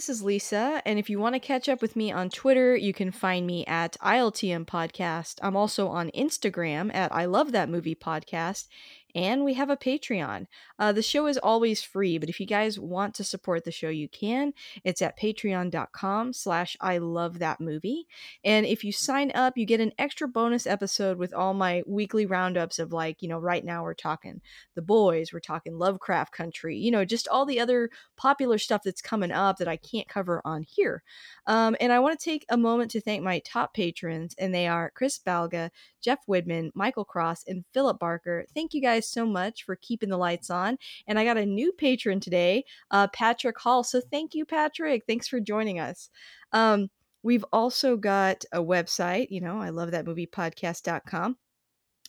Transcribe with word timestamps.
this 0.00 0.08
is 0.08 0.22
Lisa, 0.22 0.80
and 0.86 0.98
if 0.98 1.10
you 1.10 1.18
want 1.18 1.34
to 1.34 1.38
catch 1.38 1.68
up 1.68 1.82
with 1.82 1.94
me 1.94 2.10
on 2.10 2.30
Twitter, 2.30 2.74
you 2.74 2.90
can 2.90 3.10
find 3.10 3.46
me 3.46 3.66
at 3.66 3.98
ILTM 4.00 4.64
Podcast. 4.64 5.38
I'm 5.42 5.54
also 5.54 5.88
on 5.88 6.10
Instagram 6.12 6.90
at 6.94 7.14
I 7.14 7.26
Love 7.26 7.52
That 7.52 7.68
Movie 7.68 7.94
Podcast, 7.94 8.66
and 9.14 9.44
we 9.44 9.54
have 9.54 9.70
a 9.70 9.76
Patreon. 9.76 10.46
Uh, 10.78 10.92
the 10.92 11.02
show 11.02 11.26
is 11.26 11.38
always 11.38 11.82
free, 11.82 12.18
but 12.18 12.28
if 12.28 12.40
you 12.40 12.46
guys 12.46 12.78
want 12.78 13.14
to 13.14 13.24
support 13.24 13.64
the 13.64 13.70
show, 13.70 13.88
you 13.88 14.08
can. 14.08 14.52
It's 14.84 15.02
at 15.02 15.18
patreon.com 15.18 16.32
slash 16.32 16.76
I 16.80 16.98
love 16.98 17.38
that 17.38 17.60
movie. 17.60 18.06
And 18.44 18.66
if 18.66 18.84
you 18.84 18.92
sign 18.92 19.32
up, 19.34 19.56
you 19.56 19.66
get 19.66 19.80
an 19.80 19.92
extra 19.98 20.28
bonus 20.28 20.66
episode 20.66 21.18
with 21.18 21.34
all 21.34 21.54
my 21.54 21.82
weekly 21.86 22.26
roundups 22.26 22.78
of 22.78 22.92
like, 22.92 23.22
you 23.22 23.28
know, 23.28 23.38
right 23.38 23.64
now 23.64 23.82
we're 23.82 23.94
talking 23.94 24.40
The 24.74 24.82
Boys, 24.82 25.32
we're 25.32 25.40
talking 25.40 25.78
Lovecraft 25.78 26.32
Country, 26.32 26.76
you 26.76 26.90
know, 26.90 27.04
just 27.04 27.28
all 27.28 27.46
the 27.46 27.60
other 27.60 27.90
popular 28.16 28.58
stuff 28.58 28.82
that's 28.84 29.02
coming 29.02 29.32
up 29.32 29.58
that 29.58 29.68
I 29.68 29.76
can't 29.76 30.08
cover 30.08 30.40
on 30.44 30.64
here. 30.68 31.02
Um, 31.46 31.76
and 31.80 31.92
I 31.92 31.98
want 31.98 32.18
to 32.18 32.24
take 32.24 32.44
a 32.48 32.56
moment 32.56 32.90
to 32.92 33.00
thank 33.00 33.22
my 33.22 33.40
top 33.40 33.74
patrons, 33.74 34.34
and 34.38 34.54
they 34.54 34.66
are 34.66 34.92
Chris 34.94 35.18
Balga, 35.18 35.70
Jeff 36.00 36.18
Widman, 36.28 36.70
Michael 36.74 37.04
Cross, 37.04 37.44
and 37.46 37.64
Philip 37.72 37.98
Barker. 37.98 38.46
Thank 38.54 38.74
you 38.74 38.82
guys 38.82 39.06
so 39.06 39.26
much 39.26 39.64
for 39.64 39.76
keeping 39.76 40.08
the 40.08 40.16
lights 40.16 40.50
on. 40.50 40.78
And 41.06 41.18
I 41.18 41.24
got 41.24 41.36
a 41.36 41.46
new 41.46 41.72
patron 41.72 42.20
today, 42.20 42.64
uh, 42.90 43.08
Patrick 43.08 43.58
Hall. 43.58 43.84
So 43.84 44.00
thank 44.00 44.34
you, 44.34 44.44
Patrick. 44.44 45.04
Thanks 45.06 45.28
for 45.28 45.40
joining 45.40 45.78
us. 45.78 46.10
Um, 46.52 46.88
we've 47.22 47.44
also 47.52 47.96
got 47.96 48.44
a 48.52 48.60
website, 48.60 49.28
you 49.30 49.40
know, 49.40 49.60
I 49.60 49.70
love 49.70 49.90
that 49.90 50.06
movie 50.06 50.26
podcast.com. 50.26 51.36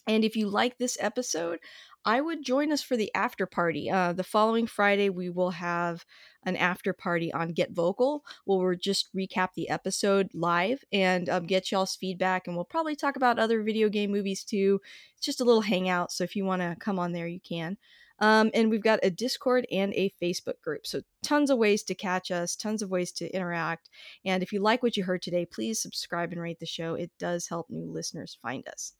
And 0.08 0.24
if 0.24 0.36
you 0.36 0.50
like 0.50 0.78
this 0.78 0.98
episode, 1.00 1.60
I 2.04 2.20
would 2.20 2.44
join 2.44 2.72
us 2.72 2.82
for 2.82 2.98
the 2.98 3.14
after 3.14 3.46
party. 3.46 3.90
Uh, 3.90 4.14
the 4.14 4.24
following 4.24 4.66
Friday, 4.66 5.10
we 5.10 5.30
will 5.30 5.52
have 5.52 6.04
an 6.44 6.56
after 6.56 6.94
party 6.94 7.32
on 7.32 7.54
Get 7.54 7.72
Vocal, 7.72 8.24
where 8.46 8.58
we'll 8.58 8.76
just 8.76 9.16
recap 9.16 9.50
the 9.56 9.70
episode 9.70 10.30
live 10.34 10.84
and 10.92 11.30
um, 11.30 11.46
get 11.46 11.72
y'all's 11.72 11.96
feedback. 11.96 12.48
And 12.48 12.56
we'll 12.56 12.66
probably 12.66 12.96
talk 12.96 13.18
about 13.18 13.38
other 13.38 13.62
video 13.62 13.88
game 13.88 14.12
movies 14.12 14.44
too. 14.44 14.82
It's 15.16 15.26
just 15.26 15.42
a 15.42 15.44
little 15.44 15.62
hangout. 15.62 16.12
So 16.12 16.24
if 16.24 16.36
you 16.36 16.44
want 16.44 16.64
to 16.64 16.76
come 16.80 16.98
on 16.98 17.12
there, 17.12 17.28
you 17.28 17.40
can. 17.40 17.78
Um, 18.22 18.52
and 18.54 18.70
we've 18.70 18.84
got 18.84 19.00
a 19.02 19.10
Discord 19.10 19.66
and 19.72 19.94
a 19.96 20.14
Facebook 20.22 20.62
group. 20.64 20.86
So, 20.86 21.02
tons 21.24 21.50
of 21.50 21.58
ways 21.58 21.82
to 21.84 21.96
catch 21.96 22.30
us, 22.30 22.56
tons 22.56 22.84
of 22.84 22.92
ways 22.92 23.12
to 23.14 23.28
interact. 23.36 23.90
And 24.24 24.44
if 24.44 24.54
you 24.54 24.60
like 24.60 24.84
what 24.84 24.96
you 24.96 25.04
heard 25.04 25.24
today, 25.24 25.44
please 25.44 25.82
subscribe 25.82 26.32
and 26.32 26.40
rate 26.40 26.60
the 26.60 26.68
show. 26.68 26.94
It 26.94 27.10
does 27.18 27.48
help 27.48 27.68
new 27.72 27.92
listeners 27.92 28.38
find 28.40 28.68
us. 28.68 28.94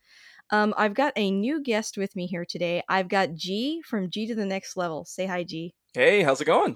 Um, 0.52 0.74
I've 0.78 0.94
got 0.94 1.14
a 1.16 1.32
new 1.32 1.62
guest 1.62 1.98
with 1.98 2.16
me 2.16 2.28
here 2.28 2.46
today. 2.46 2.84
I've 2.90 3.08
got 3.08 3.36
G 3.36 3.82
from 3.86 4.10
G 4.10 4.28
to 4.28 4.36
the 4.36 4.46
Next 4.46 4.76
Level. 4.78 5.06
Say 5.06 5.26
hi, 5.26 5.44
G. 5.44 5.74
Hey, 5.94 6.24
how's 6.24 6.42
it 6.42 6.46
going? 6.46 6.76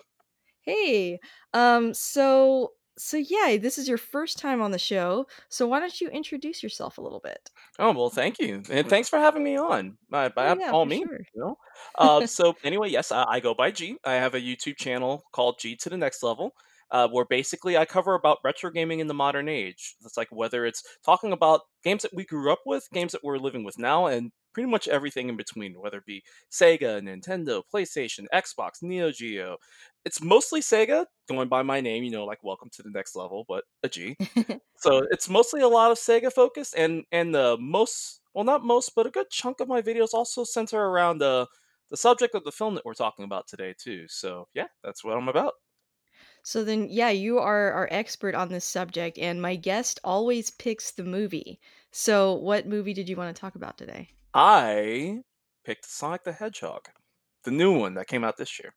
Hey. 0.61 1.19
Um, 1.53 1.93
so 1.93 2.71
so 2.97 3.17
yeah, 3.17 3.57
this 3.57 3.77
is 3.77 3.87
your 3.87 3.97
first 3.97 4.37
time 4.37 4.61
on 4.61 4.71
the 4.71 4.79
show. 4.79 5.27
So 5.49 5.67
why 5.67 5.79
don't 5.79 5.99
you 5.99 6.09
introduce 6.09 6.63
yourself 6.63 6.97
a 6.97 7.01
little 7.01 7.19
bit? 7.19 7.51
Oh 7.77 7.91
well, 7.91 8.09
thank 8.09 8.39
you, 8.39 8.63
and 8.69 8.87
thanks 8.87 9.09
for 9.09 9.19
having 9.19 9.43
me 9.43 9.57
on. 9.57 9.97
By, 10.09 10.29
by 10.29 10.49
Oh 10.49 10.57
yeah, 10.57 10.71
all 10.71 10.85
means, 10.85 11.09
sure. 11.09 11.19
you 11.33 11.41
know. 11.41 11.57
Uh, 11.97 12.25
so 12.27 12.55
anyway, 12.63 12.89
yes, 12.89 13.11
I, 13.11 13.25
I 13.27 13.39
go 13.39 13.53
by 13.53 13.71
G. 13.71 13.97
I 14.05 14.13
have 14.13 14.33
a 14.33 14.39
YouTube 14.39 14.77
channel 14.77 15.23
called 15.33 15.59
G 15.59 15.75
to 15.77 15.89
the 15.89 15.97
Next 15.97 16.23
Level, 16.23 16.53
uh, 16.95 17.09
where 17.09 17.25
basically 17.25 17.75
I 17.75 17.83
cover 17.83 18.13
about 18.13 18.37
retro 18.41 18.71
gaming 18.71 19.01
in 19.01 19.07
the 19.07 19.13
modern 19.13 19.49
age. 19.49 19.97
It's 20.05 20.15
like 20.15 20.29
whether 20.31 20.65
it's 20.65 20.81
talking 21.03 21.33
about 21.33 21.59
games 21.83 22.03
that 22.03 22.13
we 22.13 22.23
grew 22.23 22.53
up 22.53 22.61
with, 22.65 22.87
games 22.93 23.11
that 23.11 23.21
we're 23.21 23.37
living 23.37 23.65
with 23.65 23.77
now, 23.77 24.05
and 24.05 24.31
pretty 24.53 24.69
much 24.69 24.87
everything 24.87 25.27
in 25.27 25.35
between, 25.35 25.73
whether 25.73 25.97
it 25.97 26.05
be 26.05 26.23
Sega, 26.49 27.01
Nintendo, 27.01 27.63
PlayStation, 27.73 28.27
Xbox, 28.33 28.81
Neo 28.81 29.11
Geo. 29.11 29.57
It's 30.05 30.21
mostly 30.21 30.61
Sega, 30.61 31.05
going 31.27 31.49
by 31.49 31.63
my 31.63 31.81
name, 31.81 32.05
you 32.05 32.11
know, 32.11 32.23
like 32.23 32.41
Welcome 32.45 32.69
to 32.75 32.81
the 32.81 32.91
Next 32.91 33.13
Level, 33.13 33.43
but 33.49 33.65
a 33.83 33.89
G. 33.89 34.15
So 34.77 35.05
it's 35.11 35.29
mostly 35.29 35.61
a 35.61 35.67
lot 35.67 35.91
of 35.91 35.97
Sega 35.97 36.31
focused, 36.31 36.75
and 36.77 37.03
and 37.11 37.35
the 37.35 37.57
most, 37.59 38.21
well, 38.33 38.45
not 38.45 38.63
most, 38.63 38.93
but 38.95 39.05
a 39.05 39.09
good 39.09 39.29
chunk 39.29 39.59
of 39.59 39.67
my 39.67 39.81
videos 39.81 40.13
also 40.13 40.45
center 40.45 40.79
around 40.79 41.17
the 41.17 41.47
the 41.89 41.97
subject 41.97 42.35
of 42.35 42.45
the 42.45 42.53
film 42.53 42.75
that 42.75 42.85
we're 42.85 42.93
talking 42.93 43.25
about 43.25 43.47
today 43.49 43.73
too. 43.77 44.05
So 44.07 44.47
yeah, 44.53 44.67
that's 44.81 45.03
what 45.03 45.17
I'm 45.17 45.27
about. 45.27 45.53
So 46.45 46.63
then 46.63 46.89
yeah, 46.91 47.09
you 47.09 47.39
are 47.39 47.71
our 47.71 47.87
expert 47.89 48.35
on 48.35 48.49
this 48.49 48.65
subject 48.65 49.17
and 49.17 49.41
my 49.41 49.55
guest 49.55 49.99
always 50.03 50.51
picks 50.51 50.91
the 50.91 51.03
movie. 51.03 51.59
So 51.91 52.35
what 52.35 52.67
movie 52.67 52.93
did 52.93 53.09
you 53.09 53.15
want 53.15 53.35
to 53.35 53.41
talk 53.41 53.55
about 53.55 53.79
today? 53.79 54.09
I 54.31 55.23
picked 55.65 55.85
Sonic 55.85 56.23
the 56.23 56.31
Hedgehog, 56.31 56.87
the 57.45 57.51
new 57.51 57.75
one 57.75 57.95
that 57.95 58.05
came 58.05 58.23
out 58.23 58.37
this 58.37 58.59
year. 58.59 58.75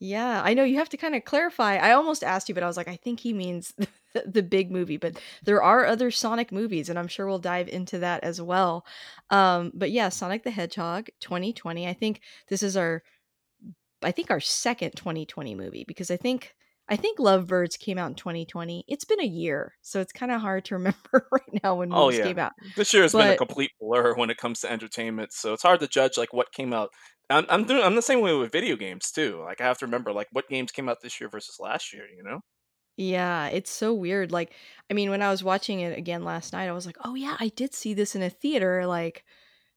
Yeah, 0.00 0.42
I 0.44 0.52
know 0.52 0.64
you 0.64 0.76
have 0.76 0.90
to 0.90 0.98
kind 0.98 1.14
of 1.14 1.24
clarify. 1.24 1.76
I 1.76 1.92
almost 1.92 2.22
asked 2.22 2.50
you, 2.50 2.54
but 2.54 2.62
I 2.62 2.66
was 2.66 2.76
like, 2.76 2.88
I 2.88 2.96
think 2.96 3.20
he 3.20 3.32
means 3.32 3.72
the, 4.12 4.24
the 4.26 4.42
big 4.42 4.70
movie. 4.70 4.98
But 4.98 5.18
there 5.42 5.62
are 5.62 5.86
other 5.86 6.10
Sonic 6.10 6.52
movies, 6.52 6.90
and 6.90 6.98
I'm 6.98 7.08
sure 7.08 7.26
we'll 7.26 7.38
dive 7.38 7.68
into 7.68 8.00
that 8.00 8.22
as 8.22 8.38
well. 8.38 8.84
Um, 9.30 9.72
but 9.74 9.90
yeah, 9.90 10.10
Sonic 10.10 10.44
the 10.44 10.50
Hedgehog 10.50 11.08
2020. 11.20 11.88
I 11.88 11.94
think 11.94 12.20
this 12.48 12.62
is 12.62 12.76
our, 12.76 13.02
I 14.02 14.12
think 14.12 14.30
our 14.30 14.40
second 14.40 14.94
2020 14.94 15.54
movie 15.54 15.86
because 15.88 16.10
I 16.10 16.18
think 16.18 16.54
I 16.88 16.96
think 16.96 17.18
Lovebirds 17.18 17.78
came 17.78 17.98
out 17.98 18.08
in 18.08 18.14
2020. 18.14 18.84
It's 18.88 19.04
been 19.04 19.20
a 19.20 19.26
year, 19.26 19.74
so 19.82 20.00
it's 20.00 20.12
kind 20.12 20.32
of 20.32 20.40
hard 20.40 20.64
to 20.66 20.74
remember 20.76 21.28
right 21.32 21.62
now 21.62 21.76
when 21.76 21.90
Oh 21.90 22.10
movies 22.10 22.18
yeah, 22.18 22.24
came 22.24 22.38
out. 22.38 22.52
this 22.76 22.92
year 22.92 23.02
has 23.02 23.14
been 23.14 23.28
a 23.30 23.34
complete 23.34 23.72
blur 23.80 24.14
when 24.14 24.30
it 24.30 24.36
comes 24.38 24.60
to 24.60 24.70
entertainment. 24.70 25.32
So 25.32 25.52
it's 25.52 25.62
hard 25.62 25.80
to 25.80 25.88
judge 25.88 26.16
like 26.18 26.32
what 26.32 26.52
came 26.52 26.72
out. 26.72 26.90
I'm 27.30 27.46
I'm 27.48 27.64
doing 27.64 27.82
I'm 27.82 27.94
the 27.96 28.02
same 28.02 28.20
way 28.20 28.34
with 28.34 28.52
video 28.52 28.76
games 28.76 29.10
too. 29.10 29.42
Like 29.44 29.60
I 29.60 29.64
have 29.64 29.78
to 29.78 29.86
remember 29.86 30.12
like 30.12 30.28
what 30.32 30.48
games 30.48 30.72
came 30.72 30.88
out 30.88 30.98
this 31.02 31.20
year 31.20 31.28
versus 31.30 31.58
last 31.60 31.92
year. 31.92 32.06
You 32.08 32.22
know? 32.22 32.40
Yeah, 32.96 33.46
it's 33.48 33.70
so 33.70 33.94
weird. 33.94 34.32
Like, 34.32 34.52
I 34.90 34.94
mean, 34.94 35.10
when 35.10 35.22
I 35.22 35.30
was 35.30 35.44
watching 35.44 35.80
it 35.80 35.96
again 35.96 36.24
last 36.24 36.52
night, 36.52 36.68
I 36.68 36.72
was 36.72 36.84
like, 36.86 36.96
oh, 37.04 37.14
yeah, 37.14 37.36
I 37.38 37.48
did 37.48 37.72
see 37.74 37.94
this 37.94 38.16
in 38.16 38.22
a 38.22 38.30
theater, 38.30 38.86
like, 38.86 39.24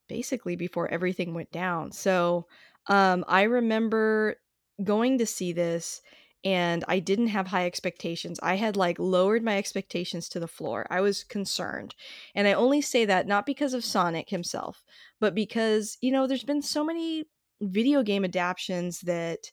basically 0.10 0.56
before 0.56 0.90
everything 0.90 1.34
went 1.34 1.52
down. 1.52 1.92
So, 1.92 2.48
um, 2.88 3.26
I 3.28 3.44
remember 3.44 4.38
going 4.84 5.20
to 5.20 5.26
see 5.28 5.54
this 5.54 6.02
and 6.44 6.84
I 6.88 7.00
didn't 7.00 7.28
have 7.28 7.48
high 7.48 7.66
expectations. 7.66 8.40
I 8.42 8.56
had 8.56 8.76
like 8.76 8.98
lowered 9.00 9.44
my 9.44 9.58
expectations 9.58 10.28
to 10.30 10.40
the 10.40 10.48
floor. 10.48 10.88
I 10.90 11.02
was 11.02 11.24
concerned. 11.24 11.96
And 12.36 12.48
I 12.48 12.54
only 12.54 12.82
say 12.82 13.06
that 13.06 13.28
not 13.28 13.46
because 13.46 13.74
of 13.74 13.86
Sonic 13.86 14.30
himself, 14.30 14.84
but 15.20 15.36
because, 15.36 15.98
you 16.02 16.12
know, 16.12 16.28
there's 16.28 16.44
been 16.44 16.62
so 16.62 16.84
many 16.84 17.26
video 17.62 18.02
game 18.02 18.24
adaptions 18.24 19.02
that 19.02 19.52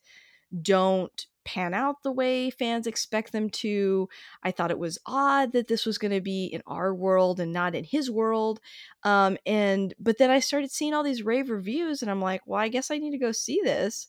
don't 0.63 1.27
pan 1.45 1.73
out 1.73 2.03
the 2.03 2.13
way 2.13 2.51
fans 2.51 2.87
expect 2.87 3.33
them 3.33 3.49
to. 3.49 4.09
I 4.43 4.51
thought 4.51 4.71
it 4.71 4.79
was 4.79 4.99
odd 5.07 5.53
that 5.53 5.69
this 5.69 5.87
was 5.87 5.97
going 5.97 6.13
to 6.13 6.21
be 6.21 6.45
in 6.45 6.63
our 6.67 6.95
world 6.95 7.41
and 7.41 7.53
not 7.53 7.75
in 7.75 7.85
his 7.85 8.11
world. 8.11 8.61
Um, 9.03 9.39
and 9.47 9.95
but 9.99 10.19
then 10.19 10.31
I 10.31 10.41
started 10.41 10.71
seeing 10.71 10.93
all 10.93 11.03
these 11.03 11.23
rave 11.23 11.49
reviews, 11.51 12.03
and 12.03 12.11
I'm 12.11 12.21
like, 12.21 12.43
well, 12.47 12.61
I 12.61 12.69
guess 12.69 12.91
I 12.91 12.99
need 12.99 13.13
to 13.13 13.19
go 13.19 13.33
see 13.33 13.61
this. 13.65 14.09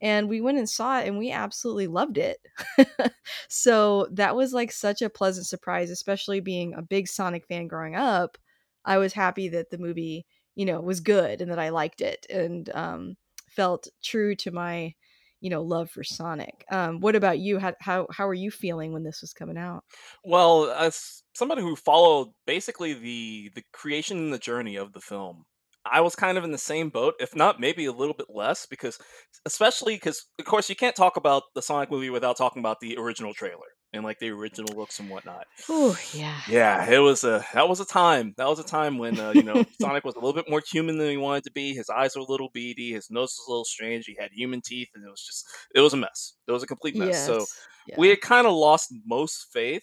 And 0.00 0.28
we 0.28 0.40
went 0.40 0.58
and 0.58 0.68
saw 0.68 1.00
it, 1.00 1.08
and 1.08 1.18
we 1.18 1.30
absolutely 1.30 1.86
loved 1.86 2.18
it. 2.18 2.38
so 3.48 4.08
that 4.12 4.36
was 4.36 4.52
like 4.52 4.70
such 4.70 5.02
a 5.02 5.10
pleasant 5.10 5.46
surprise, 5.46 5.90
especially 5.90 6.40
being 6.40 6.74
a 6.74 6.82
big 6.82 7.08
Sonic 7.08 7.46
fan 7.46 7.66
growing 7.66 7.96
up. 7.96 8.36
I 8.84 8.98
was 8.98 9.12
happy 9.12 9.48
that 9.48 9.70
the 9.70 9.78
movie, 9.78 10.26
you 10.54 10.66
know, 10.66 10.80
was 10.80 11.00
good 11.00 11.40
and 11.40 11.50
that 11.50 11.58
I 11.58 11.70
liked 11.70 12.00
it 12.00 12.26
and 12.28 12.68
um, 12.74 13.16
felt 13.48 13.88
true 14.02 14.34
to 14.36 14.50
my 14.50 14.94
you 15.40 15.50
know, 15.50 15.62
love 15.62 15.90
for 15.90 16.02
Sonic. 16.02 16.64
Um, 16.70 17.00
what 17.00 17.14
about 17.14 17.38
you? 17.38 17.58
How 17.58 17.74
how 17.80 18.06
how 18.10 18.26
are 18.26 18.34
you 18.34 18.50
feeling 18.50 18.92
when 18.92 19.04
this 19.04 19.20
was 19.20 19.32
coming 19.32 19.58
out? 19.58 19.84
Well, 20.24 20.70
as 20.70 21.22
somebody 21.34 21.62
who 21.62 21.76
followed 21.76 22.28
basically 22.46 22.94
the 22.94 23.50
the 23.54 23.62
creation 23.72 24.18
and 24.18 24.32
the 24.32 24.38
journey 24.38 24.76
of 24.76 24.92
the 24.92 25.00
film, 25.00 25.44
I 25.90 26.00
was 26.00 26.14
kind 26.14 26.38
of 26.38 26.44
in 26.44 26.52
the 26.52 26.58
same 26.58 26.88
boat, 26.88 27.14
if 27.20 27.34
not 27.34 27.60
maybe 27.60 27.86
a 27.86 27.92
little 27.92 28.14
bit 28.14 28.26
less, 28.28 28.66
because 28.66 28.98
especially 29.44 29.94
because 29.94 30.26
of 30.38 30.44
course 30.44 30.68
you 30.68 30.76
can't 30.76 30.96
talk 30.96 31.16
about 31.16 31.44
the 31.54 31.62
Sonic 31.62 31.90
movie 31.90 32.10
without 32.10 32.36
talking 32.36 32.60
about 32.60 32.80
the 32.80 32.96
original 32.96 33.34
trailer 33.34 33.66
and 33.92 34.04
like 34.04 34.18
the 34.18 34.30
original 34.30 34.76
looks 34.76 34.98
and 35.00 35.08
whatnot. 35.08 35.44
Oh 35.68 35.98
yeah. 36.12 36.40
Yeah, 36.48 36.90
it 36.90 36.98
was 36.98 37.24
a 37.24 37.44
that 37.54 37.68
was 37.68 37.80
a 37.80 37.86
time. 37.86 38.34
That 38.36 38.48
was 38.48 38.58
a 38.58 38.64
time 38.64 38.98
when 38.98 39.18
uh, 39.18 39.32
you 39.34 39.42
know 39.42 39.64
Sonic 39.80 40.04
was 40.04 40.14
a 40.14 40.18
little 40.18 40.34
bit 40.34 40.50
more 40.50 40.62
human 40.70 40.98
than 40.98 41.10
he 41.10 41.16
wanted 41.16 41.44
to 41.44 41.52
be. 41.52 41.74
His 41.74 41.88
eyes 41.90 42.16
were 42.16 42.22
a 42.22 42.30
little 42.30 42.50
beady, 42.52 42.92
his 42.92 43.10
nose 43.10 43.34
was 43.38 43.46
a 43.46 43.50
little 43.50 43.64
strange. 43.64 44.06
He 44.06 44.16
had 44.18 44.30
human 44.32 44.60
teeth, 44.60 44.88
and 44.94 45.04
it 45.04 45.10
was 45.10 45.22
just 45.22 45.46
it 45.74 45.80
was 45.80 45.94
a 45.94 45.98
mess. 45.98 46.34
It 46.46 46.52
was 46.52 46.62
a 46.62 46.66
complete 46.66 46.96
mess. 46.96 47.24
So 47.24 47.44
yes. 47.86 47.98
we 47.98 48.08
had 48.08 48.20
kind 48.20 48.46
of 48.46 48.52
lost 48.52 48.92
most 49.06 49.46
faith 49.52 49.82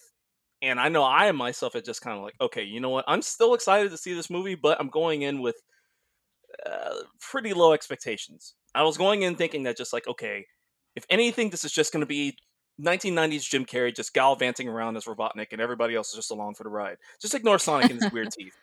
and 0.64 0.80
I 0.80 0.88
know 0.88 1.04
I 1.04 1.30
myself 1.34 1.74
had 1.74 1.84
just 1.84 2.02
kind 2.02 2.18
of 2.18 2.24
like, 2.24 2.36
okay, 2.40 2.64
you 2.64 2.80
know 2.80 2.90
what? 2.90 3.04
I'm 3.06 3.22
still 3.22 3.54
excited 3.54 3.92
to 3.92 3.98
see 3.98 4.14
this 4.14 4.30
movie, 4.30 4.56
but 4.56 4.80
I'm 4.80 4.88
going 4.88 5.24
in 5.24 5.42
with 5.42 5.58
uh, 6.66 6.96
pretty 7.20 7.54
low 7.54 7.74
expectations. 7.74 8.56
I 8.76 8.84
was 8.84 8.98
going 8.98 9.22
in 9.22 9.36
thinking 9.36 9.64
that 9.64 9.78
just 9.78 9.94
like, 9.94 10.08
okay, 10.08 10.46
if 10.96 11.06
anything, 11.10 11.50
this 11.50 11.64
is 11.64 11.72
just 11.72 11.94
going 11.94 12.02
to 12.02 12.08
be 12.08 12.36
1990s 12.82 13.48
Jim 13.50 13.66
Carrey 13.66 13.96
just 13.96 14.14
gallivanting 14.14 14.68
around 14.68 14.98
as 14.98 15.06
Robotnik, 15.06 15.48
and 15.52 15.62
everybody 15.62 15.96
else 15.96 16.10
is 16.10 16.16
just 16.16 16.32
along 16.32 16.56
for 16.56 16.64
the 16.64 16.70
ride. 16.70 16.98
Just 17.22 17.36
ignore 17.36 17.60
Sonic 17.60 17.92
and 17.92 18.02
his 18.02 18.12
weird 18.12 18.32
teeth. 18.38 18.56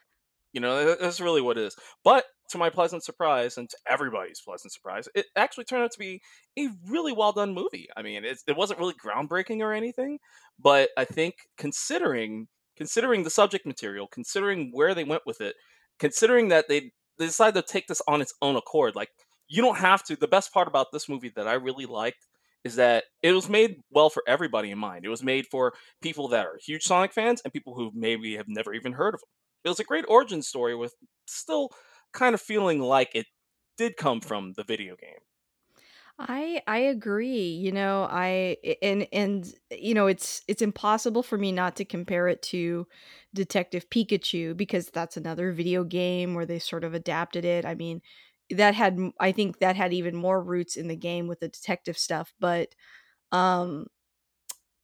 You 0.52 0.60
know, 0.60 0.96
that's 0.96 1.20
really 1.20 1.40
what 1.40 1.58
it 1.58 1.64
is. 1.64 1.76
But 2.02 2.24
to 2.50 2.58
my 2.58 2.70
pleasant 2.70 3.04
surprise, 3.04 3.56
and 3.56 3.70
to 3.70 3.76
everybody's 3.86 4.40
pleasant 4.40 4.72
surprise, 4.72 5.08
it 5.14 5.26
actually 5.36 5.64
turned 5.64 5.84
out 5.84 5.92
to 5.92 5.98
be 5.98 6.20
a 6.58 6.68
really 6.88 7.12
well 7.12 7.32
done 7.32 7.54
movie. 7.54 7.88
I 7.96 8.02
mean, 8.02 8.24
it, 8.24 8.38
it 8.48 8.56
wasn't 8.56 8.80
really 8.80 8.94
groundbreaking 8.94 9.60
or 9.60 9.72
anything, 9.72 10.18
but 10.58 10.90
I 10.96 11.04
think 11.04 11.34
considering 11.56 12.48
considering 12.76 13.22
the 13.22 13.30
subject 13.30 13.66
material, 13.66 14.08
considering 14.10 14.70
where 14.72 14.94
they 14.94 15.04
went 15.04 15.22
with 15.26 15.40
it, 15.40 15.54
considering 15.98 16.48
that 16.48 16.66
they 16.68 16.92
they 17.20 17.26
decided 17.26 17.54
to 17.64 17.72
take 17.72 17.86
this 17.86 18.02
on 18.08 18.20
its 18.20 18.34
own 18.42 18.56
accord, 18.56 18.96
like 18.96 19.10
you 19.48 19.62
don't 19.62 19.78
have 19.78 20.02
to. 20.04 20.16
The 20.16 20.26
best 20.28 20.52
part 20.52 20.66
about 20.66 20.88
this 20.92 21.08
movie 21.08 21.32
that 21.36 21.46
I 21.46 21.54
really 21.54 21.86
liked 21.86 22.26
is 22.64 22.76
that 22.76 23.04
it 23.22 23.32
was 23.32 23.48
made 23.48 23.76
well 23.92 24.10
for 24.10 24.24
everybody 24.26 24.72
in 24.72 24.78
mind. 24.78 25.04
It 25.04 25.08
was 25.08 25.22
made 25.22 25.46
for 25.46 25.72
people 26.02 26.28
that 26.28 26.46
are 26.46 26.58
huge 26.66 26.82
Sonic 26.82 27.12
fans 27.12 27.40
and 27.44 27.52
people 27.52 27.74
who 27.74 27.92
maybe 27.94 28.36
have 28.36 28.48
never 28.48 28.74
even 28.74 28.92
heard 28.92 29.14
of 29.14 29.20
him 29.20 29.28
it 29.64 29.68
was 29.68 29.80
a 29.80 29.84
great 29.84 30.04
origin 30.08 30.42
story 30.42 30.74
with 30.74 30.94
still 31.26 31.70
kind 32.12 32.34
of 32.34 32.40
feeling 32.40 32.80
like 32.80 33.10
it 33.14 33.26
did 33.76 33.96
come 33.96 34.20
from 34.20 34.52
the 34.56 34.64
video 34.64 34.96
game. 34.96 35.20
I 36.22 36.62
I 36.66 36.78
agree. 36.78 37.48
You 37.48 37.72
know, 37.72 38.06
I 38.10 38.58
and 38.82 39.08
and 39.12 39.54
you 39.70 39.94
know, 39.94 40.06
it's 40.06 40.42
it's 40.48 40.60
impossible 40.62 41.22
for 41.22 41.38
me 41.38 41.50
not 41.50 41.76
to 41.76 41.84
compare 41.84 42.28
it 42.28 42.42
to 42.42 42.86
Detective 43.34 43.88
Pikachu 43.88 44.54
because 44.56 44.88
that's 44.90 45.16
another 45.16 45.52
video 45.52 45.82
game 45.82 46.34
where 46.34 46.44
they 46.46 46.58
sort 46.58 46.84
of 46.84 46.92
adapted 46.94 47.44
it. 47.46 47.64
I 47.64 47.74
mean, 47.74 48.02
that 48.50 48.74
had 48.74 48.98
I 49.18 49.32
think 49.32 49.60
that 49.60 49.76
had 49.76 49.94
even 49.94 50.14
more 50.14 50.42
roots 50.42 50.76
in 50.76 50.88
the 50.88 50.96
game 50.96 51.26
with 51.26 51.40
the 51.40 51.48
detective 51.48 51.96
stuff, 51.96 52.34
but 52.38 52.74
um 53.32 53.86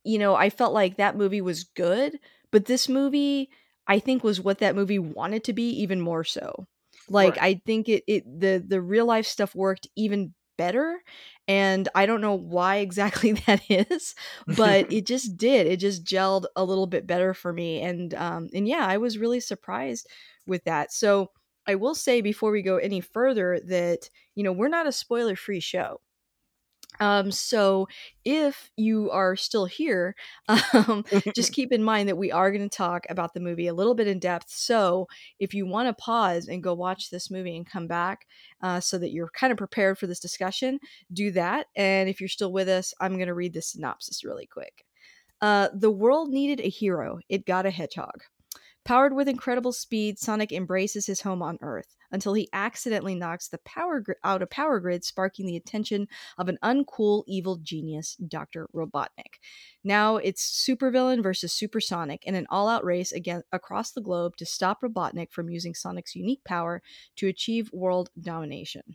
you 0.04 0.18
know, 0.18 0.34
I 0.34 0.50
felt 0.50 0.72
like 0.72 0.96
that 0.96 1.16
movie 1.16 1.40
was 1.40 1.64
good, 1.64 2.18
but 2.50 2.66
this 2.66 2.88
movie, 2.88 3.50
I 3.86 3.98
think, 3.98 4.22
was 4.22 4.40
what 4.40 4.58
that 4.58 4.76
movie 4.76 4.98
wanted 4.98 5.44
to 5.44 5.52
be 5.52 5.70
even 5.70 6.00
more 6.00 6.24
so. 6.24 6.66
Like, 7.08 7.36
Right. 7.36 7.40
I 7.40 7.60
think 7.66 7.88
it 7.88 8.04
it 8.06 8.24
the 8.40 8.64
the 8.66 8.80
real 8.80 9.06
life 9.06 9.26
stuff 9.26 9.54
worked 9.54 9.86
even 9.96 10.34
better, 10.56 11.03
and 11.49 11.88
I 11.94 12.06
don't 12.06 12.20
know 12.20 12.35
why 12.35 12.76
exactly 12.76 13.32
that 13.47 13.62
is, 13.70 14.14
but 14.47 14.87
it 14.93 15.06
just 15.06 15.37
did. 15.37 15.67
It 15.67 15.79
just 15.79 16.05
gelled 16.05 16.47
a 16.56 16.64
little 16.64 16.87
bit 16.87 17.06
better 17.06 17.35
for 17.35 17.53
me, 17.53 17.81
and 17.82 18.14
um, 18.14 18.49
and 18.55 18.67
yeah, 18.69 18.87
I 18.87 18.99
was 18.99 19.19
really 19.19 19.41
surprised 19.41 20.08
with 20.47 20.64
that. 20.64 20.93
So 20.93 21.31
I 21.67 21.75
will 21.76 21.94
say 21.94 22.20
before 22.20 22.50
we 22.53 22.62
go 22.62 22.76
any 22.76 23.00
further 23.00 23.61
that 23.67 24.11
you 24.35 24.44
know 24.44 24.53
we're 24.53 24.69
not 24.69 24.87
a 24.87 24.93
spoiler 24.93 25.37
free 25.37 25.61
show. 25.61 26.00
Um, 27.00 27.30
so 27.30 27.88
if 28.24 28.70
you 28.76 29.10
are 29.10 29.36
still 29.36 29.66
here, 29.66 30.14
um, 30.48 31.04
just 31.34 31.52
keep 31.54 31.72
in 31.72 31.82
mind 31.82 32.08
that 32.08 32.16
we 32.16 32.32
are 32.32 32.50
going 32.50 32.68
to 32.68 32.74
talk 32.76 33.06
about 33.08 33.34
the 33.34 33.40
movie 33.40 33.66
a 33.66 33.74
little 33.74 33.94
bit 33.94 34.06
in 34.06 34.18
depth. 34.18 34.48
So 34.48 35.06
if 35.38 35.54
you 35.54 35.66
want 35.66 35.88
to 35.88 36.02
pause 36.02 36.48
and 36.48 36.62
go 36.62 36.74
watch 36.74 37.10
this 37.10 37.30
movie 37.30 37.56
and 37.56 37.68
come 37.68 37.86
back 37.86 38.26
uh, 38.62 38.80
so 38.80 38.98
that 38.98 39.12
you're 39.12 39.30
kind 39.30 39.50
of 39.50 39.58
prepared 39.58 39.98
for 39.98 40.06
this 40.06 40.20
discussion, 40.20 40.78
do 41.12 41.30
that. 41.32 41.66
And 41.76 42.08
if 42.08 42.20
you're 42.20 42.28
still 42.28 42.52
with 42.52 42.68
us, 42.68 42.94
I'm 43.00 43.14
going 43.14 43.28
to 43.28 43.34
read 43.34 43.54
the 43.54 43.62
synopsis 43.62 44.24
really 44.24 44.46
quick. 44.46 44.84
Uh, 45.40 45.68
the 45.74 45.90
world 45.90 46.30
needed 46.30 46.64
a 46.64 46.68
hero. 46.68 47.18
It 47.28 47.44
got 47.44 47.66
a 47.66 47.70
hedgehog. 47.70 48.22
Powered 48.86 49.14
with 49.14 49.28
incredible 49.28 49.72
speed, 49.72 50.16
Sonic 50.16 50.52
embraces 50.52 51.06
his 51.06 51.22
home 51.22 51.42
on 51.42 51.58
Earth 51.60 51.96
until 52.12 52.34
he 52.34 52.48
accidentally 52.52 53.16
knocks 53.16 53.48
the 53.48 53.58
power 53.58 53.98
grid 53.98 54.16
out 54.22 54.42
of 54.42 54.50
power 54.50 54.78
grid, 54.78 55.02
sparking 55.02 55.44
the 55.44 55.56
attention 55.56 56.06
of 56.38 56.48
an 56.48 56.56
uncool 56.62 57.24
evil 57.26 57.56
genius, 57.56 58.14
Dr. 58.28 58.68
Robotnik. 58.72 59.40
Now 59.82 60.18
it's 60.18 60.64
supervillain 60.64 61.20
versus 61.20 61.52
supersonic 61.52 62.24
in 62.26 62.36
an 62.36 62.46
all-out 62.48 62.84
race 62.84 63.12
across 63.50 63.90
the 63.90 64.00
globe 64.00 64.36
to 64.36 64.46
stop 64.46 64.82
Robotnik 64.82 65.32
from 65.32 65.50
using 65.50 65.74
Sonic's 65.74 66.14
unique 66.14 66.44
power 66.44 66.80
to 67.16 67.26
achieve 67.26 67.68
world 67.72 68.10
domination. 68.20 68.94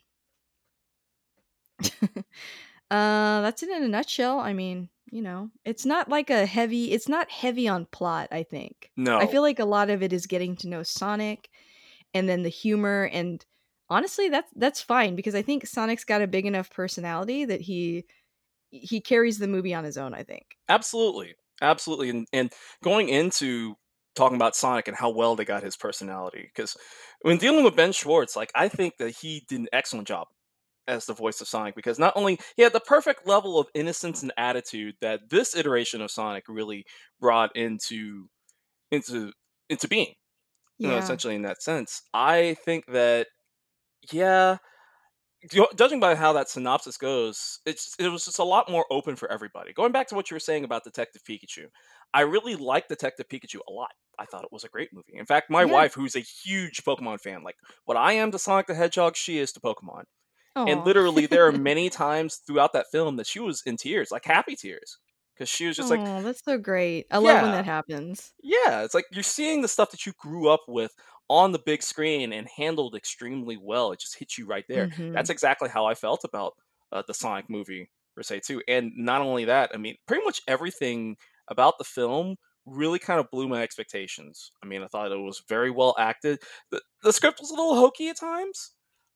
uh 1.81 3.41
that's 3.41 3.61
it 3.61 3.69
in 3.69 3.83
a 3.83 3.89
nutshell. 3.89 4.39
I 4.39 4.53
mean, 4.53 4.88
you 5.12 5.22
know, 5.22 5.50
it's 5.66 5.86
not 5.86 6.10
like 6.10 6.30
a 6.30 6.46
heavy 6.46 6.92
it's 6.92 7.10
not 7.10 7.30
heavy 7.30 7.68
on 7.68 7.86
plot, 7.88 8.30
I 8.31 8.44
think. 8.44 8.92
No. 8.98 9.18
I 9.18 9.28
feel 9.28 9.42
like 9.42 9.60
a 9.60 9.66
lot 9.66 9.90
of 9.90 10.02
it 10.02 10.13
is 10.13 10.25
getting 10.25 10.56
to 10.58 10.69
know 10.69 10.84
Sonic 10.84 11.50
and 12.13 12.28
then 12.30 12.44
the 12.44 12.50
humor 12.50 13.10
and 13.13 13.46
honestly 13.90 14.30
that's 14.30 14.52
that's 14.56 14.81
fine 14.81 15.16
because 15.16 15.36
I 15.36 15.42
think 15.42 15.68
Sonic's 15.68 16.06
got 16.06 16.22
a 16.22 16.28
big 16.28 16.46
enough 16.46 16.72
personality 16.72 17.46
that 17.46 17.62
he 17.62 18.06
he 18.69 19.02
carries 19.02 19.38
the 19.40 19.48
movie 19.48 19.74
on 19.74 19.84
his 19.84 19.98
own, 19.98 20.13
I 20.13 20.24
think. 20.24 20.58
absolutely, 20.69 21.36
absolutely, 21.62 22.10
and 22.10 22.28
and 22.34 22.54
going 22.84 23.10
into 23.10 23.75
talking 24.16 24.36
about 24.36 24.56
Sonic 24.56 24.88
and 24.88 24.98
how 24.98 25.10
well 25.10 25.36
they 25.36 25.46
got 25.46 25.63
his 25.63 25.78
personality, 25.78 26.50
because 26.54 26.75
when 27.22 27.38
dealing 27.38 27.63
with 27.63 27.75
Ben 27.75 27.92
Schwartz, 27.92 28.36
like 28.36 28.52
I 28.56 28.68
think 28.69 28.98
that 28.98 29.12
he 29.12 29.44
did 29.48 29.62
an 29.62 29.68
excellent 29.74 30.08
job 30.08 30.28
as 30.88 31.06
the 31.06 31.13
voice 31.13 31.42
of 31.42 31.48
Sonic 31.48 31.75
because 31.75 32.00
not 32.00 32.13
only 32.16 32.39
he 32.57 32.63
had 32.63 32.74
the 32.74 32.80
perfect 32.80 33.28
level 33.28 33.60
of 33.60 33.68
innocence 33.74 34.24
and 34.24 34.33
attitude 34.38 34.95
that 35.01 35.30
this 35.30 35.56
iteration 35.56 36.01
of 36.01 36.12
Sonic 36.12 36.45
really 36.48 36.86
brought 37.19 37.56
into 37.56 38.28
into 38.92 39.31
into 39.69 39.88
being 39.88 40.16
you 40.80 40.89
know, 40.89 40.98
essentially 40.98 41.36
in 41.36 41.44
that 41.44 41.62
sense. 41.63 42.04
I 42.13 42.56
think 42.66 42.86
that 42.88 43.27
yeah, 44.12 44.58
judging 45.75 46.00
by 46.00 46.15
how 46.15 46.34
that 46.34 46.50
synopsis 46.50 46.98
goes, 46.98 47.60
it's 47.65 47.96
it 48.00 48.08
was 48.10 48.25
just 48.25 48.39
a 48.39 48.44
lot 48.44 48.70
more 48.70 48.86
open 48.91 49.15
for 49.15 49.32
everybody. 49.32 49.74
Going 49.74 49.91
back 49.91 50.08
to 50.10 50.15
what 50.15 50.29
you 50.29 50.36
were 50.36 50.39
saying 50.39 50.63
about 50.63 50.84
Detective 50.84 51.24
Pikachu, 51.27 51.65
I 52.13 52.22
really 52.22 52.55
liked 52.55 52.89
Detective 52.89 53.27
Pikachu 53.27 53.60
a 53.67 53.72
lot. 53.72 53.91
I 54.20 54.25
thought 54.25 54.44
it 54.44 54.51
was 54.51 54.63
a 54.63 54.70
great 54.70 54.89
movie. 54.94 55.13
In 55.15 55.25
fact, 55.25 55.50
my 55.50 55.65
Yeah. 55.65 55.65
wife, 55.65 55.94
who's 55.96 56.15
a 56.15 56.20
huge 56.20 56.84
Pokemon 56.84 57.22
fan, 57.22 57.44
like 57.44 57.55
what 57.86 57.98
I 57.98 58.13
am 58.13 58.32
to 58.32 58.39
Sonic 58.39 58.67
the 58.67 58.75
Hedgehog, 58.75 59.15
she 59.15 59.39
is 59.39 59.51
to 59.53 59.60
Pokemon. 59.60 60.03
And 60.65 60.84
Oh. 60.84 60.86
literally, 60.86 61.25
there 61.27 61.48
are 61.48 61.51
many 61.53 61.89
times 61.91 62.38
throughout 62.38 62.74
that 62.74 62.88
film 62.91 63.17
that 63.17 63.27
she 63.27 63.39
was 63.39 63.63
in 63.65 63.77
tears, 63.77 64.12
like 64.12 64.25
happy 64.25 64.55
tears, 64.55 65.00
because 65.36 65.50
she 65.50 65.67
was 65.67 65.75
just 65.77 65.89
like, 65.89 66.01
Oh, 66.01 66.22
that's 66.22 66.41
so 66.46 66.58
great. 66.58 67.08
I 67.12 67.17
love 67.17 67.41
when 67.41 67.51
that 67.51 67.65
happens. 67.65 68.34
yeah, 68.43 68.84
it's 68.84 68.93
like 68.93 69.05
you're 69.12 69.24
seeing 69.24 69.62
the 69.62 69.67
stuff 69.67 69.91
that 69.91 70.05
you 70.05 70.13
grew 70.17 70.50
up 70.50 70.62
with 70.67 70.96
on 71.29 71.51
the 71.51 71.60
big 71.60 71.84
screen 71.84 72.34
and 72.34 72.48
handled 72.48 72.96
extremely 72.96 73.55
well. 73.58 73.91
It 73.91 74.00
just 74.00 74.17
hits 74.17 74.38
you 74.38 74.46
right 74.48 74.65
there. 74.67 74.89
That's 75.13 75.29
Mhm. 75.29 75.31
exactly 75.31 75.70
how 75.70 75.86
I 75.86 75.93
felt 75.93 76.24
about 76.24 76.53
uh, 76.91 77.03
the 77.05 77.13
Sonic 77.13 77.50
movie 77.50 77.91
per 78.15 78.24
se 78.24 78.41
too. 78.41 78.62
And 78.67 78.91
not 78.96 79.22
only 79.22 79.46
that, 79.46 79.72
I 79.74 79.77
mean, 79.77 79.96
pretty 80.08 80.25
much 80.25 80.41
everything 80.48 81.17
about 81.48 81.77
the 81.77 81.84
film 81.84 82.36
really 82.65 83.00
kind 83.00 83.20
of 83.20 83.29
blew 83.31 83.48
my 83.48 83.62
expectations. 83.62 84.51
I 84.63 84.65
mean, 84.67 84.81
I 84.84 84.88
thought 84.88 85.12
it 85.12 85.15
was 85.17 85.43
very 85.48 85.72
well 85.72 85.96
acted. 85.98 86.39
The, 86.72 86.81
the 87.03 87.13
script 87.13 87.39
was 87.39 87.51
a 87.51 87.55
little 87.55 87.75
hokey 87.75 88.10
at 88.10 88.17
times, 88.20 88.72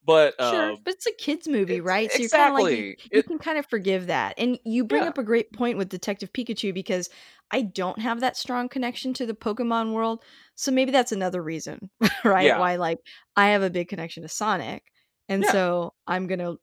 but 0.06 0.40
Sure, 0.40 0.62
uh, 0.64 0.78
but 0.84 0.94
it's 0.96 1.06
a 1.08 1.14
kids 1.14 1.48
movie, 1.48 1.80
right? 1.80 2.12
So 2.12 2.22
you're 2.22 2.30
kinda 2.30 2.52
like 2.54 2.70
you 2.70 2.86
exactly 2.86 2.98
you 3.14 3.24
it. 3.24 3.26
can 3.26 3.40
kind 3.40 3.58
of 3.58 3.66
forgive 3.66 4.08
that, 4.08 4.36
and 4.38 4.60
you 4.66 4.84
bring 4.86 5.06
Yeah, 5.06 5.08
up 5.08 5.18
a 5.18 5.24
great 5.24 5.52
point 5.54 5.78
with 5.78 5.90
Detective 5.90 6.32
Pikachu 6.34 6.74
because 6.74 7.10
I 7.52 7.62
don't 7.62 8.00
have 8.00 8.20
that 8.20 8.36
strong 8.38 8.68
connection 8.70 9.14
to 9.16 9.26
the 9.26 9.34
Pokemon 9.34 9.94
world, 9.94 10.24
so 10.56 10.72
maybe 10.72 10.92
that's 10.92 11.12
another 11.14 11.42
reason, 11.42 11.90
right? 12.26 12.54
yeah, 12.54 12.56
Why, 12.56 12.76
like, 12.76 13.00
I 13.38 13.48
have 13.48 13.64
a 13.64 13.70
big 13.70 13.88
connection 13.88 14.24
to 14.24 14.30
Sonic, 14.30 14.84
and 15.30 15.46
yeah. 15.46 15.48
so 15.48 15.94
I'm 16.06 16.28
gonna 16.28 16.56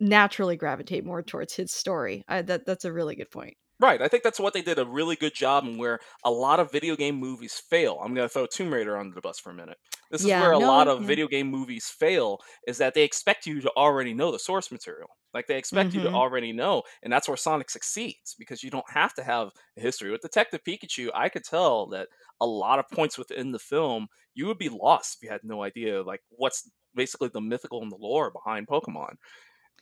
naturally 0.00 0.56
gravitate 0.56 1.04
more 1.06 1.22
towards 1.22 1.54
his 1.54 1.72
story. 1.72 2.24
I 2.28 2.42
that 2.42 2.66
that's 2.66 2.84
a 2.86 2.92
really 2.94 3.16
good 3.16 3.30
point. 3.32 3.56
Right, 3.80 4.02
I 4.02 4.08
think 4.08 4.22
that's 4.24 4.38
what 4.38 4.52
they 4.52 4.60
did 4.60 4.78
a 4.78 4.84
really 4.84 5.16
good 5.16 5.34
job 5.34 5.64
and 5.64 5.78
where 5.78 6.00
a 6.22 6.30
lot 6.30 6.60
of 6.60 6.70
video 6.70 6.96
game 6.96 7.14
movies 7.16 7.54
fail. 7.70 7.98
I'm 8.02 8.12
gonna 8.14 8.28
throw 8.28 8.44
Tomb 8.46 8.74
Raider 8.74 8.98
under 8.98 9.14
the 9.14 9.22
bus 9.22 9.38
for 9.38 9.50
a 9.50 9.54
minute. 9.54 9.78
This 10.10 10.22
is 10.22 10.34
Yeah, 10.34 10.36
where 10.36 10.52
a 10.52 10.58
lot 10.58 10.86
of 10.86 11.06
yeah. 11.06 11.06
video 11.06 11.26
game 11.26 11.46
movies 11.46 11.86
fail, 11.88 12.40
is 12.66 12.76
that 12.76 12.92
they 12.92 13.04
expect 13.04 13.46
you 13.46 13.58
to 13.62 13.70
already 13.78 14.12
know 14.12 14.32
the 14.32 14.38
source 14.38 14.70
material. 14.70 15.08
Like, 15.32 15.46
they 15.46 15.56
expect 15.56 15.94
you 15.94 16.00
to 16.02 16.10
Mhm. 16.10 16.10
already 16.10 16.52
know, 16.52 16.82
and 17.02 17.10
that's 17.12 17.26
where 17.28 17.36
Sonic 17.38 17.70
succeeds, 17.70 18.34
because 18.38 18.62
you 18.62 18.68
don't 18.70 18.90
have 18.90 19.14
to 19.14 19.24
have 19.24 19.50
a 19.78 19.80
history. 19.80 20.10
With 20.10 20.20
Detective 20.20 20.60
Pikachu, 20.64 21.08
I 21.14 21.30
could 21.30 21.44
tell 21.44 21.86
that 21.88 22.08
a 22.40 22.46
lot 22.46 22.80
of 22.80 22.88
points 22.92 23.16
within 23.16 23.52
the 23.52 23.58
film, 23.60 24.08
you 24.34 24.46
would 24.46 24.58
be 24.58 24.68
lost 24.68 25.16
if 25.16 25.22
you 25.22 25.30
had 25.30 25.40
no 25.44 25.62
idea, 25.62 26.02
like, 26.02 26.20
what's 26.28 26.68
basically 26.94 27.28
the 27.28 27.40
mythical 27.40 27.80
and 27.82 27.90
the 27.92 27.96
lore 27.96 28.30
behind 28.30 28.66
Pokemon. 28.66 29.14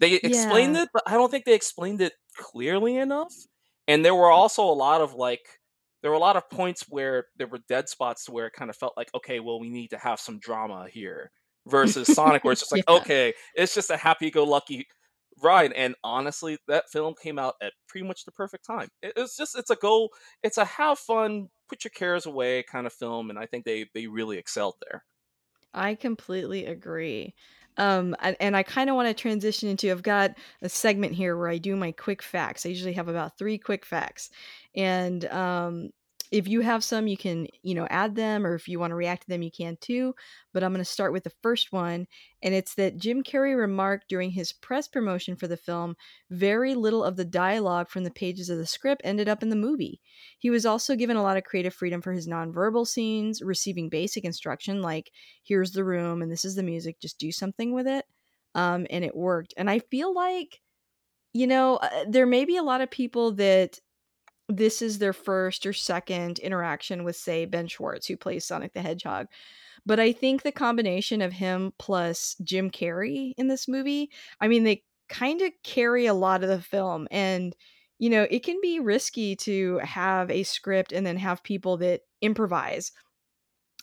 They 0.00 0.14
explained 0.14 0.76
Yeah. 0.76 0.78
it, 0.78 0.90
but 0.94 1.04
I 1.06 1.12
don't 1.14 1.30
think 1.30 1.44
they 1.46 1.54
explained 1.54 2.00
it 2.02 2.14
clearly 2.36 2.96
enough, 2.98 3.34
and 3.88 4.04
there 4.04 4.14
were 4.16 4.30
mm. 4.34 4.42
also 4.42 4.64
a 4.64 4.72
lot 4.74 5.02
of, 5.02 5.14
like 5.14 5.60
there 6.02 6.10
were 6.12 6.16
a 6.18 6.20
lot 6.20 6.36
of 6.36 6.48
points 6.50 6.84
where 6.88 7.26
there 7.36 7.48
were 7.48 7.60
dead 7.68 7.88
spots 7.88 8.26
to 8.26 8.32
where 8.32 8.46
it 8.48 8.54
kinda 8.54 8.72
felt 8.74 8.96
like, 8.96 9.10
"Okay, 9.14 9.40
well, 9.40 9.60
we 9.60 9.70
need 9.70 9.88
to 9.90 9.98
have 9.98 10.20
some 10.20 10.38
drama 10.40 10.88
here," 10.88 11.32
versus 11.66 12.10
Sonic, 12.10 12.44
where 12.44 12.52
it's 12.52 12.60
just 12.62 12.72
like, 12.72 12.84
Yeah. 12.88 13.04
"Okay, 13.04 13.34
it's 13.56 13.74
just 13.74 13.90
a 13.90 13.96
happy-go-lucky 13.98 14.86
ride," 15.42 15.72
and 15.74 15.94
honestly, 16.04 16.58
that 16.68 16.90
film 16.90 17.14
came 17.20 17.38
out 17.38 17.54
at 17.62 17.72
pretty 17.88 18.06
much 18.06 18.24
the 18.24 18.32
perfect 18.32 18.64
time. 18.66 18.88
It 19.02 19.12
it's 19.16 19.36
just 19.36 19.56
it's 19.56 19.70
a 19.70 19.76
go 19.76 20.10
it's 20.42 20.58
a 20.58 20.64
have 20.64 20.98
fun, 20.98 21.48
put 21.68 21.84
your 21.84 21.90
cares 21.90 22.26
away 22.26 22.62
kinda 22.64 22.90
film, 22.90 23.30
and 23.30 23.38
I 23.38 23.46
think 23.46 23.64
they 23.64 23.86
they 23.94 24.06
really 24.06 24.38
excelled 24.38 24.76
there. 24.88 25.04
I 25.74 25.94
completely 25.94 26.66
agree. 26.66 27.34
Um, 27.78 28.14
and 28.20 28.36
and 28.40 28.56
I 28.56 28.62
kinda 28.64 28.94
wanna 28.94 29.14
transition 29.14 29.68
into 29.68 29.90
I've 29.90 30.02
got 30.02 30.32
a 30.62 30.68
segment 30.68 31.14
here 31.14 31.36
where 31.36 31.48
I 31.48 31.58
do 31.58 31.76
my 31.76 31.92
quick 31.92 32.22
facts. 32.22 32.66
I 32.66 32.70
usually 32.70 32.94
have 32.94 33.08
about 33.08 33.38
3 33.38 33.58
quick 33.58 33.86
facts, 33.86 34.30
and, 34.74 35.24
um, 35.26 35.90
if 36.32 36.48
you 36.48 36.60
have 36.60 36.84
some, 36.84 37.06
you 37.06 37.16
can, 37.16 37.46
you 37.62 37.74
know, 37.74 37.86
add 37.90 38.14
them, 38.14 38.46
or 38.46 38.54
if 38.54 38.68
you 38.68 38.78
wanna 38.78 38.94
react 38.96 39.22
to 39.22 39.28
them, 39.28 39.42
you 39.42 39.50
can 39.50 39.76
too, 39.80 40.14
but 40.52 40.62
I'm 40.64 40.72
gonna 40.72 40.84
start 40.84 41.12
with 41.12 41.24
the 41.24 41.32
first 41.42 41.72
one, 41.72 42.06
and 42.42 42.54
it's 42.54 42.74
that 42.74 42.96
Jim 42.98 43.22
Carrey 43.22 43.56
remarked 43.56 44.08
during 44.08 44.30
his 44.30 44.52
press 44.52 44.88
promotion 44.88 45.36
for 45.36 45.46
the 45.48 45.56
film, 45.56 45.96
very 46.30 46.74
little 46.74 47.04
of 47.04 47.16
the 47.16 47.24
dialogue 47.24 47.88
from 47.90 48.04
the 48.04 48.10
pages 48.10 48.50
of 48.50 48.58
the 48.58 48.66
script 48.66 49.02
ended 49.04 49.28
up 49.28 49.42
in 49.42 49.48
the 49.48 49.56
movie. 49.56 50.00
He 50.38 50.50
was 50.50 50.66
also 50.66 50.96
given 50.96 51.16
a 51.16 51.22
lot 51.22 51.36
of 51.36 51.44
creative 51.44 51.74
freedom 51.74 52.00
for 52.02 52.12
his 52.12 52.26
nonverbal 52.28 52.86
scenes, 52.86 53.42
receiving 53.42 53.88
basic 53.88 54.24
instruction 54.24 54.82
like, 54.82 55.10
"Here's 55.42 55.72
the 55.72 55.84
room, 55.84 56.22
and 56.22 56.30
this 56.30 56.44
is 56.44 56.54
the 56.54 56.62
music, 56.62 57.00
just 57.00 57.18
do 57.18 57.32
something 57.32 57.72
with 57.72 57.86
it," 57.86 58.04
um, 58.54 58.86
and 58.90 59.04
it 59.04 59.16
worked, 59.16 59.54
and 59.56 59.70
I 59.70 59.78
feel 59.80 60.12
like, 60.14 60.60
you 61.32 61.46
know, 61.46 61.76
uh, 61.76 62.04
there 62.08 62.26
may 62.26 62.44
be 62.44 62.56
a 62.56 62.62
lot 62.62 62.80
of 62.80 62.90
people 62.90 63.32
that 63.32 63.80
this 64.48 64.82
is 64.82 64.98
their 64.98 65.12
1st 65.12 65.66
or 65.66 65.72
2nd 65.72 66.40
interaction 66.40 67.04
with, 67.04 67.16
say, 67.16 67.44
Ben 67.44 67.66
Schwartz, 67.68 68.06
who 68.06 68.16
plays 68.16 68.44
Sonic 68.44 68.72
the 68.74 68.82
Hedgehog, 68.82 69.26
but 69.86 70.00
I 70.00 70.12
think 70.12 70.42
the 70.42 70.52
combination 70.52 71.22
of 71.22 71.32
him 71.34 71.72
plus 71.78 72.36
Jim 72.44 72.70
Carrey 72.70 73.34
in 73.38 73.48
this 73.48 73.68
movie, 73.68 74.10
I 74.40 74.48
mean, 74.48 74.64
they 74.64 74.84
kinda 75.08 75.50
carry 75.64 76.06
a 76.06 76.14
lot 76.14 76.42
of 76.42 76.48
the 76.50 76.60
film, 76.62 77.08
and, 77.10 77.56
you 77.98 78.10
know, 78.10 78.26
it 78.30 78.44
can 78.44 78.60
be 78.62 78.80
risky 78.80 79.36
to 79.36 79.78
have 79.78 80.30
a 80.30 80.42
script 80.44 80.92
and 80.92 81.06
then 81.06 81.16
have 81.18 81.42
people 81.42 81.76
that 81.78 82.02
improvise. 82.22 82.92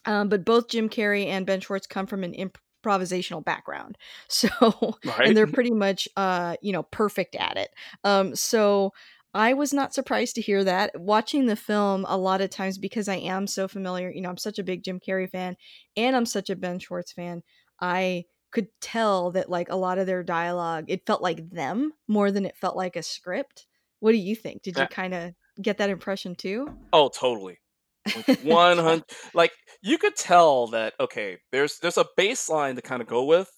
Um, 0.05 0.29
but 0.29 0.45
both 0.45 0.69
Jim 0.69 0.89
Carrey 0.89 1.25
and 1.27 1.45
Ben 1.45 1.61
Schwartz 1.61 1.87
come 1.87 2.05
from 2.07 2.23
an 2.23 2.33
improvisational 2.33 3.43
background, 3.43 3.97
so 4.29 4.97
and 5.23 5.35
they're 5.35 5.47
pretty 5.47 5.71
much, 5.71 6.07
uh, 6.15 6.55
you 6.61 6.71
know, 6.71 6.83
perfect 6.83 7.35
at 7.35 7.57
it. 7.57 7.69
Um, 8.03 8.35
so 8.35 8.93
I 9.35 9.53
was 9.53 9.73
not 9.73 9.93
surprised 9.93 10.35
to 10.35 10.41
hear 10.41 10.63
that. 10.63 10.97
Watching 10.99 11.45
the 11.45 11.57
film 11.57 12.05
a 12.07 12.17
lot 12.17 12.39
of 12.39 12.49
times 12.49 12.77
because 12.77 13.09
I 13.09 13.15
am 13.17 13.47
so 13.47 13.67
familiar 13.67 14.09
you 14.09 14.21
know, 14.21 14.29
I'm 14.29 14.37
such 14.37 14.57
a 14.59 14.63
big 14.63 14.81
Jim 14.83 14.97
Carrey 14.99 15.29
fan, 15.29 15.57
and 15.97 16.15
I'm 16.15 16.25
such 16.25 16.49
a 16.49 16.55
Ben 16.55 16.79
Schwartz 16.79 17.11
fan, 17.11 17.43
I 17.81 18.25
could 18.51 18.69
tell 18.79 19.31
that, 19.31 19.49
like, 19.49 19.67
a 19.69 19.75
lot 19.75 19.97
of 19.97 20.07
their 20.07 20.23
dialogue, 20.23 20.85
it 20.87 21.05
felt 21.05 21.21
like 21.21 21.49
them 21.49 21.91
more 22.07 22.31
than 22.31 22.45
it 22.45 22.55
felt 22.57 22.77
like 22.77 22.95
a 22.95 23.03
script. 23.03 23.67
What 23.99 24.13
do 24.13 24.17
you 24.17 24.35
think? 24.37 24.61
Did 24.63 24.77
you 24.77 24.87
Eh 24.87 24.87
kinda 24.87 25.35
get 25.61 25.77
that 25.79 25.89
impression 25.89 26.35
too? 26.35 26.77
Oh, 26.93 27.09
totally. 27.09 27.59
Like, 28.15 28.27
one 28.37 28.77
Yeah. 28.85 28.95
hun 28.95 29.03
like, 29.33 29.53
you 29.81 29.97
could 29.97 30.15
tell 30.15 30.67
that, 30.67 30.93
okay, 30.99 31.39
there's 31.51 31.79
there's 31.79 31.97
a 31.97 32.07
baseline 32.17 32.75
to 32.75 32.81
kinda 32.81 33.05
go 33.05 33.25
with, 33.25 33.51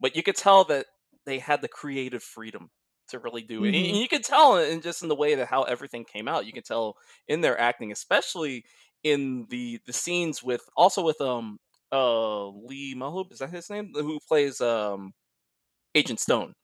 but 0.00 0.16
you 0.16 0.22
could 0.22 0.36
tell 0.36 0.64
that 0.66 0.86
they 1.26 1.38
had 1.38 1.62
the 1.62 1.68
creative 1.68 2.22
freedom 2.22 2.70
to 3.08 3.18
really 3.18 3.42
do 3.42 3.64
it, 3.64 3.74
and 3.74 3.86
and 3.86 3.96
Mhm. 3.96 3.98
you 3.98 4.08
can 4.08 4.22
tell 4.22 4.56
in 4.58 4.80
just 4.80 5.02
in 5.02 5.08
the 5.08 5.14
way 5.16 5.34
that 5.34 5.48
how 5.48 5.62
everything 5.64 6.04
came 6.04 6.28
out, 6.28 6.46
you 6.46 6.52
can 6.52 6.62
tell 6.62 6.96
in 7.28 7.40
their 7.42 7.58
acting, 7.60 7.92
especially 7.92 8.64
in 9.02 9.46
the 9.50 9.80
the 9.86 9.92
scenes 9.92 10.42
with 10.42 10.62
also 10.76 11.02
with, 11.04 11.20
um, 11.20 11.58
uh, 11.92 12.48
Lee 12.48 12.94
Malho 12.96 13.30
is 13.32 13.38
that 13.40 13.50
his 13.50 13.70
name? 13.70 13.92
Who 13.94 14.18
plays, 14.28 14.60
um, 14.60 15.12
Agent 15.94 16.20
Stone. 16.20 16.54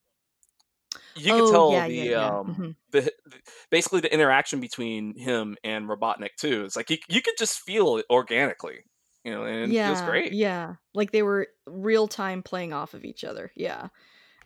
You 1.15 1.33
Oh, 1.33 1.43
tell 1.43 1.83
yeah, 1.83 1.87
yeah, 1.87 2.05
the, 2.05 2.15
yeah, 2.15 2.37
um, 2.41 2.49
mhm. 2.49 2.77
the 2.93 3.13
the 3.27 3.41
basically, 3.71 4.01
the 4.01 4.13
interaction 4.13 4.61
between 4.61 5.17
him 5.19 5.57
and 5.65 5.89
Robotnik 5.89 6.37
too, 6.39 6.65
it's 6.65 6.77
like 6.77 6.91
you 6.91 6.99
you 7.09 7.21
could 7.23 7.35
just 7.39 7.61
feel 7.61 7.97
it 7.99 8.07
organically, 8.11 8.85
you 9.25 9.33
know, 9.33 9.45
and 9.45 9.73
it 9.73 9.79
feels 9.83 10.01
great. 10.01 10.37
yeah, 10.37 10.77
like 10.95 11.11
they 11.13 11.23
were 11.23 11.49
real 11.67 12.09
time 12.09 12.43
playing 12.43 12.73
off 12.73 12.95
of 12.95 13.05
each 13.05 13.25
other, 13.25 13.51
yeah. 13.57 13.89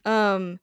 Um, 0.04 0.60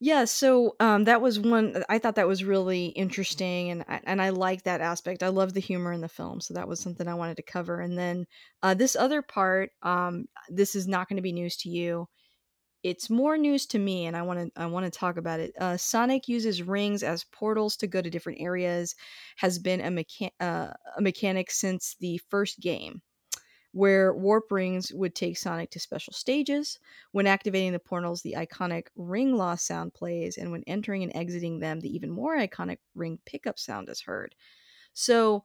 yeah, 0.00 0.24
so, 0.26 0.76
um, 0.80 1.04
that 1.04 1.22
was 1.22 1.38
one 1.40 1.82
I 1.88 1.98
thought 1.98 2.16
that 2.16 2.28
was 2.28 2.44
really 2.44 2.86
interesting, 2.88 3.70
and 3.70 3.84
I 3.88 4.00
and 4.04 4.20
I 4.22 4.28
like 4.30 4.62
that 4.64 4.80
aspect, 4.82 5.22
I 5.22 5.28
love 5.28 5.54
the 5.54 5.60
humor 5.60 5.92
in 5.92 6.00
the 6.02 6.08
film, 6.08 6.40
so 6.40 6.54
that 6.54 6.68
was 6.68 6.80
something 6.80 7.08
I 7.08 7.14
wanted 7.14 7.36
to 7.38 7.42
cover, 7.42 7.80
and 7.80 7.98
then, 7.98 8.26
uh, 8.62 8.74
this 8.74 8.94
other 8.96 9.22
part, 9.22 9.70
um, 9.82 10.26
this 10.50 10.74
is 10.74 10.86
not 10.86 11.08
gonna 11.08 11.22
be 11.22 11.32
news 11.32 11.56
to 11.58 11.70
you. 11.70 12.08
It's 12.84 13.10
more 13.10 13.38
news 13.38 13.66
to 13.68 13.78
me, 13.80 14.06
and 14.06 14.16
I 14.16 14.22
wanna 14.22 14.48
I 14.56 14.66
wanna 14.66 14.90
talk 14.90 15.16
about 15.18 15.40
it. 15.40 15.54
Uh, 15.60 15.76
Sonic 15.78 16.28
uses 16.28 16.62
rings 16.62 17.02
as 17.02 17.24
portals 17.32 17.76
to 17.78 17.86
go 17.88 18.02
to 18.02 18.10
different 18.10 18.40
areas, 18.40 18.94
has 19.38 19.58
been 19.58 19.80
a 19.82 19.90
mecha 19.90 20.30
uh, 20.40 20.72
a 20.98 21.02
mechanic 21.02 21.50
since 21.50 21.96
the 22.00 22.20
1st 22.30 22.60
game, 22.60 23.02
where 23.76 24.14
warp 24.14 24.50
rings 24.50 24.90
would 24.94 25.14
take 25.14 25.36
Sonic 25.36 25.70
to 25.70 25.80
special 25.80 26.12
stages. 26.14 26.78
When 27.12 27.26
activating 27.26 27.72
the 27.72 27.78
portals, 27.78 28.22
the 28.22 28.34
iconic 28.38 28.88
ring 28.96 29.36
loss 29.36 29.64
sound 29.64 29.92
plays, 29.94 30.38
and 30.38 30.50
when 30.50 30.64
entering 30.66 31.02
and 31.02 31.14
exiting 31.14 31.58
them, 31.60 31.80
the 31.80 31.94
even 31.94 32.10
more 32.10 32.36
iconic 32.38 32.78
ring 32.94 33.18
pickup 33.26 33.58
sound 33.58 33.88
is 33.90 34.00
heard. 34.00 34.34
So, 34.94 35.44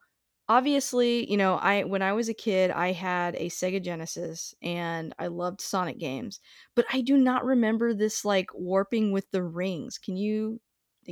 obviously, 0.49 1.29
you 1.29 1.37
know, 1.37 1.55
I 1.55 1.83
when 1.83 2.01
I 2.01 2.13
was 2.13 2.29
a 2.29 2.33
kid, 2.33 2.71
I 2.71 2.91
had 2.93 3.35
a 3.35 3.49
Sega 3.49 3.81
Genesis, 3.83 4.55
and 4.61 5.13
I 5.19 5.27
loved 5.27 5.61
Sonic 5.61 5.97
games, 5.99 6.39
but 6.75 6.85
I 6.93 7.01
do 7.01 7.17
not 7.17 7.45
remember 7.45 7.93
this, 7.93 8.25
like, 8.25 8.49
warping 8.53 9.11
with 9.11 9.29
the 9.31 9.43
rings. 9.43 9.97
Can 9.97 10.17
you 10.17 10.61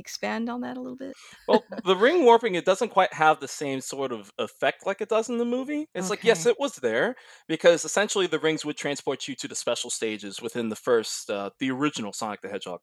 expand 0.00 0.48
on 0.50 0.62
that 0.62 0.76
a 0.76 0.80
little 0.80 0.96
bit? 0.96 1.16
Well, 1.48 1.64
the 1.84 1.96
ring 1.96 2.24
warping, 2.24 2.54
it 2.54 2.64
doesn't 2.64 2.90
quite 2.90 3.12
have 3.12 3.40
the 3.40 3.48
same 3.48 3.80
sort 3.80 4.12
of 4.12 4.32
effect 4.38 4.86
like 4.86 5.00
it 5.00 5.08
does 5.08 5.28
in 5.28 5.38
the 5.38 5.44
movie. 5.44 5.88
It's 5.94 6.10
like, 6.10 6.22
yes, 6.24 6.46
it 6.46 6.58
was 6.60 6.76
there, 6.76 7.16
because 7.48 7.84
essentially 7.84 8.26
the 8.26 8.38
rings 8.38 8.64
would 8.64 8.76
transport 8.76 9.26
you 9.26 9.34
to 9.36 9.48
the 9.48 9.54
special 9.56 9.90
stages 9.90 10.40
within 10.40 10.68
the 10.68 10.76
1st, 10.76 11.30
uh, 11.30 11.50
the 11.58 11.70
original 11.70 12.12
Sonic 12.12 12.40
the 12.42 12.48
Hedgehog, 12.48 12.82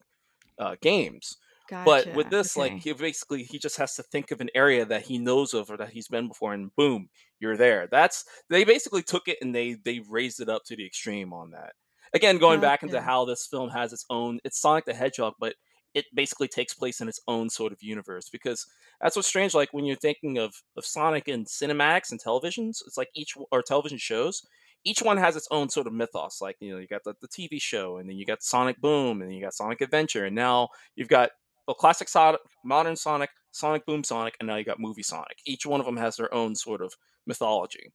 uh, 0.60 0.76
games. 0.82 1.38
But 1.84 2.12
with 2.14 2.30
Gotcha, 2.30 2.32
this, 2.32 2.58
like, 2.58 2.74
okay. 2.74 2.82
he 2.82 2.94
basically 2.94 3.44
he 3.44 3.60
just 3.60 3.78
has 3.78 3.96
to 3.96 4.04
think 4.04 4.32
of 4.32 4.42
an 4.42 4.50
area 4.56 4.86
that 4.86 5.04
he 5.04 5.18
knows 5.20 5.54
of 5.54 5.70
or 5.72 5.78
that 5.78 5.92
he's 5.92 6.08
been 6.08 6.28
before, 6.28 6.54
and 6.54 6.76
boom, 6.76 7.10
you're 7.40 7.58
there. 7.58 7.88
That's 7.92 8.26
they 8.50 8.64
basically 8.64 9.04
took 9.04 9.28
it 9.28 9.38
and 9.42 9.54
they 9.56 9.76
they 9.76 10.00
raised 10.00 10.42
it 10.42 10.50
up 10.50 10.64
to 10.66 10.76
the 10.76 10.86
extreme 10.86 11.34
on 11.34 11.52
that. 11.52 11.74
Again, 12.14 12.38
going 12.40 12.62
back 12.62 12.84
into 12.84 13.02
how 13.02 13.26
this 13.26 13.48
film 13.48 13.70
has 13.70 13.94
its 13.94 14.06
own 14.10 14.40
it's 14.44 14.60
Sonic 14.60 14.86
the 14.86 14.94
Hedgehog, 14.94 15.36
but 15.40 15.56
it 15.98 16.06
basically 16.14 16.48
takes 16.50 16.74
place 16.82 17.02
in 17.02 17.08
its 17.10 17.22
own 17.28 17.50
sort 17.50 17.74
of 17.74 17.84
universe, 17.84 18.30
because 18.30 18.60
that's 19.02 19.16
what's 19.16 19.28
strange, 19.28 19.54
like, 19.56 19.74
when 19.74 19.86
you're 19.86 19.98
thinking 20.08 20.38
of 20.46 20.52
of 20.78 20.86
Sonic 20.86 21.28
and 21.28 21.46
cinematics 21.48 22.12
and 22.12 22.20
televisions, 22.22 22.76
it's 22.88 22.98
like 22.98 23.10
each 23.16 23.34
or 23.52 23.62
television 23.64 23.98
shows, 24.00 24.36
each 24.84 25.02
one 25.02 25.18
has 25.18 25.36
its 25.36 25.48
own 25.52 25.70
sort 25.70 25.88
of 25.88 25.94
mythos, 25.94 26.42
like, 26.42 26.58
you 26.60 26.72
know, 26.72 26.80
you 26.80 26.88
got 26.88 27.04
the 27.06 27.16
the 27.22 27.28
TV 27.28 27.60
show, 27.60 27.98
and 27.98 28.10
then 28.10 28.18
you 28.18 28.26
got 28.26 28.44
Sonic 28.44 28.78
Boom, 28.82 29.22
and 29.22 29.30
then 29.30 29.36
you 29.38 29.44
got 29.44 29.54
Sonic 29.54 29.82
Adventure, 29.82 30.26
and 30.26 30.36
now 30.36 30.70
you've 30.96 31.10
got 31.20 31.32
the 31.68 31.74
classic 31.74 32.08
Sonic, 32.10 32.42
modern 32.64 32.96
Sonic, 32.96 33.32
Sonic 33.52 33.86
Boom 33.86 34.04
Sonic, 34.04 34.36
and 34.40 34.48
now 34.48 34.56
you 34.58 34.64
got 34.66 34.80
movie 34.80 35.04
Sonic. 35.04 35.38
Each 35.46 35.66
one 35.66 35.80
of 35.82 35.86
them 35.86 35.98
has 35.98 36.16
their 36.18 36.34
own 36.34 36.56
sort 36.56 36.82
of 36.82 36.94
mythology. 37.26 37.92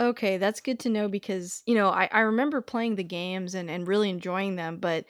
Okay, 0.00 0.38
that's 0.38 0.60
good 0.62 0.78
to 0.80 0.88
know 0.88 1.06
because, 1.08 1.62
you 1.66 1.74
know, 1.74 1.88
I 1.90 2.08
I 2.12 2.20
remember 2.20 2.62
playing 2.62 2.94
the 2.96 3.04
games 3.04 3.54
and 3.54 3.70
and 3.70 3.86
really 3.86 4.08
enjoying 4.08 4.56
them, 4.56 4.78
but 4.78 5.04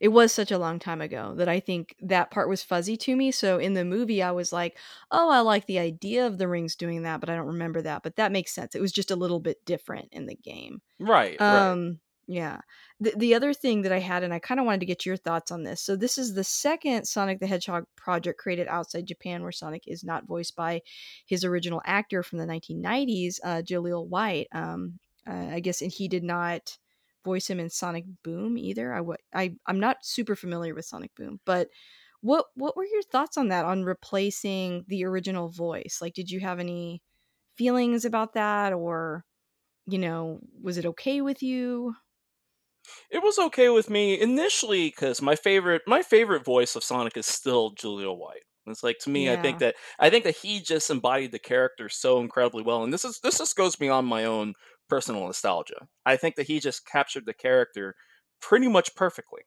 it 0.00 0.08
was 0.08 0.32
such 0.32 0.50
a 0.52 0.58
long 0.58 0.78
time 0.78 1.00
ago 1.00 1.34
that 1.36 1.48
I 1.48 1.60
think 1.60 1.94
that 2.00 2.30
part 2.30 2.48
was 2.48 2.62
fuzzy 2.62 2.96
to 2.98 3.16
me, 3.16 3.30
so 3.32 3.58
in 3.58 3.74
the 3.74 3.84
movie, 3.84 4.22
I 4.22 4.32
was 4.32 4.52
like, 4.52 4.78
"Oh, 5.10 5.30
I 5.30 5.40
like 5.40 5.66
the 5.66 5.78
idea 5.80 6.26
of 6.26 6.38
the 6.38 6.48
rings 6.48 6.76
doing 6.76 7.02
that, 7.02 7.20
but 7.20 7.30
I 7.30 7.36
don't 7.36 7.46
remember 7.48 7.82
that," 7.82 8.02
but 8.02 8.16
that 8.16 8.32
makes 8.32 8.54
sense, 8.54 8.74
it 8.74 8.80
was 8.80 8.92
just 8.92 9.10
a 9.10 9.16
little 9.16 9.40
bit 9.40 9.64
different 9.64 10.08
in 10.12 10.26
the 10.26 10.36
game. 10.36 10.82
Right, 11.00 11.40
right. 11.46 11.78
Um 11.78 12.00
Yeah. 12.28 12.60
The 13.00 13.12
the 13.16 13.34
other 13.34 13.54
thing 13.54 13.82
that 13.82 13.92
I 13.92 14.00
had, 14.00 14.22
and 14.24 14.34
I 14.34 14.38
kinda 14.40 14.62
wanted 14.64 14.80
to 14.80 14.86
get 14.86 15.06
your 15.06 15.16
thoughts 15.18 15.50
on 15.52 15.64
this. 15.64 15.82
So 15.82 15.96
this 15.96 16.18
is 16.18 16.34
the 16.34 16.44
2nd 16.44 17.06
Sonic 17.06 17.40
the 17.40 17.46
Hedgehog 17.48 17.86
project 17.96 18.38
created 18.40 18.68
outside 18.68 19.06
Japan 19.06 19.42
where 19.42 19.52
Sonic 19.52 19.84
is 19.88 20.04
not 20.04 20.26
voiced 20.26 20.56
by 20.56 20.82
his 21.26 21.44
original 21.44 21.82
actor 21.86 22.22
from 22.22 22.38
the 22.38 22.46
1990s, 22.46 23.40
uh, 23.44 23.62
Jaleel 23.64 24.06
White. 24.08 24.48
Um, 24.52 25.00
uh, 25.28 25.48
I 25.52 25.60
guess 25.60 25.82
and 25.82 25.92
he 25.92 26.08
did 26.08 26.24
not 26.24 26.78
voice 27.24 27.48
him 27.48 27.60
in 27.60 27.70
Sonic 27.70 28.04
Boom 28.24 28.58
either. 28.58 28.92
I 28.94 29.00
wa 29.02 29.16
I 29.34 29.56
I'm 29.66 29.80
not 29.80 29.98
super 30.04 30.36
familiar 30.36 30.74
with 30.74 30.84
Sonic 30.86 31.14
Boom, 31.16 31.40
but 31.46 31.68
what 32.22 32.46
what 32.54 32.76
were 32.76 32.84
your 32.86 33.02
thoughts 33.02 33.36
on 33.36 33.48
that, 33.48 33.64
on 33.64 33.84
replacing 33.84 34.84
the 34.88 35.04
original 35.04 35.48
voice? 35.50 35.98
Like, 36.02 36.14
did 36.14 36.30
you 36.30 36.40
have 36.40 36.58
any 36.60 37.02
feelings 37.56 38.04
about 38.04 38.34
that 38.34 38.72
or, 38.72 39.24
you 39.86 39.98
know, 39.98 40.40
was 40.62 40.78
it 40.78 40.86
okay 40.86 41.20
with 41.22 41.42
you? 41.42 41.94
It 43.10 43.22
was 43.22 43.38
okay 43.38 43.68
with 43.70 43.88
me 43.90 44.20
initially 44.20 44.90
cuz 44.90 45.22
my 45.22 45.34
favorite 45.36 45.82
my 45.86 46.02
favorite 46.02 46.44
voice 46.44 46.76
of 46.76 46.84
Sonic 46.84 47.16
is 47.16 47.26
still 47.26 47.74
Jaleel 47.74 48.16
White. 48.16 48.42
It's 48.66 48.82
like, 48.82 48.98
to 49.00 49.10
me, 49.10 49.30
I 49.30 49.36
think 49.36 49.58
that 49.60 49.76
I 49.98 50.10
think 50.10 50.24
that 50.24 50.36
he 50.36 50.60
just 50.60 50.90
embodied 50.90 51.32
the 51.32 51.38
character 51.38 51.88
so 51.88 52.20
incredibly 52.20 52.62
well, 52.62 52.82
and 52.82 52.92
this 52.92 53.04
is 53.04 53.18
this 53.22 53.38
just 53.38 53.56
goes 53.56 53.76
beyond 53.76 54.06
my 54.08 54.24
own 54.24 54.54
personal 54.88 55.26
nostalgia. 55.26 55.88
I 56.06 56.16
think 56.16 56.36
that 56.36 56.46
he 56.48 56.60
just 56.60 56.86
captured 56.86 57.26
the 57.26 57.34
character 57.34 57.96
pretty 58.40 58.68
much 58.68 58.94
perfectly. 58.94 59.42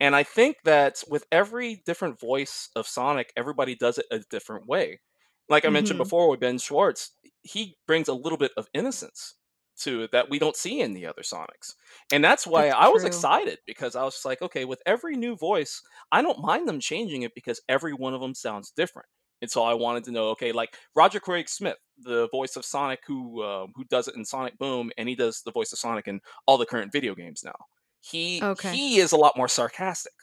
And 0.00 0.16
I 0.16 0.22
think 0.24 0.58
that 0.64 1.02
with 1.08 1.26
every 1.30 1.76
different 1.86 2.18
voice 2.20 2.68
of 2.74 2.88
Sonic, 2.88 3.32
everybody 3.36 3.74
does 3.74 3.98
it 3.98 4.06
a 4.10 4.18
different 4.20 4.66
way. 4.66 5.00
Like 5.48 5.64
I 5.64 5.70
mentioned 5.70 5.98
Mhm. 5.98 5.98
before 5.98 6.28
with 6.28 6.40
Ben 6.40 6.58
Schwartz, 6.58 7.16
he 7.42 7.78
brings 7.86 8.08
a 8.08 8.14
little 8.14 8.38
bit 8.38 8.52
of 8.56 8.68
innocence 8.74 9.34
to 9.78 10.02
it 10.02 10.12
that 10.12 10.28
we 10.30 10.38
don't 10.38 10.56
see 10.56 10.80
in 10.80 10.92
the 10.92 11.06
other 11.06 11.22
Sonics. 11.22 11.74
And 12.10 12.22
that's 12.22 12.46
why 12.46 12.68
That's 12.68 12.68
I 12.68 12.88
was 12.88 13.04
excited 13.04 13.58
because 13.66 13.96
I 13.96 14.04
was 14.04 14.24
like, 14.24 14.42
"Okay, 14.42 14.64
with 14.64 14.82
every 14.86 15.16
new 15.16 15.36
voice, 15.36 15.82
I 16.12 16.22
don't 16.22 16.40
mind 16.40 16.68
them 16.68 16.80
changing 16.80 17.22
it 17.22 17.34
because 17.34 17.60
every 17.68 17.92
one 17.92 18.14
of 18.14 18.20
them 18.20 18.34
sounds 18.34 18.70
different." 18.70 19.08
And 19.42 19.50
so 19.50 19.62
I 19.64 19.74
wanted 19.74 20.04
to 20.04 20.12
know, 20.12 20.28
okay, 20.30 20.52
like 20.52 20.78
Roger 20.94 21.20
Craig 21.20 21.50
Smith, 21.50 21.76
the 21.98 22.28
voice 22.30 22.56
of 22.56 22.64
Sonic 22.64 23.00
who, 23.06 23.42
uh, 23.42 23.66
who 23.74 23.84
does 23.84 24.08
it 24.08 24.14
in 24.16 24.24
Sonic 24.24 24.56
Boom, 24.58 24.90
and 24.96 25.08
he 25.08 25.14
does 25.14 25.42
the 25.42 25.52
voice 25.52 25.72
of 25.72 25.78
Sonic 25.78 26.08
in 26.08 26.20
all 26.46 26.56
the 26.56 26.66
current 26.66 26.92
video 26.92 27.14
games 27.14 27.42
now. 27.44 27.56
He 28.00 28.42
Okay. 28.42 28.74
he 28.74 28.98
is 28.98 29.12
a 29.12 29.16
lot 29.16 29.36
more 29.36 29.48
sarcastic. 29.48 30.14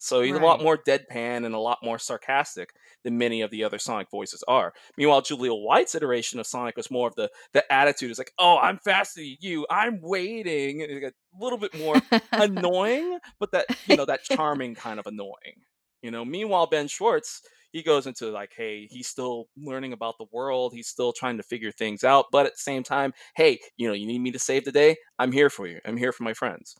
So 0.00 0.22
he's 0.22 0.36
a 0.36 0.38
lot 0.38 0.62
more 0.62 0.78
deadpan 0.78 1.44
and 1.44 1.54
a 1.56 1.58
lot 1.58 1.78
more 1.82 1.98
sarcastic 1.98 2.70
than 3.02 3.18
many 3.18 3.40
of 3.40 3.50
the 3.50 3.64
other 3.64 3.78
Sonic 3.80 4.08
voices 4.10 4.44
are. 4.46 4.72
Meanwhile, 4.96 5.22
Jaleel 5.22 5.64
White's 5.64 5.94
iteration 5.96 6.38
of 6.38 6.46
Sonic 6.46 6.76
was 6.76 6.88
more 6.90 7.08
of 7.08 7.16
the 7.16 7.30
the 7.52 7.70
attitude 7.72 8.12
is 8.12 8.18
like, 8.18 8.32
"Oh, 8.38 8.58
I'm 8.58 8.78
faster 8.78 9.20
than 9.20 9.36
you, 9.40 9.66
I'm 9.70 10.00
waiting," 10.00 10.82
and 10.82 10.92
a 11.04 11.12
little 11.40 11.58
bit 11.58 11.74
more 11.74 11.96
annoying, 12.36 13.18
but 13.40 13.50
that, 13.52 13.66
you 13.86 13.96
know, 13.96 14.04
that 14.04 14.22
charming 14.22 14.76
kind 14.76 15.00
of 15.00 15.06
annoying. 15.08 15.64
You 16.02 16.12
know, 16.12 16.24
meanwhile, 16.24 16.66
Ben 16.68 16.86
Schwartz, 16.86 17.42
he 17.72 17.82
goes 17.82 18.06
into 18.06 18.30
like, 18.30 18.52
hey, 18.56 18.86
he's 18.90 19.08
still 19.08 19.48
learning 19.56 19.92
about 19.92 20.16
the 20.18 20.26
world, 20.32 20.72
he's 20.74 20.88
still 20.88 21.12
trying 21.12 21.36
to 21.38 21.42
figure 21.42 21.72
things 21.72 22.04
out, 22.04 22.26
but 22.32 22.46
at 22.46 22.52
the 22.54 22.58
same 22.58 22.82
time, 22.82 23.12
"Hey, 23.36 23.60
you 23.76 23.86
know, 23.88 23.94
you 23.94 24.06
need 24.06 24.20
me 24.20 24.30
to 24.32 24.38
save 24.38 24.64
the 24.64 24.72
day? 24.72 24.96
I'm 25.18 25.32
here 25.32 25.50
for 25.50 25.66
you, 25.66 25.80
I'm 25.84 25.96
here 25.96 26.12
for 26.12 26.24
my 26.24 26.34
friends." 26.34 26.74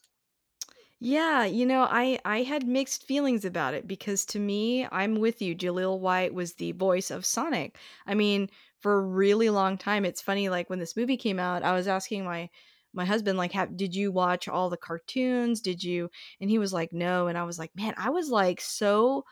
Yeah, 1.01 1.45
you 1.45 1.65
know, 1.65 1.83
I 1.89 2.19
I 2.25 2.43
had 2.43 2.67
mixed 2.67 3.05
feelings 3.05 3.45
about 3.45 3.73
it 3.75 3.87
because 3.87 4.25
to 4.27 4.39
me, 4.41 4.87
I'm 4.91 5.17
with 5.21 5.41
you, 5.41 5.55
Jaleel 5.55 6.01
White 6.01 6.35
was 6.35 6.55
the 6.55 6.73
voice 6.73 7.11
of 7.13 7.25
Sonic. 7.25 7.79
I 8.07 8.15
mean, 8.15 8.51
for 8.81 8.95
a 8.99 9.01
really 9.07 9.49
long 9.51 9.79
time, 9.79 10.05
it's 10.05 10.21
funny, 10.23 10.49
like, 10.49 10.69
when 10.69 10.81
this 10.81 10.97
movie 10.97 11.17
came 11.17 11.39
out, 11.39 11.63
I 11.63 11.73
was 11.75 11.87
asking 11.89 12.25
my 12.25 12.51
my 12.93 13.05
husband, 13.05 13.39
like, 13.39 13.53
"Have 13.53 13.77
did 13.77 13.95
you 13.95 14.11
watch 14.11 14.49
all 14.49 14.71
the 14.71 14.77
cartoons? 14.77 15.61
Did 15.61 15.85
you" 15.85 16.11
and 16.41 16.51
he 16.51 16.59
was 16.59 16.73
like, 16.73 16.93
"No," 16.93 17.29
and 17.29 17.39
I 17.39 17.45
was 17.45 17.59
like, 17.61 17.71
"Man," 17.77 17.95
I 17.97 18.11
was, 18.11 18.29
like, 18.31 18.61
so 18.61 19.25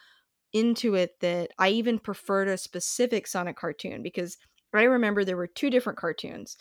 into 0.57 0.95
it 0.95 1.21
that 1.21 1.53
I 1.59 1.71
even 1.71 1.99
preferred 1.99 2.49
a 2.49 2.59
specific 2.59 3.27
Sonic 3.27 3.57
cartoon 3.57 4.03
because 4.03 4.39
I 4.75 4.85
remember 4.85 5.25
there 5.25 5.37
were 5.37 5.47
2 5.47 5.71
different 5.71 5.99
cartoons, 5.99 6.57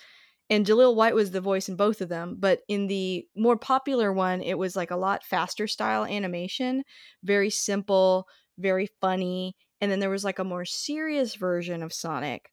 and 0.50 0.66
Jaleel 0.66 0.96
White 0.96 1.16
was 1.16 1.32
the 1.32 1.42
voice 1.42 1.70
in 1.70 1.76
both 1.76 2.02
of 2.02 2.10
them, 2.10 2.38
but 2.40 2.62
in 2.68 2.88
the 2.88 3.28
more 3.36 3.58
popular 3.58 4.14
one, 4.14 4.42
it 4.42 4.58
was, 4.58 4.76
like, 4.76 4.92
a 4.92 4.96
lot 4.98 5.24
faster 5.26 5.68
style 5.68 6.06
animation, 6.06 6.84
very 7.24 7.50
simple, 7.50 8.28
very 8.60 8.88
funny, 9.02 9.56
and 9.82 9.92
then 9.92 10.00
there 10.00 10.10
was, 10.12 10.24
like, 10.24 10.40
a 10.40 10.44
more 10.44 10.66
serious 10.66 11.36
version 11.36 11.84
of 11.84 11.94
Sonic 11.94 12.52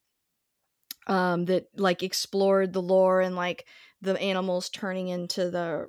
um, 1.07 1.45
that, 1.45 1.65
like, 1.75 2.01
explored 2.03 2.73
the 2.73 2.81
lore 2.81 3.21
and, 3.21 3.35
like, 3.35 3.67
the 4.01 4.19
animals 4.19 4.69
turning 4.69 5.09
into 5.09 5.49
the, 5.49 5.87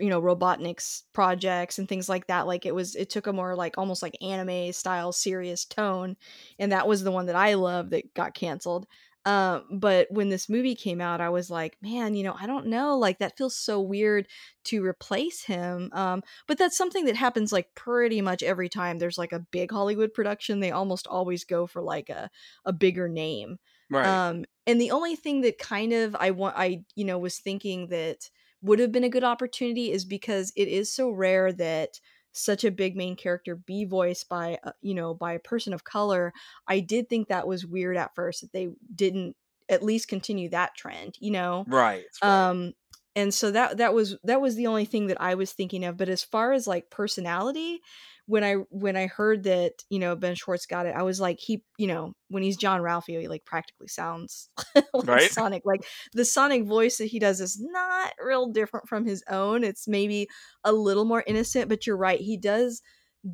you 0.00 0.08
know, 0.08 0.20
Robotnik's 0.22 1.04
projects 1.12 1.78
and 1.78 1.88
things 1.88 2.08
like 2.08 2.26
that, 2.28 2.46
like, 2.46 2.66
it 2.66 2.74
was 2.74 2.94
it 2.96 3.10
took 3.10 3.26
a 3.26 3.32
more, 3.32 3.54
like, 3.56 3.78
almost, 3.78 4.02
like, 4.02 4.16
anime 4.22 4.72
style 4.72 5.12
serious 5.12 5.64
tone, 5.64 6.16
and 6.58 6.72
that 6.72 6.88
was 6.88 7.02
the 7.04 7.12
one 7.12 7.26
that 7.26 7.36
I 7.36 7.54
loved 7.54 7.90
that 7.90 8.14
got 8.14 8.34
canceled. 8.34 8.86
Um, 9.24 9.66
but 9.78 10.06
when 10.10 10.30
this 10.30 10.48
movie 10.48 10.74
came 10.74 11.00
out, 11.00 11.20
I 11.20 11.28
was 11.28 11.50
like, 11.50 11.76
"Man, 11.82 12.14
you 12.14 12.22
know, 12.22 12.34
I 12.38 12.46
don't 12.46 12.66
know, 12.66 12.96
like, 12.96 13.18
that 13.18 13.36
feels 13.36 13.56
so 13.56 13.80
weird 13.80 14.26
to 14.64 14.84
replace 14.84 15.42
him," 15.44 15.90
um, 15.92 16.22
but 16.46 16.56
that's 16.58 16.76
something 16.78 17.04
that 17.06 17.16
happens, 17.16 17.52
like, 17.52 17.74
pretty 17.74 18.20
much 18.22 18.42
every 18.42 18.68
time 18.70 18.98
there's, 18.98 19.18
like, 19.18 19.32
a 19.32 19.40
big 19.40 19.70
Hollywood 19.72 20.14
production, 20.14 20.60
they 20.60 20.70
almost 20.70 21.06
always 21.06 21.44
go 21.44 21.66
for, 21.66 21.82
like, 21.82 22.08
a 22.08 22.30
a 22.64 22.72
bigger 22.72 23.08
name. 23.08 23.58
Right. 23.90 24.22
Um, 24.28 24.44
and 24.66 24.80
the 24.80 24.90
only 24.92 25.16
thing 25.16 25.40
that 25.42 25.58
kind 25.58 25.92
of 25.92 26.14
I 26.16 26.30
want 26.30 26.54
I, 26.56 26.84
you 26.94 27.04
know, 27.04 27.18
was 27.18 27.38
thinking 27.38 27.88
that 27.88 28.30
would 28.62 28.78
have 28.78 28.92
been 28.92 29.04
a 29.04 29.08
good 29.08 29.24
opportunity 29.24 29.92
is 29.92 30.04
because 30.04 30.52
it 30.56 30.68
is 30.68 30.92
so 30.92 31.10
rare 31.10 31.52
that 31.52 32.00
such 32.32 32.64
a 32.64 32.70
big 32.70 32.96
main 32.96 33.16
character 33.16 33.56
be 33.56 33.84
voiced 33.84 34.28
by, 34.28 34.58
a 34.62 34.72
you 34.80 34.94
know, 34.94 35.14
by 35.14 35.32
a 35.32 35.38
person 35.40 35.72
of 35.72 35.84
color. 35.84 36.32
I 36.66 36.80
did 36.80 37.08
think 37.08 37.28
that 37.28 37.48
was 37.48 37.66
weird 37.66 37.96
at 37.96 38.14
first 38.14 38.40
that 38.42 38.52
they 38.52 38.68
didn't 38.94 39.36
at 39.68 39.82
least 39.82 40.08
continue 40.08 40.48
that 40.50 40.74
trend, 40.76 41.16
you 41.20 41.30
know? 41.30 41.66
Right, 41.66 42.06
right. 42.24 42.48
Um, 42.48 42.74
and 43.16 43.34
so 43.34 43.50
that 43.50 43.78
that 43.78 43.94
was 43.94 44.16
that 44.24 44.40
was 44.40 44.54
the 44.54 44.66
only 44.66 44.84
thing 44.84 45.06
that 45.08 45.20
I 45.20 45.34
was 45.34 45.52
thinking 45.52 45.84
of, 45.84 45.96
but 45.96 46.08
as 46.08 46.22
far 46.22 46.52
as, 46.52 46.66
like, 46.66 46.90
personality, 46.90 47.80
when 48.28 48.44
I 48.44 48.54
when 48.70 48.96
I 48.96 49.06
heard 49.08 49.44
that, 49.44 49.72
you 49.90 49.98
know, 49.98 50.14
Ben 50.16 50.34
Schwartz 50.36 50.66
got 50.66 50.86
it, 50.86 50.94
I 50.94 51.02
was 51.02 51.20
like, 51.20 51.40
he 51.40 51.64
you 51.78 51.86
know, 51.88 52.12
when 52.28 52.42
he's 52.44 52.58
Jean-Ralphio, 52.58 53.20
he, 53.20 53.28
like, 53.28 53.44
practically 53.46 53.88
sounds 53.88 54.50
like 54.94 55.06
Right? 55.06 55.30
Sonic, 55.30 55.62
like, 55.64 55.86
the 56.12 56.24
Sonic 56.26 56.64
voice 56.66 56.98
that 56.98 57.06
he 57.06 57.18
does 57.18 57.40
is 57.40 57.58
not 57.60 58.12
real 58.22 58.48
different 58.52 58.88
from 58.88 59.06
his 59.06 59.24
own, 59.30 59.64
it's 59.64 59.88
maybe 59.88 60.28
a 60.64 60.72
little 60.72 61.06
more 61.06 61.24
innocent, 61.26 61.68
but 61.70 61.86
you're 61.86 61.96
right, 61.96 62.20
he 62.20 62.36
does 62.36 62.82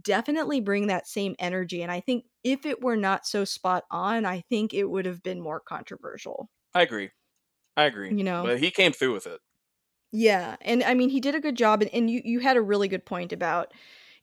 definitely 0.03 0.61
bring 0.61 0.87
that 0.89 1.09
same 1.09 1.35
energy, 1.39 1.83
and 1.83 1.93
I 1.93 2.01
think 2.01 2.27
if 2.45 2.67
it 2.67 2.83
were 2.83 2.97
not 2.97 3.27
so 3.27 3.45
spot 3.45 3.85
on, 3.91 4.25
I 4.27 4.43
think 4.51 4.75
it 4.75 4.85
would 4.91 5.07
have 5.07 5.23
been 5.23 5.41
more 5.41 5.61
controversial. 5.61 6.51
I 6.75 6.83
agree. 6.83 7.11
I 7.77 7.85
agree, 7.87 8.17
You 8.17 8.25
know? 8.25 8.43
but 8.43 8.61
he 8.61 8.71
came 8.73 8.93
through 8.93 9.15
with 9.15 9.27
it. 9.27 9.41
Yeah, 10.13 10.57
and 10.61 10.83
I 10.85 10.95
mean, 10.95 11.09
he 11.09 11.21
did 11.21 11.35
a 11.35 11.41
good 11.41 11.57
job, 11.57 11.83
and 11.83 11.91
and 11.93 12.09
you 12.11 12.21
you 12.25 12.41
had 12.41 12.57
a 12.57 12.63
really 12.63 12.89
good 12.89 13.05
point 13.05 13.33
about, 13.33 13.73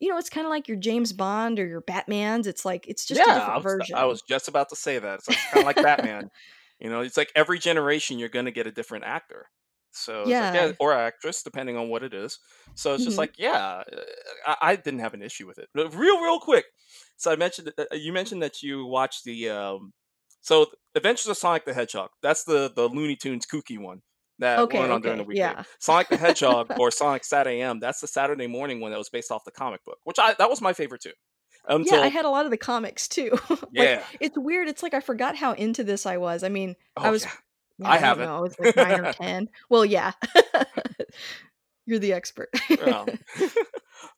you 0.02 0.10
know, 0.10 0.18
it's 0.18 0.30
kinda 0.30 0.50
like 0.50 0.68
your 0.68 0.78
James 0.78 1.14
Bond 1.14 1.60
or 1.60 1.68
your 1.68 1.82
Batmans, 1.84 2.48
it's 2.48 2.66
like 2.66 2.88
it's 2.88 3.06
just 3.06 3.28
a 3.28 3.32
Yeah, 3.32 3.56
I 3.56 3.60
different 3.60 3.64
version. 3.64 3.96
I 3.96 4.06
was 4.06 4.22
just 4.22 4.48
about 4.48 4.70
to 4.70 4.76
say 4.76 5.00
that, 5.00 5.16
it's 5.20 5.28
like, 5.28 5.38
kinda 5.50 5.64
like 5.66 5.82
Batman. 5.82 6.26
You 6.80 6.90
know, 6.90 7.02
it's 7.02 7.18
like 7.18 7.32
every 7.36 7.60
generation 7.60 8.18
you're 8.20 8.30
gonna 8.30 8.52
get 8.52 8.68
a 8.68 8.72
different 8.72 9.04
actor. 9.06 9.48
So, 9.94 10.30
it's 10.30 10.40
like 10.40 10.50
yeah 10.54 10.70
Yeah. 10.70 10.72
or 10.80 10.94
actress, 10.94 11.44
depending 11.44 11.76
on 11.78 11.90
what 11.90 12.04
it 12.04 12.14
is. 12.14 12.40
So, 12.76 12.94
it's 12.96 13.04
just 13.04 13.18
Mhm. 13.18 13.18
like, 13.18 13.34
yeah, 13.38 13.84
uh, 13.92 14.02
I 14.48 14.58
I 14.72 14.76
didn't 14.78 15.02
have 15.02 15.14
an 15.14 15.22
issue 15.22 15.46
with 15.48 15.58
it. 15.60 15.70
R 15.78 15.90
real, 15.90 16.22
real 16.22 16.40
quick, 16.40 16.66
so 17.18 17.32
I 17.32 17.36
mentioned 17.36 17.74
uh, 17.78 17.86
you 17.92 18.14
mentioned 18.14 18.42
that 18.44 18.62
you 18.64 18.86
watched 18.86 19.24
the, 19.26 19.50
um 19.50 19.94
so 20.42 20.68
Adventures 20.96 21.28
of 21.28 21.38
Sonic 21.38 21.66
the 21.66 21.74
Hedgehog, 21.74 22.10
that's 22.22 22.44
the 22.46 22.72
the 22.76 22.88
Looney 22.90 23.16
Tunes 23.18 23.46
kooky 23.46 23.78
one 23.80 24.02
that 24.42 24.60
Okay, 24.60 24.80
went 24.80 24.92
on 24.92 25.02
during 25.02 25.18
the 25.18 25.24
okay, 25.24 25.28
weekday. 25.30 25.42
yeah. 25.42 25.64
Sonic 25.80 26.10
the 26.10 26.18
Hedgehog 26.18 26.72
or 26.80 26.92
Sonic 26.92 27.24
SatAM, 27.24 27.80
that's 27.80 28.02
the 28.02 28.08
Saturday 28.08 28.48
morning 28.48 28.80
one 28.82 28.92
that 28.92 28.98
was 28.98 29.10
based 29.10 29.32
off 29.32 29.44
the 29.46 29.52
comic 29.52 29.84
book, 29.86 29.98
which 30.04 30.20
I 30.20 30.34
that 30.36 30.50
was 30.50 30.62
my 30.62 30.74
favorite 30.74 31.02
too, 31.02 31.14
Yeah, 31.68 32.02
I 32.02 32.08
had 32.08 32.26
a 32.26 32.30
lot 32.30 32.46
of 32.46 32.52
the 32.52 32.58
comics 32.58 33.08
too. 33.08 33.32
Like, 33.50 33.72
Yeah. 33.74 34.04
it's 34.20 34.38
weird, 34.38 34.68
it's 34.68 34.84
like 34.84 34.94
I 34.94 35.00
forgot 35.00 35.36
how 35.36 35.54
into 35.54 35.84
this 35.84 36.06
I 36.06 36.18
was, 36.18 36.44
I 36.44 36.50
mean, 36.50 36.76
I 36.98 37.08
Oh, 37.08 37.12
was 37.12 37.24
yeah. 37.24 37.32
man, 37.80 37.92
I 37.92 37.96
I 37.96 37.98
haven't. 37.98 38.26
know, 38.26 38.38
I 38.38 38.40
was 38.42 38.60
like 38.60 38.76
9 38.76 39.00
or 39.00 39.14
10. 39.14 39.50
Well, 39.70 39.86
yeah. 39.86 40.12
You're 41.86 42.00
the 42.00 42.14
expert. 42.14 42.50
Well, 42.80 43.08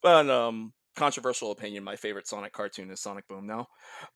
but, 0.01 0.29
um, 0.29 0.73
controversial 0.95 1.51
opinion, 1.51 1.84
my 1.84 1.95
favorite 1.95 2.27
Sonic 2.27 2.53
cartoon 2.53 2.89
is 2.91 3.01
Sonic 3.01 3.27
Boom 3.27 3.45
now, 3.47 3.67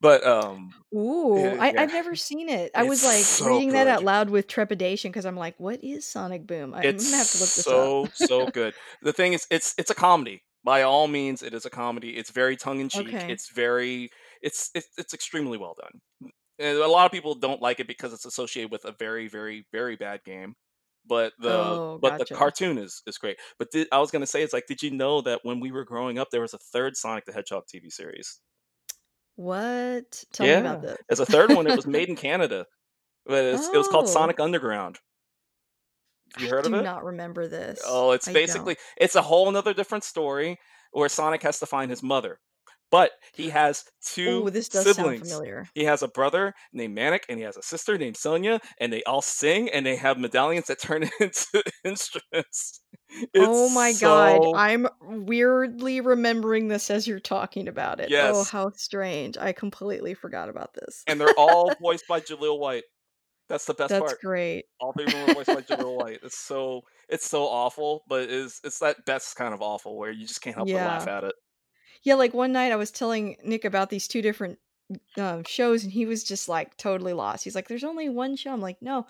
but, 0.01 0.25
um, 0.25 0.75
Ooh, 0.95 1.53
eh, 1.53 1.59
I 1.59 1.73
yeah. 1.73 1.77
I've 1.77 1.91
never 1.91 2.15
seen 2.15 2.49
it. 2.49 2.71
I 2.75 2.83
It's 2.83 2.83
was, 2.83 3.03
like, 3.03 3.33
so 3.37 3.39
reading 3.39 3.73
that 3.73 3.87
out 3.87 4.03
loud 4.03 4.29
with 4.29 4.47
trepidation 4.47 5.11
because 5.11 5.25
I'm 5.25 5.35
like, 5.35 5.59
"What 5.59 5.83
is 5.83 6.05
Sonic 6.09 6.47
Boom?" 6.47 6.73
I'm 6.73 6.91
It's 6.91 7.05
gonna 7.05 7.17
have 7.17 7.31
to 7.31 7.37
look 7.37 7.55
this 7.55 7.71
up. 7.71 7.93
so, 7.97 8.09
so 8.13 8.47
good. 8.47 8.75
The 9.01 9.13
thing 9.13 9.33
is, 9.33 9.47
it's 9.49 9.73
it's 9.77 9.89
a 9.89 9.95
comedy. 9.95 10.43
By 10.63 10.83
all 10.83 11.07
means, 11.07 11.41
it 11.43 11.53
is 11.53 11.65
a 11.65 11.69
comedy, 11.69 12.17
it's 12.17 12.29
very 12.31 12.55
tongue 12.57 12.79
in 12.81 12.89
cheek, 12.89 13.23
Okay. 13.23 13.27
it's 13.27 13.49
very 13.51 14.09
it's 14.41 14.69
it's 14.75 14.89
it's 14.97 15.13
extremely 15.13 15.57
well 15.57 15.75
done. 15.79 16.01
And 16.59 16.77
a 16.79 16.87
lot 16.87 17.05
of 17.07 17.11
people 17.13 17.35
don't 17.35 17.61
like 17.61 17.79
it 17.79 17.87
because 17.87 18.13
it's 18.13 18.25
associated 18.25 18.71
with 18.71 18.85
a 18.85 18.93
very, 18.99 19.27
very, 19.29 19.65
very 19.71 19.95
bad 19.97 20.23
game, 20.25 20.55
but 21.07 21.33
the 21.39 21.79
Oh, 21.79 21.97
but 22.01 22.13
the 22.19 22.25
gotcha. 22.25 22.39
cartoon 22.39 22.77
is 22.77 23.01
is 23.07 23.17
great. 23.17 23.37
But 23.59 23.71
did 23.71 23.87
I 23.91 23.99
was 23.99 24.11
gonna 24.11 24.27
say, 24.27 24.43
it's 24.43 24.53
like, 24.53 24.67
did 24.67 24.83
you 24.83 24.91
know 24.91 25.21
that 25.21 25.41
when 25.43 25.59
we 25.59 25.71
were 25.71 25.85
growing 25.85 26.19
up, 26.19 26.29
there 26.31 26.41
was 26.41 26.53
a 26.53 26.59
3rd 26.59 26.97
Sonic 26.97 27.25
the 27.25 27.33
Hedgehog 27.33 27.65
TV 27.67 27.89
series? 27.89 28.41
What? 29.37 30.25
Tell 30.33 30.47
me 30.47 30.57
about 30.57 30.79
Yeah. 30.79 30.81
this. 30.81 30.97
There's 31.09 31.19
a 31.19 31.25
3rd 31.25 31.51
one, 31.51 31.67
it 31.67 31.75
was 31.75 31.87
made 31.87 32.09
in 32.09 32.15
Canada, 32.17 32.65
but 33.25 33.45
it's 33.45 33.69
it 33.73 33.77
was 33.77 33.87
called 33.89 34.07
Oh. 34.07 34.09
Sonic 34.09 34.39
Underground. 34.39 34.99
Have 36.35 36.43
you 36.43 36.49
I 36.49 36.49
heard 36.49 36.65
of 36.65 36.73
it? 36.73 36.77
I 36.77 36.79
do 36.79 36.81
it? 36.81 36.89
not 36.93 37.03
remember 37.03 37.47
this. 37.47 37.81
Oh, 37.85 38.11
it's 38.11 38.27
I 38.27 38.35
don't. 38.35 38.69
basically 38.69 38.77
it's 38.97 39.15
a 39.15 39.21
whole 39.23 39.51
'nother 39.51 39.73
different 39.73 40.03
story 40.03 40.59
where 40.91 41.09
Sonic 41.09 41.43
has 41.43 41.59
to 41.59 41.65
find 41.65 41.91
his 41.91 42.03
mother, 42.03 42.39
but 42.91 43.11
he 43.33 43.49
has 43.49 43.85
Ooh, 44.27 44.49
2 44.49 44.51
this 44.51 44.69
does 44.69 44.91
sound 44.91 45.17
siblings. 45.17 45.17
familiar. 45.17 45.71
He 45.73 45.83
has 45.85 46.01
a 46.03 46.07
brother 46.07 46.53
named 46.73 46.95
Manic, 46.95 47.25
and 47.29 47.37
he 47.39 47.45
has 47.45 47.57
a 47.57 47.61
sister 47.61 47.97
named 47.97 48.17
Sonia, 48.17 48.59
and 48.79 48.91
they 48.91 49.03
all 49.03 49.21
sing, 49.21 49.69
and 49.69 49.85
they 49.85 49.95
have 49.97 50.17
medallions 50.19 50.67
that 50.67 50.79
turn 50.81 51.03
into 51.19 51.63
instruments. 51.83 52.81
It's 53.33 53.39
Oh 53.39 53.69
my 53.69 53.93
god, 53.93 54.47
I'm 54.53 54.87
weirdly 55.01 56.01
remembering 56.01 56.67
this 56.67 56.89
as 56.89 57.07
you're 57.07 57.19
talking 57.19 57.67
about 57.67 57.99
it. 57.99 58.13
Oh, 58.17 58.41
yes. 58.41 58.41
Oh, 58.41 58.43
how 58.43 58.71
strange. 58.71 59.37
I 59.37 59.53
completely 59.53 60.13
forgot 60.13 60.49
about 60.49 60.73
this. 60.73 61.05
And 61.05 61.19
they're 61.21 61.37
all 61.37 61.75
voiced 61.79 62.07
by 62.07 62.19
Jaleel 62.21 62.59
White. 62.59 62.83
That's 63.49 63.65
the 63.65 63.75
best 63.75 63.97
That's 63.97 63.99
part. 63.99 64.19
great. 64.21 64.65
All 64.79 64.93
3 64.93 65.07
of 65.07 65.13
'em 65.13 65.21
were 65.21 65.29
voiced 65.31 65.53
by 65.53 65.61
Jaleel 65.61 65.95
White. 65.97 66.19
It's 66.23 66.37
so 66.39 66.83
it's 67.09 67.27
so 67.29 67.45
awful, 67.47 68.03
but 68.07 68.29
it's 68.29 68.61
it's 68.65 68.79
that 68.79 69.05
best 69.05 69.35
kind 69.37 69.53
of 69.53 69.61
awful 69.61 69.97
where 69.97 70.11
you 70.11 70.27
just 70.27 70.41
can't 70.41 70.55
help 70.57 70.71
but 70.71 70.81
laugh 70.81 71.07
at 71.07 71.23
it. 71.25 71.35
Yeah, 72.03 72.15
like, 72.15 72.33
one 72.33 72.51
night 72.51 72.71
I 72.71 72.75
was 72.75 72.91
telling 72.91 73.37
Nick 73.43 73.65
about 73.65 73.89
these 73.89 74.07
2 74.07 74.21
different, 74.21 74.59
um, 75.17 75.43
shows, 75.45 75.83
and 75.83 75.91
he 75.91 76.05
was 76.05 76.23
just, 76.23 76.49
like, 76.49 76.77
totally 76.77 77.13
lost. 77.13 77.43
He's 77.43 77.55
like, 77.55 77.67
"There's 77.67 77.83
only 77.83 78.09
1 78.09 78.35
show." 78.35 78.53
I'm 78.53 78.61
like, 78.61 78.81
"No." 78.81 79.07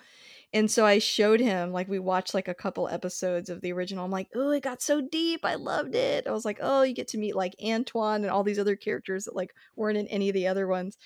And 0.54 0.70
so 0.70 0.86
I 0.86 0.98
showed 1.00 1.40
him, 1.40 1.72
like, 1.72 1.88
we 1.88 1.98
watched, 2.00 2.34
like, 2.34 2.48
a 2.48 2.54
couple 2.54 2.88
episodes 2.88 3.50
of 3.50 3.60
the 3.62 3.72
original. 3.72 4.04
I'm 4.06 4.12
like, 4.12 4.28
"Oh, 4.34 4.50
it 4.52 4.62
got 4.62 4.82
so 4.82 5.00
deep. 5.02 5.44
I 5.44 5.56
loved 5.56 5.94
it." 5.96 6.26
I 6.28 6.32
was 6.32 6.44
like, 6.46 6.58
"Oh, 6.62 6.82
you 6.82 6.94
get 6.94 7.08
to 7.10 7.18
meet, 7.18 7.36
like, 7.36 7.54
Antoine 7.64 8.22
and 8.24 8.30
all 8.32 8.44
these 8.44 8.60
other 8.60 8.76
characters 8.76 9.26
that, 9.26 9.36
like, 9.36 9.54
weren't 9.76 9.98
in 9.98 10.08
any 10.08 10.28
of 10.30 10.34
the 10.34 10.48
other 10.48 10.66
ones." 10.68 10.98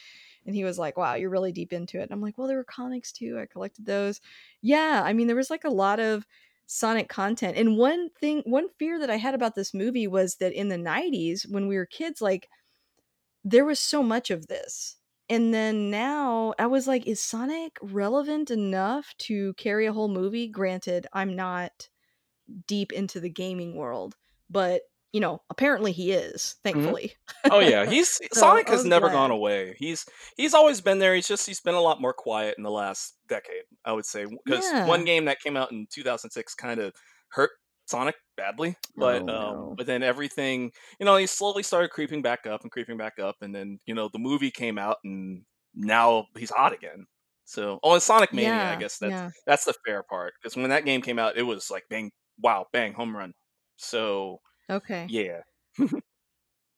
And 0.46 0.54
he 0.56 0.64
was 0.64 0.78
like, 0.78 0.96
"Wow, 0.98 1.14
you're 1.16 1.30
really 1.30 1.52
deep 1.52 1.72
into 1.72 1.98
it." 2.00 2.04
And 2.04 2.12
I'm 2.12 2.20
like, 2.22 2.38
"Well, 2.38 2.48
there 2.48 2.58
were 2.58 2.64
comics 2.64 3.12
too. 3.12 3.38
I 3.40 3.46
collected 3.46 3.86
those." 3.86 4.20
Yeah, 4.62 5.02
I 5.04 5.12
mean, 5.14 5.26
there 5.28 5.36
was, 5.36 5.50
like, 5.50 5.64
a 5.64 5.70
lot 5.70 6.00
of 6.00 6.26
Sonic 6.68 7.08
content. 7.08 7.56
And 7.56 7.76
one 7.76 8.10
thing 8.20 8.42
one 8.46 8.68
fear 8.78 8.98
that 8.98 9.10
I 9.10 9.16
had 9.16 9.34
about 9.34 9.54
this 9.54 9.74
movie 9.74 10.06
was 10.06 10.36
that 10.36 10.52
in 10.52 10.68
the 10.68 10.76
'90s, 10.78 11.46
when 11.48 11.66
we 11.68 11.76
were 11.76 11.86
kids, 11.86 12.20
like, 12.22 12.48
there 13.44 13.64
was 13.66 13.80
so 13.80 14.02
much 14.02 14.30
of 14.30 14.48
this. 14.48 14.96
And 15.30 15.54
then 15.54 15.90
now 15.90 16.54
I 16.58 16.66
was 16.68 16.88
like, 16.88 17.06
"Is 17.06 17.22
Sonic 17.22 17.78
relevant 17.82 18.50
enough 18.50 19.14
to 19.20 19.54
carry 19.54 19.86
a 19.86 19.92
whole 19.94 20.08
movie?" 20.08 20.48
Granted, 20.48 21.06
I'm 21.12 21.36
not 21.36 21.88
deep 22.68 22.92
into 22.92 23.20
the 23.20 23.30
gaming 23.30 23.76
world, 23.76 24.16
but, 24.50 24.82
you 25.12 25.20
know, 25.20 25.42
apparently 25.50 25.92
he 25.92 26.12
is, 26.12 26.56
Mhm. 26.74 26.94
thankfully. 26.94 27.14
Oh, 27.50 27.60
yeah, 27.60 27.86
he's 27.86 28.20
So, 28.32 28.32
Sonic 28.32 28.68
has 28.70 28.84
never 28.84 29.10
gone 29.10 29.30
away. 29.30 29.76
He's 29.78 30.06
he's 30.36 30.54
always 30.54 30.80
been 30.80 30.98
there, 30.98 31.14
he's 31.14 31.28
just 31.28 31.46
he's 31.46 31.60
been 31.60 31.74
a 31.74 31.80
lot 31.80 32.00
more 32.00 32.14
quiet 32.14 32.56
in 32.58 32.64
the 32.64 32.70
last 32.70 33.18
decade, 33.28 33.64
I 33.84 33.92
would 33.92 34.06
say, 34.06 34.26
'cause 34.48 34.74
one 34.82 35.04
Yeah. 35.04 35.06
game 35.06 35.26
that 35.26 35.40
came 35.40 35.56
out 35.56 35.72
in 35.72 35.86
2006 35.92 36.54
kinda 36.54 36.92
hurt 37.30 37.50
Sonic 37.86 38.16
badly, 38.36 38.76
but, 38.98 39.28
Oh, 39.28 39.28
um, 39.28 39.72
but 39.76 39.86
then 39.86 40.02
everything 40.02 40.72
you 41.00 41.06
know, 41.06 41.16
he 41.16 41.26
slowly 41.26 41.62
started 41.64 41.90
creeping 41.90 42.22
back 42.22 42.46
up 42.46 42.62
and 42.62 42.72
creeping 42.72 42.96
back 42.98 43.18
up, 43.18 43.36
and 43.42 43.54
then, 43.54 43.78
you 43.86 43.94
know, 43.94 44.08
the 44.12 44.18
movie 44.20 44.50
came 44.50 44.78
out, 44.78 44.98
and 45.04 45.44
now 45.74 46.26
he's 46.36 46.50
hot 46.50 46.72
again. 46.74 47.06
So 47.44 47.80
oh, 47.82 47.94
and 47.94 48.02
Sonic 48.02 48.32
Mania, 48.34 48.70
I 48.70 48.76
guess 48.76 48.98
that's 48.98 49.22
yeah. 49.22 49.30
that's 49.46 49.64
the 49.66 49.74
fair 49.86 50.02
part 50.04 50.34
because 50.40 50.56
when 50.56 50.70
that 50.70 50.84
game 50.86 51.02
came 51.02 51.18
out, 51.18 51.36
it 51.38 51.42
was 51.44 51.70
like 51.70 51.84
bang, 51.90 52.12
wow, 52.38 52.66
bang, 52.72 52.92
home 52.94 53.16
run. 53.16 53.34
So, 53.76 54.40
Okay. 54.70 55.12
yeah. 55.12 55.42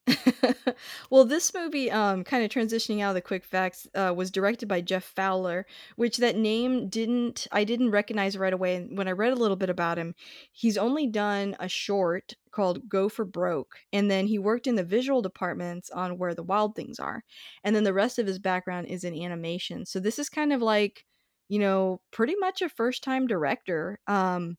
Well, 1.11 1.25
this 1.25 1.55
movie, 1.55 1.90
um, 1.90 2.25
kinda 2.25 2.49
transitioning 2.49 3.01
out 3.01 3.11
of 3.11 3.14
the 3.14 3.23
quick 3.23 3.44
facts, 3.44 3.87
uh, 3.94 4.12
was 4.14 4.31
directed 4.31 4.68
by 4.68 4.81
Jeff 4.83 5.05
Fowler, 5.05 5.66
which 5.97 6.18
that 6.18 6.37
name 6.37 6.88
didn't 6.88 7.47
I 7.53 7.64
didn't 7.64 7.90
recognize 7.90 8.37
right 8.37 8.53
away, 8.53 8.77
and 8.77 8.99
when 8.99 9.09
I 9.09 9.12
read 9.12 9.33
a 9.33 9.37
little 9.37 9.57
bit 9.57 9.70
about 9.70 9.99
him, 9.99 10.14
he's 10.53 10.77
only 10.77 11.07
done 11.07 11.57
a 11.61 11.68
short 11.68 12.35
called 12.51 12.88
Go 12.88 13.09
for 13.09 13.25
Broke, 13.25 13.77
and 13.92 14.11
then 14.11 14.27
he 14.27 14.38
worked 14.38 14.66
in 14.66 14.75
the 14.75 14.85
visual 14.85 15.23
departments 15.23 15.90
on 15.90 16.18
Where 16.18 16.35
the 16.35 16.42
Wild 16.42 16.75
Things 16.77 16.99
Are, 16.99 17.25
and 17.64 17.75
then 17.75 17.85
the 17.85 17.94
rest 17.94 18.18
of 18.18 18.27
his 18.27 18.38
background 18.38 18.88
is 18.88 19.05
in 19.05 19.14
animation. 19.20 19.87
So 19.87 20.01
this 20.01 20.18
is 20.18 20.29
kind 20.29 20.53
of 20.53 20.61
like, 20.62 21.07
you 21.49 21.59
know, 21.59 22.01
pretty 22.11 22.35
much 22.37 22.61
a 22.62 22.68
first-time 22.68 23.27
director, 23.27 23.99
um, 24.07 24.59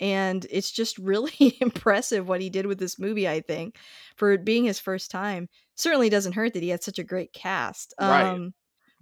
and 0.00 0.46
it's 0.50 0.70
just 0.72 0.98
really 0.98 1.56
impressive 1.60 2.28
what 2.28 2.40
he 2.40 2.50
did 2.50 2.66
with 2.66 2.78
this 2.78 2.98
movie, 2.98 3.28
I 3.28 3.40
think, 3.40 3.78
for 4.16 4.32
it 4.32 4.44
being 4.44 4.64
his 4.64 4.80
first 4.80 5.10
time. 5.10 5.48
Certainly 5.76 6.10
doesn't 6.10 6.32
hurt 6.34 6.54
that 6.54 6.62
he 6.62 6.70
had 6.70 6.82
such 6.82 6.98
a 6.98 7.04
great 7.04 7.32
cast. 7.32 7.94
Right. 8.00 8.34
Um, 8.34 8.54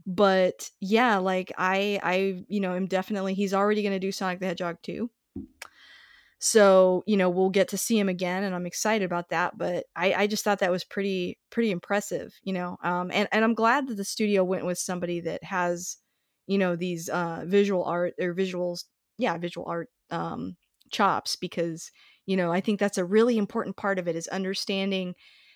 but, 0.07 0.71
yeah, 0.81 1.19
like, 1.19 1.53
I 1.59 2.01
I, 2.03 2.45
you 2.49 2.61
know, 2.61 2.75
am 2.75 2.87
definitely 2.87 3.35
he's 3.35 3.55
already 3.55 3.83
gonna 3.83 4.01
do 4.01 4.13
Sonic 4.13 4.41
the 4.41 4.47
Hedgehog 4.47 4.79
2. 4.83 5.11
So, 6.41 7.03
you 7.07 7.17
know, 7.17 7.29
we'll 7.31 7.51
get 7.51 7.69
to 7.69 7.79
see 7.79 7.99
him 7.99 8.09
again, 8.09 8.45
and 8.45 8.55
I'm 8.55 8.67
excited 8.67 9.05
about 9.05 9.31
that, 9.31 9.59
but 9.59 9.87
I 9.97 10.13
I 10.15 10.27
just 10.29 10.45
thought 10.45 10.61
that 10.61 10.71
was 10.71 10.85
pretty 10.85 11.39
pretty 11.51 11.71
impressive, 11.73 12.33
you 12.45 12.53
know? 12.53 12.77
Um, 12.83 13.11
and 13.13 13.29
and 13.33 13.45
I'm 13.45 13.55
glad 13.55 13.89
that 13.89 13.97
the 13.97 14.05
studio 14.05 14.45
went 14.45 14.65
with 14.65 14.79
somebody 14.79 15.21
that 15.23 15.43
has, 15.45 15.97
you 16.47 16.59
know, 16.59 16.77
these, 16.77 17.09
uh, 17.09 17.45
visual 17.47 17.85
art 17.85 18.15
or 18.21 18.35
visuals 18.35 18.85
yeah, 19.19 19.37
visual 19.37 19.67
art, 19.69 19.91
um, 20.11 20.57
chops 20.91 21.37
because, 21.37 21.91
you 22.27 22.37
know, 22.37 22.53
I 22.53 22.61
think 22.61 22.81
that's 22.81 22.99
a 22.99 23.05
really 23.05 23.39
important 23.39 23.77
part 23.77 23.99
of 23.99 24.09
it 24.09 24.17
is 24.17 24.29
understanding 24.29 25.15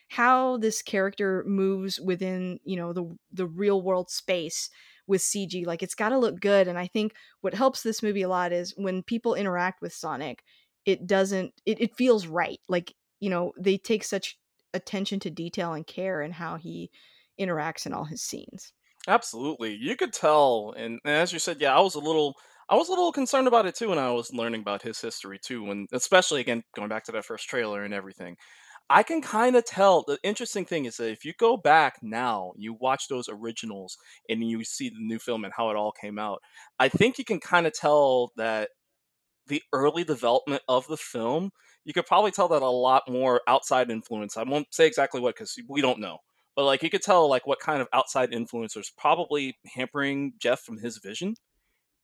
how 0.08 0.58
this 0.58 0.82
character 0.82 1.42
moves 1.46 2.00
within, 2.00 2.58
you 2.64 2.76
know, 2.76 2.92
the 2.92 3.16
the 3.32 3.46
real 3.46 3.82
world 3.82 4.10
space 4.10 4.68
with 5.06 5.22
CG, 5.22 5.64
like, 5.64 5.82
it's 5.82 5.94
gotta 5.94 6.18
look 6.18 6.40
good, 6.40 6.68
and 6.68 6.78
I 6.78 6.86
think 6.86 7.14
what 7.40 7.54
helps 7.54 7.82
this 7.82 8.02
movie 8.02 8.22
a 8.22 8.28
lot 8.28 8.52
is 8.52 8.74
when 8.76 9.02
people 9.02 9.34
interact 9.34 9.80
with 9.82 9.92
Sonic, 9.92 10.44
it 10.84 11.06
doesn't 11.06 11.54
it 11.66 11.80
it 11.80 11.96
feels 11.96 12.26
right. 12.26 12.58
Like, 12.68 12.94
you 13.20 13.30
know, 13.30 13.52
they 13.58 13.78
take 13.78 14.04
such 14.04 14.38
attention 14.74 15.20
to 15.20 15.30
detail 15.30 15.72
and 15.74 15.86
care 15.86 16.22
in 16.22 16.32
how 16.32 16.56
he 16.56 16.90
interacts 17.40 17.86
in 17.86 17.92
all 17.92 18.04
his 18.04 18.22
scenes. 18.22 18.72
Absolutely, 19.08 19.74
you 19.74 19.96
could 19.96 20.12
tell, 20.12 20.72
and 20.76 21.00
and 21.04 21.14
as 21.14 21.32
you 21.32 21.38
said, 21.40 21.60
yeah, 21.60 21.76
I 21.76 21.80
was 21.80 21.94
a 21.96 22.00
little 22.00 22.34
I 22.68 22.76
was 22.76 22.88
a 22.88 22.92
little 22.92 23.12
concerned 23.12 23.48
about 23.48 23.66
it 23.66 23.74
too 23.74 23.88
when 23.88 23.98
I 23.98 24.10
was 24.12 24.32
learning 24.32 24.60
about 24.62 24.82
his 24.82 25.00
history 25.00 25.38
too, 25.38 25.64
when 25.64 25.86
especially, 25.92 26.40
again, 26.40 26.62
going 26.76 26.88
back 26.88 27.04
to 27.04 27.12
that 27.12 27.24
first 27.24 27.48
trailer 27.48 27.82
and 27.84 27.92
everything. 27.94 28.36
I 28.90 29.02
can 29.04 29.22
kinda 29.22 29.62
tell 29.62 30.02
the 30.04 30.18
interesting 30.24 30.66
thing 30.66 30.84
is 30.86 30.98
that 30.98 31.10
if 31.10 31.24
you 31.24 31.34
go 31.38 31.56
back 31.56 31.98
now, 32.02 32.52
you 32.56 32.74
watch 32.74 33.08
those 33.08 33.28
originals, 33.30 33.96
and 34.28 34.48
you 34.48 34.64
see 34.64 34.90
the 34.90 34.98
new 35.00 35.18
film 35.18 35.44
and 35.44 35.54
how 35.56 35.70
it 35.70 35.76
all 35.76 35.92
came 35.92 36.18
out, 36.18 36.42
I 36.78 36.88
think 36.90 37.18
you 37.18 37.24
can 37.24 37.40
kinda 37.40 37.70
tell 37.72 38.32
that 38.36 38.70
the 39.48 39.62
early 39.72 40.04
development 40.04 40.62
of 40.68 40.86
the 40.88 40.96
film, 40.98 41.52
you 41.84 41.94
could 41.94 42.06
probably 42.06 42.32
tell 42.32 42.48
that 42.48 42.62
a 42.62 42.68
lot 42.70 43.04
more 43.08 43.42
outside 43.48 43.90
influence 43.90 44.36
I 44.36 44.44
won't 44.44 44.72
say 44.74 44.86
exactly 44.86 45.20
what 45.20 45.36
because 45.36 45.58
we 45.68 45.80
don't 45.82 46.00
know, 46.00 46.18
but, 46.56 46.64
like, 46.64 46.82
you 46.82 46.90
could 46.90 47.02
tell, 47.02 47.28
like, 47.28 47.46
what 47.46 47.60
kind 47.60 47.82
of 47.82 47.88
outside 47.94 48.32
influencers 48.32 48.88
probably 48.98 49.58
hampering 49.74 50.34
Jeff 50.40 50.60
from 50.62 50.78
his 50.78 50.98
vision. 50.98 51.36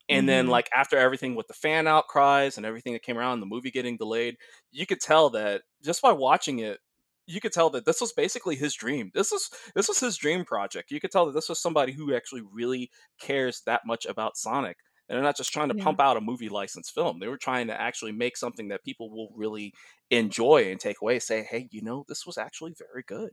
And 0.09 0.29
then, 0.29 0.47
Mhm. 0.47 0.49
like, 0.49 0.69
after 0.75 0.97
everything 0.97 1.35
with 1.35 1.49
the 1.49 1.55
fan 1.55 1.87
outcries 1.87 2.57
and 2.57 2.65
everything 2.67 2.95
that 2.95 3.03
came 3.03 3.19
around, 3.19 3.41
the 3.41 3.47
movie 3.47 3.71
getting 3.71 3.97
delayed, 3.99 4.37
you 4.71 4.87
could 4.87 5.01
tell 5.01 5.31
that 5.31 5.63
just 5.85 6.01
by 6.03 6.13
watching 6.13 6.61
it, 6.61 6.81
you 7.27 7.41
could 7.41 7.53
tell 7.53 7.69
that 7.71 7.85
this 7.85 8.01
was 8.01 8.13
basically 8.13 8.57
his 8.57 8.75
dream. 8.75 9.11
This 9.15 9.33
is 9.33 9.51
this 9.75 9.87
was 9.89 10.01
his 10.01 10.17
dream 10.17 10.45
project. 10.47 10.91
You 10.91 10.99
could 11.01 11.11
tell 11.11 11.27
that 11.27 11.33
this 11.33 11.49
was 11.49 11.61
somebody 11.61 11.93
who 11.93 12.15
actually 12.15 12.41
really 12.43 12.91
cares 13.21 13.61
that 13.67 13.83
much 13.87 14.07
about 14.07 14.37
Sonic, 14.39 14.79
and 15.09 15.17
they're 15.17 15.23
not 15.23 15.37
just 15.37 15.53
trying 15.53 15.69
to 15.69 15.75
Yeah. 15.75 15.95
pump 15.95 16.01
out 16.01 16.17
a 16.17 16.21
movie 16.23 16.49
licensed 16.49 16.95
film. 16.95 17.19
They 17.21 17.29
were 17.29 17.37
trying 17.37 17.67
to 17.67 17.79
actually 17.79 18.13
make 18.13 18.37
something 18.39 18.69
that 18.69 18.83
people 18.85 19.11
will 19.11 19.31
really 19.35 19.75
enjoy 20.11 20.71
and 20.71 20.81
take 20.81 21.03
away, 21.03 21.19
say, 21.19 21.43
"Hey, 21.43 21.69
you 21.71 21.83
know, 21.83 22.05
this 22.09 22.25
was 22.27 22.39
actually 22.39 22.73
very 22.79 23.03
good." 23.03 23.33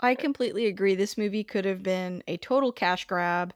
I 0.00 0.14
completely 0.14 0.66
agree, 0.66 0.94
this 0.94 1.16
movie 1.18 1.44
could 1.44 1.64
have 1.64 1.82
been 1.82 2.22
a 2.28 2.36
total 2.38 2.72
cash 2.72 3.04
grab. 3.06 3.52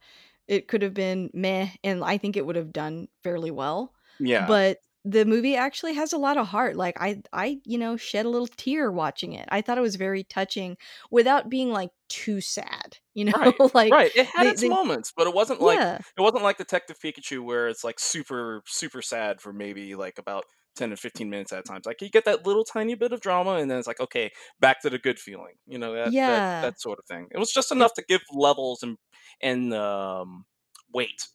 It 0.49 0.69
could 0.69 0.83
have 0.83 0.95
been 0.95 1.31
meh, 1.35 1.69
and 1.85 2.03
I 2.05 2.19
think 2.19 2.37
it 2.37 2.47
would 2.47 2.57
have 2.57 2.73
done 2.73 3.09
fairly 3.23 3.51
well, 3.51 3.95
Yeah. 4.19 4.57
but 4.57 4.79
the 5.05 5.25
movie 5.25 5.57
actually 5.57 5.95
has 5.95 6.13
a 6.13 6.19
lot 6.19 6.37
of 6.37 6.47
heart, 6.49 6.77
like, 6.77 6.97
I 7.01 7.23
I, 7.33 7.61
you 7.65 7.79
know, 7.79 7.97
shed 7.97 8.27
a 8.27 8.29
little 8.29 8.47
tear 8.49 8.91
watching 8.93 9.33
it. 9.33 9.49
I 9.51 9.61
thought 9.63 9.79
it 9.79 9.81
was 9.83 9.97
very 9.97 10.25
touching 10.25 10.77
without 11.11 11.49
being, 11.49 11.71
like, 11.71 11.91
too 12.09 12.41
sad, 12.41 12.99
you 13.15 13.25
know? 13.27 13.33
Right, 13.41 13.55
Like, 13.75 13.99
right, 14.07 14.13
it 14.15 14.27
had 14.27 14.47
they 14.47 14.53
its 14.53 14.65
they 14.69 14.69
moments, 14.69 15.13
but 15.17 15.27
it 15.27 15.35
wasn't 15.35 15.61
like 15.61 15.81
Yeah. 15.81 15.99
it 16.17 16.21
wasn't 16.21 16.43
like 16.43 16.59
Detective 16.59 16.99
Pikachu 16.99 17.43
where 17.43 17.69
it's, 17.69 17.83
like, 17.85 17.99
super, 17.99 18.63
super 18.67 19.01
sad 19.01 19.41
for 19.41 19.51
maybe, 19.53 19.95
like, 19.95 20.19
about 20.19 20.45
10 20.77 20.91
to 20.91 20.97
15 20.97 21.31
minutes 21.31 21.53
at 21.53 21.65
times. 21.67 21.87
Like, 21.87 22.01
you 22.03 22.11
get 22.11 22.25
that 22.27 22.47
little 22.47 22.65
tiny 22.65 22.95
bit 22.95 23.13
of 23.13 23.21
drama, 23.21 23.53
and 23.57 23.71
then 23.71 23.79
it's 23.79 23.87
like, 23.89 24.01
"Okay, 24.01 24.31
back 24.61 24.81
to 24.83 24.91
the 24.91 24.99
good 24.99 25.19
feeling." 25.19 25.55
You 25.67 25.79
know, 25.79 25.93
that 25.95 26.15
that 26.27 26.43
Yeah. 26.43 26.63
that 26.63 26.81
sort 26.81 26.99
of 26.99 27.05
thing. 27.07 27.29
It 27.33 27.39
was 27.39 27.53
just 27.53 27.73
enough 27.73 27.95
to 27.95 28.05
give 28.09 28.23
levels 28.33 28.83
and 28.83 28.99
and, 29.41 29.73
um, 29.75 30.45
weight 30.93 31.29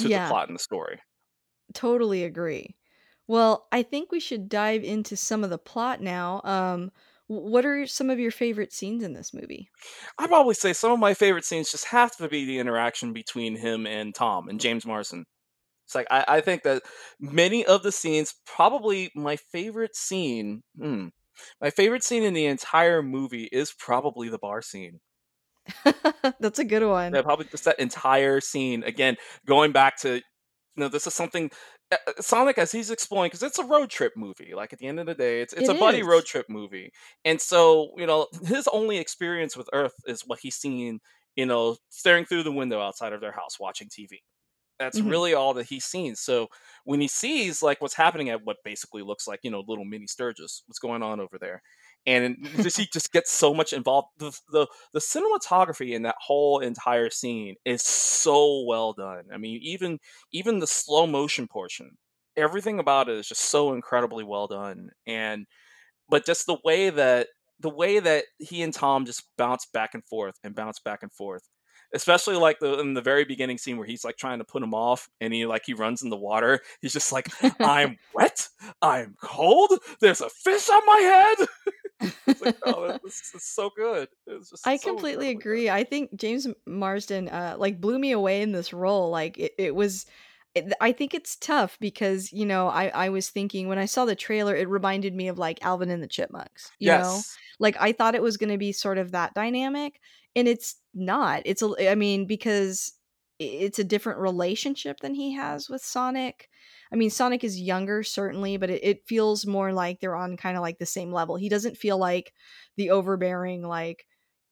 to 0.00 0.10
the 0.10 0.20
plot 0.20 0.48
and 0.48 0.56
the 0.58 0.62
story. 0.62 1.00
Totally 1.74 2.24
agree. 2.24 2.76
Well, 3.26 3.68
I 3.72 3.82
think 3.82 4.10
we 4.10 4.20
should 4.20 4.48
dive 4.48 4.82
into 4.84 5.16
some 5.16 5.44
of 5.44 5.50
the 5.50 5.58
plot 5.58 6.00
now. 6.00 6.40
Um, 6.44 6.92
what 7.26 7.64
are 7.66 7.86
some 7.86 8.08
of 8.10 8.18
your 8.18 8.30
favorite 8.30 8.72
scenes 8.72 9.02
in 9.02 9.12
this 9.14 9.32
movie? 9.34 9.70
I'd 10.18 10.28
probably 10.30 10.54
say 10.54 10.72
some 10.72 10.92
of 10.92 10.98
my 10.98 11.12
favorite 11.14 11.44
scenes 11.44 11.70
just 11.70 11.86
have 11.86 12.16
to 12.16 12.28
be 12.28 12.44
the 12.44 12.58
interaction 12.58 13.12
between 13.12 13.56
him 13.56 13.86
and 13.86 14.14
Tom 14.14 14.48
and 14.48 14.60
James 14.60 14.86
Marsden. 14.86 15.26
It's 15.92 15.94
like 15.94 16.06
I, 16.10 16.24
I 16.38 16.40
think 16.40 16.62
that 16.62 16.82
many 17.20 17.64
of 17.66 17.82
the 17.82 17.92
scenes, 17.92 18.34
probably 18.46 19.10
my 19.14 19.36
favorite 19.36 19.94
scene, 19.94 20.62
hmm, 20.78 21.08
my 21.60 21.70
favorite 21.70 22.04
scene 22.04 22.22
in 22.24 22.34
the 22.34 22.46
entire 22.46 23.02
movie 23.02 23.44
is 23.52 23.72
probably 23.72 24.28
the 24.30 24.38
bar 24.38 24.62
scene. 24.62 25.00
That's 26.40 26.58
a 26.58 26.64
good 26.64 26.86
one. 26.86 27.14
Yeah, 27.14 27.22
probably 27.22 27.46
just 27.50 27.64
that 27.64 27.78
entire 27.78 28.40
scene. 28.40 28.84
Again, 28.84 29.16
going 29.46 29.72
back 29.72 29.98
to 29.98 30.16
you 30.16 30.22
know, 30.76 30.88
this 30.88 31.06
is 31.06 31.14
something 31.14 31.50
uh, 31.92 31.96
uh, 32.08 32.12
Sonic 32.22 32.58
as 32.58 32.72
he's 32.72 32.90
exploring 32.90 33.28
because 33.28 33.42
it's 33.42 33.58
a 33.58 33.64
road 33.64 33.90
trip 33.90 34.14
movie. 34.16 34.54
Like 34.54 34.72
at 34.72 34.78
the 34.78 34.86
end 34.86 35.00
of 35.00 35.06
the 35.06 35.14
day, 35.14 35.42
it's 35.42 35.52
it's 35.52 35.68
It 35.68 35.68
a 35.68 35.74
buddy 35.74 36.02
road 36.02 36.24
trip 36.24 36.46
movie, 36.48 36.92
and 37.24 37.40
so 37.40 37.92
you 37.98 38.06
know 38.06 38.28
his 38.46 38.68
only 38.68 38.98
experience 38.98 39.56
with 39.56 39.68
Earth 39.72 39.94
is 40.06 40.22
what 40.26 40.40
he's 40.40 40.56
seen. 40.56 41.00
You 41.36 41.46
know, 41.46 41.76
staring 41.90 42.26
through 42.26 42.42
the 42.44 42.52
window 42.52 42.80
outside 42.80 43.12
of 43.14 43.20
their 43.22 43.32
house, 43.32 43.58
watching 43.60 43.88
TV 43.90 44.22
that's 44.82 45.00
Mhm. 45.00 45.02
really 45.02 45.34
all 45.34 45.54
that 45.54 45.66
he's 45.68 45.84
seen. 45.84 46.16
So 46.16 46.48
when 46.84 47.00
he 47.00 47.08
sees 47.08 47.62
like 47.62 47.80
what's 47.80 47.94
happening 47.94 48.30
at 48.30 48.44
what 48.44 48.58
basically 48.64 49.02
looks 49.02 49.26
like 49.28 49.40
you 49.42 49.50
know 49.50 49.64
little 49.66 49.84
mini 49.84 50.06
Sturgis, 50.06 50.62
what's 50.66 50.78
going 50.80 51.02
on 51.02 51.20
over 51.20 51.38
there, 51.38 51.62
and 52.06 52.36
just 52.60 52.76
he 52.76 52.86
just 52.92 53.12
gets 53.12 53.30
so 53.30 53.54
much 53.54 53.72
involved. 53.72 54.08
The, 54.18 54.38
the 54.50 54.66
the 54.92 55.00
cinematography 55.00 55.92
in 55.94 56.02
that 56.02 56.16
whole 56.20 56.60
entire 56.60 57.10
scene 57.10 57.56
is 57.64 57.82
so 57.82 58.64
well 58.66 58.92
done. 58.92 59.24
I 59.32 59.38
mean, 59.38 59.60
even 59.62 59.98
even 60.32 60.58
the 60.58 60.66
slow 60.66 61.06
motion 61.06 61.48
portion, 61.48 61.96
everything 62.36 62.78
about 62.78 63.08
it 63.08 63.16
is 63.16 63.28
just 63.28 63.42
so 63.42 63.72
incredibly 63.74 64.24
well 64.24 64.46
done. 64.48 64.90
And 65.06 65.46
but 66.08 66.26
just 66.26 66.46
the 66.46 66.58
way 66.64 66.90
that 66.90 67.28
the 67.60 67.70
way 67.70 67.98
that 68.00 68.24
he 68.38 68.62
and 68.62 68.74
Tom 68.74 69.06
just 69.06 69.24
bounce 69.36 69.66
back 69.72 69.94
and 69.94 70.04
forth 70.06 70.34
and 70.42 70.54
bounce 70.54 70.80
back 70.80 71.02
and 71.02 71.12
forth. 71.12 71.48
Especially 71.94 72.36
like 72.36 72.58
the 72.58 72.78
in 72.80 72.94
the 72.94 73.02
very 73.02 73.24
beginning 73.24 73.58
scene 73.58 73.76
where 73.76 73.86
he's 73.86 74.04
like 74.04 74.16
trying 74.16 74.38
to 74.38 74.44
put 74.44 74.62
him 74.62 74.74
off 74.74 75.08
and 75.20 75.32
he 75.32 75.46
like 75.46 75.62
he 75.66 75.74
runs 75.74 76.02
in 76.02 76.08
the 76.08 76.16
water. 76.16 76.60
He's 76.80 76.92
just 76.92 77.12
like, 77.12 77.28
I'm 77.60 77.98
wet, 78.14 78.48
I'm 78.80 79.14
cold, 79.22 79.72
there's 80.00 80.20
a 80.20 80.30
fish 80.30 80.68
on 80.68 80.86
my 80.86 80.98
head. 80.98 81.48
it's 82.26 82.42
like, 82.42 82.56
oh, 82.64 82.98
this 83.04 83.32
is 83.34 83.44
so 83.44 83.70
good. 83.74 84.08
It's 84.26 84.52
I 84.64 84.76
so 84.76 84.90
completely 84.90 85.30
agree. 85.30 85.70
I 85.70 85.84
think 85.84 86.14
James 86.16 86.46
Marsden, 86.66 87.28
uh, 87.28 87.56
like, 87.58 87.80
blew 87.80 87.98
me 87.98 88.12
away 88.12 88.42
in 88.42 88.52
this 88.52 88.72
role, 88.72 89.10
like, 89.10 89.38
it 89.38 89.52
it 89.58 89.74
was 89.74 90.06
it 90.54 90.72
I 90.80 90.92
think 90.92 91.14
it's 91.14 91.36
tough 91.36 91.78
because, 91.80 92.32
you 92.32 92.46
know, 92.46 92.68
I 92.68 92.88
I 92.88 93.08
was 93.10 93.30
thinking 93.30 93.68
when 93.68 93.78
I 93.78 93.86
saw 93.86 94.04
the 94.04 94.16
trailer, 94.16 94.56
it 94.56 94.68
reminded 94.68 95.14
me 95.14 95.28
of, 95.28 95.38
like, 95.38 95.64
Alvin 95.64 95.90
and 95.90 96.02
the 96.02 96.08
Chipmunks, 96.08 96.70
you 96.78 96.90
know? 96.90 97.14
Yes. 97.14 97.36
Like, 97.58 97.76
I 97.80 97.92
thought 97.92 98.14
it 98.14 98.22
was 98.22 98.36
gonna 98.36 98.58
be 98.58 98.72
sort 98.72 98.98
of 98.98 99.12
that 99.12 99.34
dynamic, 99.34 100.00
and 100.36 100.48
it's 100.48 100.76
not. 100.94 101.42
It's 101.46 101.62
a 101.62 101.90
i 101.90 101.94
mean, 101.94 102.26
because 102.26 102.92
it's 103.38 103.78
a 103.78 103.84
different 103.84 104.20
relationship 104.20 105.00
than 105.00 105.14
he 105.14 105.32
has 105.32 105.68
with 105.68 105.82
Sonic. 105.84 106.48
I 106.92 106.96
mean, 106.96 107.10
Sonic 107.10 107.42
is 107.44 107.60
younger, 107.60 108.02
certainly, 108.02 108.56
but 108.56 108.70
it 108.70 108.84
it 108.84 109.06
feels 109.08 109.46
more 109.46 109.72
like 109.72 110.00
they're 110.00 110.16
on 110.16 110.36
kinda, 110.36 110.60
like, 110.60 110.78
the 110.78 110.86
same 110.86 111.12
level. 111.12 111.36
He 111.36 111.48
doesn't 111.48 111.76
feel 111.78 111.98
like 111.98 112.32
the 112.76 112.90
overbearing, 112.90 113.62
like, 113.62 114.06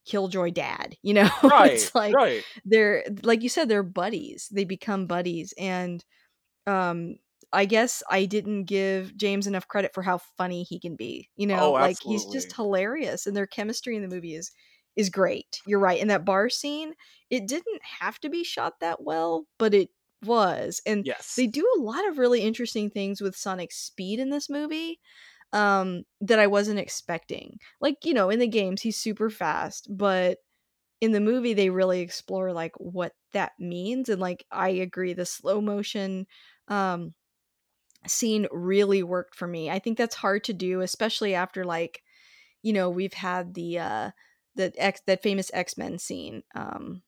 killjoy 0.07 0.51
dad, 0.53 0.97
you 1.03 1.15
know? 1.15 1.31
Right, 1.43 1.91
It's 1.91 1.95
like 1.95 2.21
right. 2.21 2.45
they're 2.65 3.05
like 3.23 3.43
you 3.43 3.49
said, 3.49 3.69
they're 3.69 3.83
buddies. 3.83 4.49
They 4.53 4.65
become 4.65 5.07
buddies, 5.07 5.55
and, 5.59 6.05
um, 6.67 7.17
I 7.53 7.65
guess 7.67 8.03
I 8.11 8.27
didn't 8.27 8.65
give 8.65 9.17
James 9.17 9.47
enough 9.47 9.69
credit 9.69 9.93
for 9.95 10.03
how 10.03 10.19
funny 10.39 10.63
he 10.63 10.79
can 10.81 10.97
be, 10.97 11.31
you 11.37 11.47
know? 11.47 11.73
Oh, 11.73 11.77
Like, 11.79 11.99
he's 12.03 12.27
just 12.27 12.55
hilarious, 12.55 13.27
and 13.27 13.37
their 13.37 13.47
chemistry 13.47 13.97
in 13.97 14.03
the 14.03 14.09
movie 14.09 14.35
is 14.35 14.53
is 14.97 15.11
great. 15.11 15.61
You're 15.67 15.81
right, 15.81 16.01
In 16.01 16.09
that 16.09 16.25
bar 16.25 16.49
scene, 16.51 16.95
it 17.31 17.47
didn't 17.47 17.83
have 18.01 18.19
to 18.21 18.29
be 18.29 18.45
shot 18.45 18.81
that 18.81 19.03
well, 19.03 19.47
but 19.59 19.75
it 19.75 19.91
was, 20.23 20.81
and 20.87 21.05
Yes. 21.05 21.37
they 21.37 21.47
do 21.47 21.67
a 21.77 21.81
lot 21.81 22.07
of 22.09 22.19
really 22.19 22.43
interesting 22.43 22.91
things 22.91 23.21
with 23.21 23.37
Sonic's 23.37 23.77
speed 23.79 24.19
in 24.21 24.31
this 24.31 24.51
movie 24.51 25.01
um, 25.53 26.05
that 26.21 26.39
I 26.39 26.47
wasn't 26.49 26.81
expecting. 26.81 27.59
Like, 27.81 28.05
you 28.05 28.15
know, 28.15 28.31
in 28.31 28.39
the 28.39 28.49
games, 28.49 28.83
he's 28.83 28.99
super 29.01 29.31
fast, 29.31 29.89
but 29.91 30.39
in 31.01 31.13
the 31.13 31.21
movie, 31.21 31.55
they 31.55 31.71
really 31.71 32.01
explore 32.01 32.53
like 32.53 32.73
what 32.79 33.15
that 33.33 33.53
means. 33.59 34.09
And 34.09 34.21
like, 34.21 34.47
I 34.51 34.71
agree, 34.71 35.15
the 35.15 35.27
slow 35.27 35.61
motion 35.61 36.27
um, 36.69 37.15
scene 38.07 38.47
really 38.51 39.03
worked 39.03 39.35
for 39.35 39.47
me. 39.47 39.71
I 39.71 39.79
think 39.79 39.99
that's 39.99 40.15
hard 40.15 40.45
to 40.45 40.53
do, 40.53 40.81
especially 40.81 41.35
after 41.35 41.65
like, 41.65 42.03
you 42.63 42.73
know, 42.73 42.91
we've 42.91 43.15
had 43.15 43.55
the 43.55 43.79
uh, 43.81 44.11
the 44.55 44.73
X 44.77 45.01
that 45.07 45.23
famous 45.23 45.51
X 45.55 45.77
Men 45.79 45.99
scene. 45.99 46.43
Um, 46.55 47.03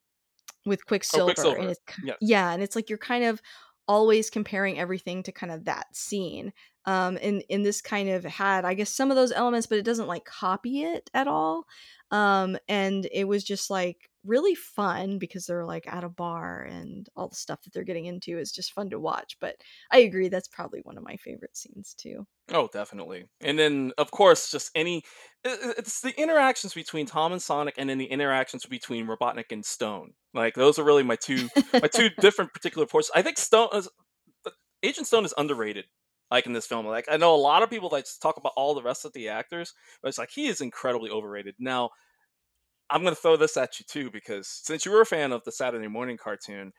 with 0.65 0.81
Oh, 0.85 0.87
Quicksilver, 0.87 1.57
and 1.57 1.71
it's 1.71 1.81
Yes. 2.05 2.17
yeah, 2.21 2.53
and 2.53 2.63
it's 2.63 2.77
like 2.77 2.89
you're 2.89 2.99
kind 2.99 3.25
of 3.25 3.43
always 3.89 4.31
comparing 4.31 4.79
everything 4.79 5.23
to 5.25 5.33
kind 5.33 5.53
of 5.53 5.65
that 5.65 5.95
scene. 5.95 6.53
Um, 6.85 7.19
and 7.21 7.45
and 7.51 7.65
this 7.67 7.81
kind 7.81 8.09
of 8.09 8.25
had, 8.25 8.65
I 8.65 8.75
guess, 8.75 8.91
some 8.91 9.11
of 9.11 9.17
those 9.17 9.33
elements, 9.33 9.67
but 9.67 9.79
it 9.79 9.85
doesn't 9.85 10.07
like 10.07 10.25
copy 10.25 10.83
it 10.83 11.11
at 11.15 11.27
all. 11.29 11.65
Um, 12.11 12.57
and 12.69 13.09
it 13.13 13.25
was 13.25 13.43
just 13.43 13.71
like 13.71 14.11
really 14.25 14.55
fun 14.55 15.19
because 15.19 15.47
they're 15.47 15.65
like 15.65 15.87
at 15.87 16.05
a 16.05 16.09
bar 16.09 16.63
and 16.63 17.09
all 17.17 17.29
the 17.29 17.37
stuff 17.37 17.63
that 17.63 17.73
they're 17.73 17.83
getting 17.83 18.07
into 18.07 18.39
is 18.39 18.53
just 18.53 18.73
fun 18.73 18.91
to 18.91 19.01
watch. 19.01 19.37
But 19.41 19.57
I 19.91 19.99
agree, 19.99 20.29
that's 20.29 20.49
probably 20.49 20.81
one 20.85 20.97
of 20.97 21.05
my 21.05 21.17
favorite 21.17 21.57
scenes 21.57 21.95
too. 21.95 22.27
Oh, 22.53 22.69
definitely. 22.73 23.25
And 23.41 23.59
then, 23.59 23.93
of 23.99 24.11
course, 24.11 24.51
just 24.51 24.71
any 24.75 25.03
it's 25.45 26.01
the 26.01 26.19
interactions 26.21 26.75
between 26.75 27.07
Tom 27.07 27.33
and 27.33 27.43
Sonic, 27.43 27.75
and 27.79 27.91
then 27.91 27.99
the 27.99 28.07
interactions 28.07 28.65
between 28.67 29.07
Robotnik 29.07 29.51
and 29.51 29.65
Stone. 29.65 30.13
Like 30.35 30.55
those 30.55 30.79
are 30.79 30.85
really 30.85 31.03
my 31.03 31.17
two 31.17 31.49
my 31.73 31.89
two 31.89 32.11
different 32.21 32.53
particular 32.53 32.87
forces. 32.87 33.11
I 33.15 33.23
think 33.23 33.39
Stone 33.39 33.69
is 33.75 33.89
uh, 34.47 34.51
Agent 34.83 35.07
Stone 35.07 35.25
is 35.25 35.35
underrated. 35.37 35.87
Like 36.31 36.47
in 36.47 36.55
this 36.55 36.67
film, 36.67 36.87
like 36.87 37.07
I 37.11 37.19
know 37.19 37.35
a 37.35 37.37
lot 37.37 37.63
of 37.63 37.71
people 37.71 37.91
like 37.93 38.07
talk 38.23 38.39
about 38.39 38.53
all 38.57 38.75
the 38.75 38.83
rest 38.83 39.05
of 39.05 39.13
the 39.13 39.29
actors, 39.29 39.75
but 40.01 40.09
it's 40.09 40.19
like 40.19 40.31
he 40.31 40.47
is 40.47 40.63
incredibly 40.63 41.11
overrated. 41.11 41.55
Now, 41.59 41.91
I'm 42.93 43.03
going 43.03 43.15
to 43.15 43.21
throw 43.21 43.37
this 43.37 43.57
at 43.57 43.81
you 43.81 43.87
too 43.89 44.11
because 44.11 44.47
since 44.49 44.85
you 44.85 44.93
were 44.93 45.01
a 45.01 45.07
fan 45.07 45.33
of 45.33 45.43
the 45.45 45.53
Saturday 45.53 45.89
morning 45.89 46.17
cartoon, 46.17 46.73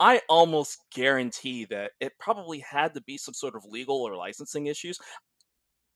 I 0.00 0.22
almost 0.28 0.78
guarantee 0.92 1.64
that 1.66 1.92
it 2.00 2.12
probably 2.18 2.60
had 2.60 2.94
to 2.94 3.00
be 3.02 3.18
some 3.18 3.34
sort 3.34 3.54
of 3.54 3.64
legal 3.64 3.96
or 4.02 4.16
licensing 4.16 4.66
issues 4.66 4.98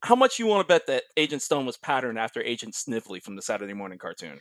how 0.02 0.16
much 0.16 0.38
you 0.38 0.46
want 0.46 0.66
to 0.66 0.72
bet 0.72 0.87
that 0.88 1.04
Agent 1.16 1.42
Stone 1.42 1.66
was 1.66 1.76
patterned 1.76 2.18
after 2.18 2.42
Agent 2.42 2.74
Snively 2.74 3.20
from 3.20 3.37
the 3.37 3.42
Saturday 3.42 3.72
morning 3.72 3.98
cartoon? 3.98 4.40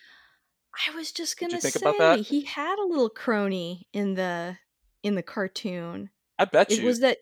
I 0.87 0.95
was 0.95 1.11
just 1.11 1.37
gonna 1.39 1.59
think 1.59 1.75
about 1.75 1.97
that? 1.99 2.17
say 2.17 2.23
he 2.23 2.41
had 2.45 2.79
a 2.79 2.87
little 2.87 3.09
crony 3.09 3.87
in 3.93 4.15
the 4.15 4.57
in 5.03 5.15
the 5.15 5.23
cartoon. 5.23 6.09
I 6.39 6.45
bet 6.45 6.71
It 6.71 6.79
you. 6.79 6.85
was 6.85 7.01
that 7.01 7.17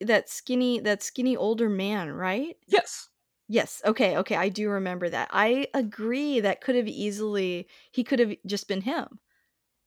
that 0.00 0.28
skinny 0.28 0.80
that 0.80 1.02
skinny 1.02 1.36
older 1.36 1.68
man, 1.68 2.10
right? 2.10 2.56
Yes. 2.66 3.08
Yes, 3.48 3.80
okay, 3.84 4.16
okay, 4.18 4.36
I 4.36 4.48
do 4.50 4.68
remember 4.70 5.08
that. 5.10 5.28
I 5.32 5.68
agree 5.74 6.40
that 6.40 6.60
could 6.60 6.74
have 6.76 6.88
easily 6.88 7.68
he 7.92 8.04
could 8.04 8.18
have 8.18 8.34
just 8.46 8.68
been 8.68 8.82
him, 8.82 9.18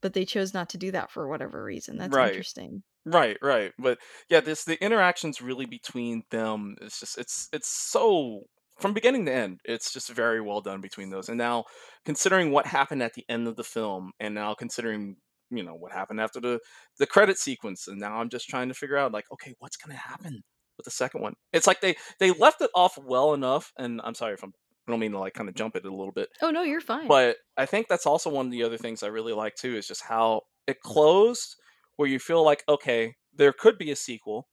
but 0.02 0.14
they 0.14 0.26
chose 0.26 0.54
not 0.54 0.70
to 0.72 0.78
do 0.80 0.92
that 0.92 1.12
for 1.12 1.28
whatever 1.30 1.64
reason. 1.64 1.98
That's 1.98 2.18
Right. 2.18 2.44
interesting. 2.58 2.84
Right, 3.06 3.38
right. 3.42 3.74
But 3.80 4.00
yeah, 4.30 4.42
this 4.42 4.66
the 4.66 4.82
interactions 4.84 5.42
really 5.42 5.66
between 5.66 6.24
them 6.32 6.76
it's 6.82 7.00
just 7.02 7.18
it's 7.18 7.50
it's 7.54 7.70
so 7.70 8.44
from 8.80 8.94
beginning 8.94 9.26
to 9.28 9.34
end, 9.34 9.62
it's 9.66 9.94
just 9.94 10.10
very 10.12 10.42
well 10.42 10.62
done 10.62 10.82
between 10.82 11.10
those. 11.12 11.30
And 11.30 11.38
now 11.38 11.66
considering 12.06 12.52
what 12.52 12.68
happened 12.68 13.04
at 13.04 13.14
the 13.16 13.26
end 13.30 13.48
of 13.48 13.56
the 13.58 13.64
film 13.66 14.12
and 14.20 14.36
now 14.36 14.54
considering 14.56 15.18
you 15.52 15.64
know 15.64 15.76
what 15.76 15.94
happened 15.94 16.22
after 16.22 16.42
the 16.42 16.60
the 17.00 17.08
credit 17.08 17.38
sequence 17.40 17.88
and 17.88 18.00
now 18.00 18.18
I'm 18.20 18.30
just 18.30 18.50
trying 18.50 18.70
to 18.70 18.76
figure 18.76 18.98
out 18.98 19.14
like 19.14 19.26
okay, 19.34 19.56
what's 19.60 19.78
going 19.78 19.96
to 19.96 20.02
happen 20.02 20.44
with 20.78 20.86
the 20.86 20.92
second 20.92 21.22
one? 21.22 21.34
It's 21.54 21.68
like 21.68 21.82
they 21.82 21.96
they 22.20 22.32
left 22.32 22.62
it 22.62 22.72
off 22.76 22.98
well 22.98 23.34
enough 23.34 23.74
and 23.78 24.02
I'm 24.04 24.16
sorry 24.16 24.34
if 24.34 24.44
I'm 24.44 24.54
I 24.88 24.92
don't 24.92 25.00
mean 25.00 25.12
to 25.12 25.20
like 25.20 25.34
kind 25.34 25.50
of 25.50 25.56
jump 25.56 25.76
it 25.76 25.86
a 25.86 25.90
little 25.90 26.14
bit 26.14 26.30
Oh, 26.42 26.50
no, 26.50 26.64
you're 26.64 26.80
fine. 26.82 27.08
But 27.08 27.38
I 27.58 27.66
think 27.66 27.88
that's 27.88 28.06
also 28.06 28.30
one 28.30 28.46
of 28.46 28.52
the 28.52 28.64
other 28.64 28.78
things 28.78 29.04
I 29.04 29.08
really 29.08 29.34
like 29.34 29.56
too 29.56 29.76
is 29.76 29.88
just 29.88 30.04
how 30.04 30.42
it 30.66 30.80
closed 30.82 31.56
where 31.98 32.08
you 32.08 32.20
feel 32.20 32.44
like, 32.44 32.64
okay, 32.70 33.16
there 33.34 33.52
could 33.52 33.78
be 33.78 33.92
a 33.92 33.96
sequel, 33.96 34.48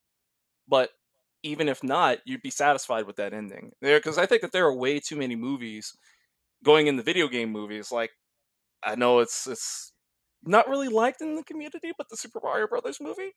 but 0.67 0.91
even 1.43 1.69
if 1.69 1.85
not, 1.85 2.19
you'd 2.25 2.43
be 2.43 2.51
satisfied 2.51 3.07
with 3.07 3.17
that 3.17 3.35
ending. 3.35 3.73
There 3.81 3.99
because 3.99 4.19
I 4.19 4.27
think 4.27 4.43
that 4.43 4.53
there 4.53 4.67
are 4.67 4.77
way 4.77 4.99
too 4.99 5.17
many 5.17 5.37
movies 5.37 5.95
going 6.65 6.87
in 6.87 6.97
the 6.97 7.03
video 7.03 7.29
game 7.29 7.51
movies. 7.53 7.93
Like 7.93 8.11
I 8.83 8.95
know 8.97 9.21
it's 9.21 9.47
it's 9.47 9.93
not 10.43 10.69
really 10.69 10.89
liked 10.89 11.21
in 11.21 11.37
the 11.37 11.45
community, 11.45 11.93
but 11.97 12.09
the 12.11 12.17
Super 12.17 12.41
Mario 12.43 12.67
Brothers 12.67 12.99
movie 13.01 13.33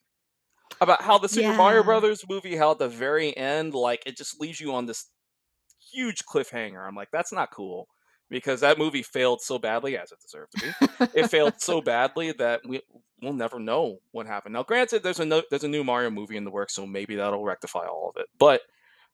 about 0.82 1.02
how 1.02 1.18
the 1.18 1.30
Super 1.30 1.54
Mario 1.56 1.84
Brothers 1.84 2.24
movie, 2.30 2.56
how 2.56 2.72
at 2.72 2.80
the 2.80 2.88
very 2.90 3.36
end, 3.36 3.74
like 3.74 4.04
it 4.06 4.18
just 4.18 4.40
leaves 4.40 4.60
you 4.60 4.74
on 4.74 4.86
this 4.86 5.10
huge 5.92 6.24
cliffhanger. 6.26 6.86
I'm 6.88 6.96
like, 6.96 7.10
that's 7.12 7.32
not 7.32 7.52
cool 7.52 7.88
because 8.30 8.60
that 8.62 8.78
movie 8.78 9.04
failed 9.04 9.42
so 9.42 9.58
badly, 9.58 9.98
as 9.98 10.12
it 10.12 10.20
deserved 10.22 10.52
to 10.58 10.60
be. 10.62 11.20
It 11.20 11.30
failed 11.32 11.54
so 11.62 11.82
badly 11.94 12.32
that 12.34 12.62
we 12.68 12.82
we'll 13.22 13.34
never 13.34 13.60
know 13.60 13.98
what 14.12 14.28
happened. 14.28 14.54
Now, 14.54 14.64
granted, 14.64 15.02
there's 15.04 15.20
a 15.20 15.26
no, 15.26 15.42
there's 15.50 15.64
a 15.64 15.68
new 15.70 15.84
Mario 15.84 16.10
movie 16.10 16.38
in 16.38 16.44
the 16.44 16.52
works, 16.52 16.76
so 16.76 16.86
maybe 16.86 17.16
that'll 17.16 17.44
rectify 17.44 17.86
all 17.88 18.12
of 18.16 18.20
it. 18.22 18.28
But 18.38 18.62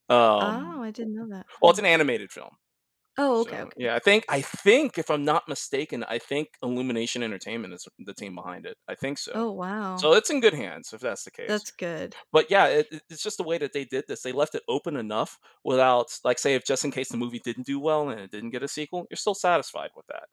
um, 0.09 0.75
Oh, 0.77 0.83
I 0.83 0.91
didn't 0.91 1.15
know 1.15 1.27
that. 1.29 1.45
well, 1.61 1.69
it's 1.71 1.79
an 1.79 1.85
animated 1.85 2.31
film. 2.31 2.49
Oh, 3.17 3.41
okay, 3.41 3.61
So 3.61 3.63
okay. 3.63 3.75
yeah, 3.77 3.95
I 3.95 3.99
think 3.99 4.25
I 4.29 4.41
think 4.41 4.97
if 4.97 5.09
I'm 5.09 5.25
not 5.25 5.47
mistaken, 5.47 6.03
I 6.05 6.19
think 6.19 6.49
Illumination 6.63 7.23
Entertainment 7.23 7.73
is 7.73 7.87
the 7.99 8.13
team 8.13 8.35
behind 8.35 8.65
it. 8.65 8.77
I 8.87 8.95
think 8.95 9.17
so. 9.17 9.33
Oh, 9.33 9.51
wow. 9.51 10.05
So 10.05 10.13
it's 10.13 10.29
in 10.29 10.41
good 10.41 10.53
hands 10.53 10.93
if 10.93 11.01
that's 11.01 11.23
the 11.25 11.31
case. 11.31 11.61
That's 11.61 11.71
good. 11.71 12.17
But 12.31 12.51
yeah, 12.51 12.67
it, 12.67 12.87
it- 12.91 13.03
it's 13.09 13.23
just 13.23 13.37
the 13.37 13.43
way 13.43 13.57
that 13.59 13.73
they 13.73 13.85
did 13.85 14.05
this. 14.07 14.23
They 14.23 14.31
left 14.33 14.55
it 14.55 14.63
open 14.69 14.97
enough 14.97 15.39
without, 15.63 16.19
like, 16.25 16.39
say, 16.39 16.55
if 16.55 16.65
just 16.65 16.85
in 16.85 16.91
case 16.91 17.09
the 17.09 17.17
movie 17.17 17.39
didn't 17.39 17.67
do 17.67 17.79
well 17.79 18.09
and 18.09 18.19
it 18.21 18.31
didn't 18.31 18.51
get 18.51 18.63
a 18.63 18.67
sequel, 18.69 19.07
you're 19.11 19.17
still 19.17 19.35
satisfied 19.35 19.91
with 19.95 20.07
that. 20.07 20.29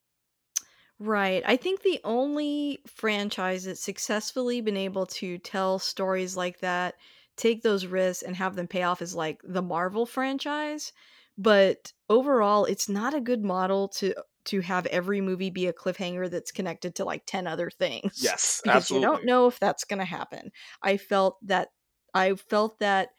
Right. 0.99 1.43
I 1.47 1.57
think 1.57 1.83
the 1.83 2.01
only 2.05 2.83
franchise 2.87 3.65
that's 3.65 3.83
successfully 3.83 4.61
been 4.61 4.77
able 4.77 5.07
to 5.07 5.39
tell 5.39 5.79
stories 5.79 6.37
like 6.37 6.61
that, 6.61 6.97
take 7.37 7.63
those 7.63 7.87
risks 7.87 8.23
and 8.23 8.37
have 8.37 8.55
them 8.55 8.69
pay 8.69 8.83
off 8.83 9.01
is 9.01 9.15
like 9.15 9.41
the 9.43 9.63
Marvel 9.63 10.05
franchise. 10.05 10.93
But 11.41 11.93
overall, 12.11 12.67
it's 12.67 12.89
not 12.89 13.15
a 13.15 13.21
good 13.21 13.43
model 13.43 13.89
to 13.89 14.15
to 14.45 14.61
have 14.61 14.87
every 14.87 15.21
movie 15.21 15.51
be 15.51 15.67
a 15.67 15.73
cliffhanger 15.73 16.31
that's 16.31 16.51
connected 16.51 16.95
to 16.95 17.05
like 17.05 17.23
10 17.27 17.47
other 17.47 17.71
things 17.71 18.21
Yes, 18.23 18.61
because 18.65 18.91
you 18.91 19.01
don't 19.01 19.25
know 19.25 19.47
if 19.47 19.59
that's 19.59 19.85
going 19.85 19.99
to 19.99 20.05
happen. 20.05 20.53
I 20.83 20.97
felt 20.97 21.39
that 21.47 21.69
I 22.15 22.35
felt 22.35 22.79
that 22.81 23.11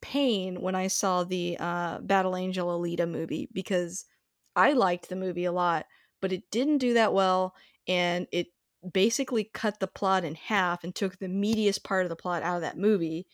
pain 0.00 0.60
when 0.60 0.74
I 0.74 0.88
saw 0.88 1.24
the 1.24 1.56
uh 1.58 1.98
Battle 2.00 2.36
Angel 2.36 2.68
Alita 2.68 3.08
movie 3.08 3.48
because 3.52 4.06
I 4.56 4.72
liked 4.72 5.08
the 5.08 5.16
movie 5.16 5.44
a 5.44 5.52
lot 5.52 5.86
but 6.20 6.32
it 6.32 6.50
didn't 6.50 6.78
do 6.78 6.94
that 6.94 7.12
well 7.12 7.54
and 7.86 8.26
it 8.32 8.48
basically 8.92 9.44
cut 9.44 9.80
the 9.80 9.86
plot 9.88 10.24
in 10.24 10.34
half 10.34 10.84
and 10.84 10.94
took 10.94 11.18
the 11.18 11.26
meatiest 11.28 11.82
part 11.84 12.04
of 12.04 12.08
the 12.10 12.16
plot 12.16 12.42
out 12.42 12.56
of 12.56 12.62
that 12.62 12.78
movie 12.78 13.26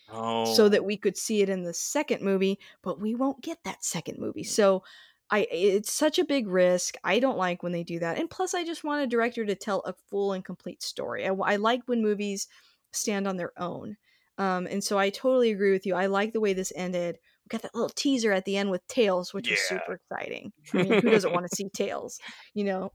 so 0.42 0.68
that 0.68 0.84
Oh, 0.84 0.86
we 0.86 0.96
could 0.96 1.16
see 1.16 1.42
it 1.42 1.48
in 1.48 1.62
the 1.64 1.74
second 1.74 2.22
movie 2.22 2.58
but 2.82 3.00
we 3.00 3.14
won't 3.14 3.42
get 3.42 3.58
that 3.64 3.84
second 3.84 4.18
movie. 4.18 4.44
So 4.44 4.82
i 5.30 5.46
it's 5.50 5.92
such 5.92 6.18
a 6.18 6.24
big 6.24 6.46
risk. 6.48 6.96
I 7.04 7.18
don't 7.18 7.38
like 7.38 7.62
when 7.62 7.72
they 7.72 7.84
do 7.84 7.98
that 8.00 8.18
and 8.18 8.30
plus 8.30 8.54
i 8.54 8.64
just 8.64 8.84
want 8.84 9.02
a 9.02 9.06
director 9.06 9.44
to 9.46 9.54
tell 9.54 9.80
a 9.80 9.92
full 9.94 10.32
and 10.32 10.44
complete 10.44 10.82
story. 10.82 11.26
I, 11.26 11.32
I 11.32 11.56
like 11.56 11.82
when 11.86 12.02
movies 12.02 12.48
stand 12.92 13.26
on 13.28 13.36
their 13.36 13.52
own 13.60 13.96
um, 14.38 14.66
and 14.66 14.82
so 14.84 14.98
i 14.98 15.10
totally 15.10 15.50
agree 15.50 15.72
with 15.72 15.86
you. 15.86 15.94
I 15.94 16.06
like 16.06 16.32
the 16.32 16.40
way 16.40 16.52
this 16.52 16.72
ended 16.76 17.18
we 17.44 17.48
got 17.50 17.62
that 17.62 17.74
little 17.74 17.90
teaser 17.90 18.32
at 18.32 18.44
the 18.44 18.56
end 18.56 18.70
with 18.70 18.86
tails 18.88 19.34
which 19.34 19.50
was 19.50 19.60
super 19.60 19.94
exciting 19.94 20.52
i 20.72 20.78
mean 20.78 20.92
who 21.00 21.10
doesn't 21.10 21.32
want 21.32 21.46
to 21.48 21.56
see 21.56 21.68
tails 21.74 22.18
you 22.54 22.64
know 22.64 22.90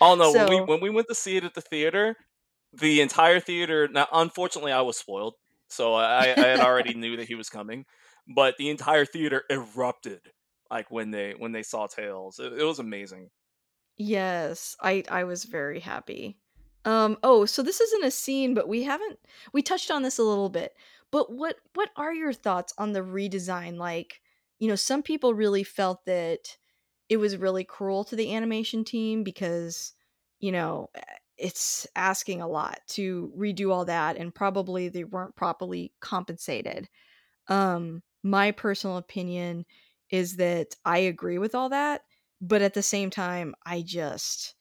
oh 0.00 0.14
no, 0.14 0.32
when 0.32 0.48
we 0.48 0.60
when 0.60 0.80
we 0.80 0.90
went 0.90 1.08
to 1.08 1.14
see 1.14 1.36
it 1.36 1.44
at 1.44 1.54
the 1.54 1.60
theater, 1.60 2.16
the 2.72 3.00
entire 3.00 3.40
theater. 3.40 3.88
Now, 3.88 4.08
unfortunately, 4.12 4.72
I 4.72 4.80
was 4.82 4.96
spoiled, 4.96 5.34
so 5.68 5.94
I 5.94 6.34
I 6.36 6.46
had 6.46 6.60
already 6.60 6.94
knew 7.02 7.16
that 7.16 7.28
he 7.28 7.34
was 7.34 7.48
coming, 7.48 7.84
but 8.34 8.56
the 8.56 8.70
entire 8.70 9.04
theater 9.04 9.44
erupted 9.50 10.20
like 10.70 10.90
when 10.90 11.10
they 11.10 11.34
when 11.36 11.52
they 11.52 11.62
saw 11.62 11.86
Tails. 11.86 12.38
It, 12.38 12.52
it 12.52 12.64
was 12.64 12.78
amazing. 12.78 13.30
yes 13.96 14.76
i 14.80 15.04
i 15.10 15.24
was 15.24 15.44
very 15.44 15.80
happy 15.80 16.38
um 16.86 17.18
oh 17.22 17.44
so 17.44 17.62
this 17.62 17.80
isn't 17.80 18.04
a 18.04 18.10
scene 18.10 18.54
but 18.54 18.66
we 18.68 18.84
haven't 18.84 19.18
we 19.52 19.60
touched 19.62 19.90
on 19.90 20.02
this 20.02 20.18
a 20.18 20.22
little 20.22 20.48
bit 20.48 20.72
but 21.10 21.32
what 21.32 21.56
what 21.74 21.90
are 21.96 22.14
your 22.14 22.32
thoughts 22.32 22.72
on 22.78 22.92
the 22.92 23.00
redesign? 23.00 23.76
Like 23.76 24.20
you 24.58 24.68
know 24.68 24.76
some 24.76 25.02
people 25.02 25.34
really 25.34 25.64
felt 25.64 26.04
that 26.06 26.56
it 27.08 27.16
was 27.18 27.36
really 27.36 27.64
cruel 27.64 28.04
to 28.04 28.16
the 28.16 28.34
animation 28.34 28.84
team 28.84 29.24
because 29.24 29.94
you 30.38 30.52
know 30.52 30.90
eh, 30.94 31.02
it's 31.38 31.86
asking 31.96 32.40
a 32.42 32.48
lot 32.48 32.80
to 32.88 33.32
redo 33.36 33.72
all 33.72 33.86
that 33.86 34.16
and 34.16 34.34
probably 34.34 34.88
they 34.88 35.04
weren't 35.04 35.36
properly 35.36 35.92
compensated. 36.00 36.88
Um, 37.48 38.02
my 38.22 38.52
personal 38.52 38.98
opinion 38.98 39.64
is 40.10 40.36
that 40.36 40.76
I 40.84 40.98
agree 40.98 41.38
with 41.38 41.54
all 41.54 41.70
that, 41.70 42.02
but 42.40 42.62
at 42.62 42.74
the 42.74 42.82
same 42.82 43.10
time, 43.10 43.54
I 43.64 43.82
just 43.82 44.54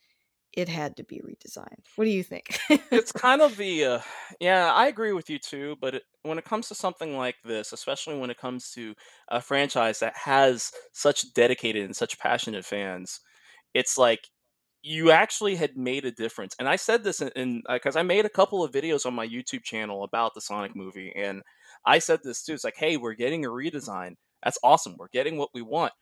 it 0.53 0.67
had 0.67 0.97
to 0.97 1.03
be 1.03 1.21
redesigned. 1.21 1.85
What 1.95 2.05
do 2.05 2.11
you 2.11 2.23
think? 2.23 2.59
It's 2.91 3.11
kind 3.13 3.41
of 3.41 3.57
the 3.57 3.85
uh, 3.85 3.99
yeah, 4.39 4.73
I 4.73 4.87
agree 4.87 5.13
with 5.13 5.29
you 5.29 5.39
too, 5.39 5.75
but 5.79 5.95
it, 5.95 6.03
when 6.23 6.37
it 6.37 6.45
comes 6.45 6.67
to 6.69 6.75
something 6.75 7.15
like 7.17 7.35
this, 7.43 7.71
especially 7.71 8.17
when 8.17 8.29
it 8.29 8.37
comes 8.37 8.71
to 8.71 8.95
a 9.29 9.41
franchise 9.41 9.99
that 9.99 10.15
has 10.15 10.71
such 10.91 11.33
dedicated 11.33 11.85
and 11.85 11.95
such 11.95 12.19
passionate 12.19 12.65
fans, 12.65 13.19
it's 13.73 13.97
like 13.97 14.21
you 14.81 15.11
actually 15.11 15.55
had 15.55 15.77
made 15.77 16.05
a 16.05 16.11
difference. 16.11 16.55
And 16.57 16.67
I 16.67 16.77
said 16.77 17.03
this 17.03 17.21
in, 17.21 17.29
in 17.35 17.61
because 17.71 17.95
I 17.95 18.03
made 18.03 18.25
a 18.25 18.29
couple 18.29 18.63
of 18.63 18.71
videos 18.71 19.05
on 19.05 19.13
my 19.13 19.27
YouTube 19.27 19.63
channel 19.63 20.03
about 20.03 20.33
the 20.33 20.41
Sonic 20.41 20.75
movie, 20.75 21.13
and 21.15 21.41
I 21.85 21.99
said 21.99 22.21
this 22.23 22.43
too. 22.43 22.53
It's 22.53 22.63
like, 22.63 22.77
hey, 22.77 22.97
we're 22.97 23.13
getting 23.13 23.45
a 23.45 23.49
redesign. 23.49 24.15
That's 24.43 24.59
awesome. 24.63 24.95
We're 24.97 25.09
getting 25.09 25.37
what 25.37 25.49
we 25.53 25.61
want. 25.61 25.93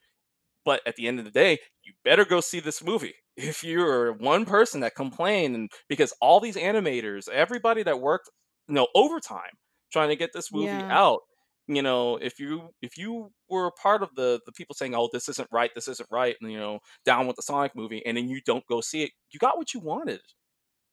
But 0.64 0.82
at 0.86 0.96
the 0.96 1.06
end 1.08 1.18
of 1.18 1.24
the 1.24 1.30
day, 1.30 1.58
you 1.82 1.94
better 2.04 2.24
go 2.24 2.40
see 2.40 2.60
this 2.60 2.82
movie. 2.82 3.14
If 3.40 3.62
you're 3.62 4.12
one 4.14 4.44
person 4.46 4.80
that 4.80 4.96
complained, 4.96 5.54
and 5.54 5.70
because 5.88 6.12
all 6.20 6.40
these 6.40 6.56
animators, 6.56 7.28
everybody 7.28 7.84
that 7.84 8.00
worked, 8.00 8.28
you 8.66 8.74
know, 8.74 8.88
overtime 8.96 9.52
trying 9.92 10.08
to 10.08 10.16
get 10.16 10.32
this 10.32 10.52
movie 10.52 10.82
yeah. 10.82 10.90
out, 10.90 11.20
you 11.68 11.82
know, 11.82 12.16
if 12.16 12.38
you 12.40 12.70
if 12.82 12.96
you 12.98 13.30
were 13.48 13.70
part 13.80 14.02
of 14.02 14.14
the 14.16 14.40
the 14.46 14.52
people 14.52 14.74
saying, 14.74 14.94
"Oh, 14.94 15.08
this 15.12 15.28
isn't 15.28 15.48
right, 15.52 15.70
this 15.74 15.86
isn't 15.88 16.08
right," 16.10 16.36
and 16.40 16.50
you 16.50 16.58
know, 16.58 16.80
down 17.04 17.26
with 17.26 17.36
the 17.36 17.42
Sonic 17.42 17.76
movie, 17.76 18.04
and 18.06 18.16
then 18.16 18.28
you 18.28 18.40
don't 18.44 18.66
go 18.66 18.80
see 18.80 19.04
it, 19.04 19.12
you 19.30 19.38
got 19.38 19.56
what 19.58 19.74
you 19.74 19.80
wanted. 19.80 20.20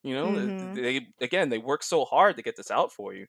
You 0.03 0.13
know, 0.13 0.51
Mhm. 0.51 0.75
they 0.75 1.07
again 1.21 1.49
they 1.49 1.57
work 1.57 1.81
so 1.83 2.05
hard 2.05 2.37
to 2.37 2.43
get 2.43 2.55
this 2.57 2.69
out 2.71 2.91
for 2.93 3.13
you, 3.15 3.25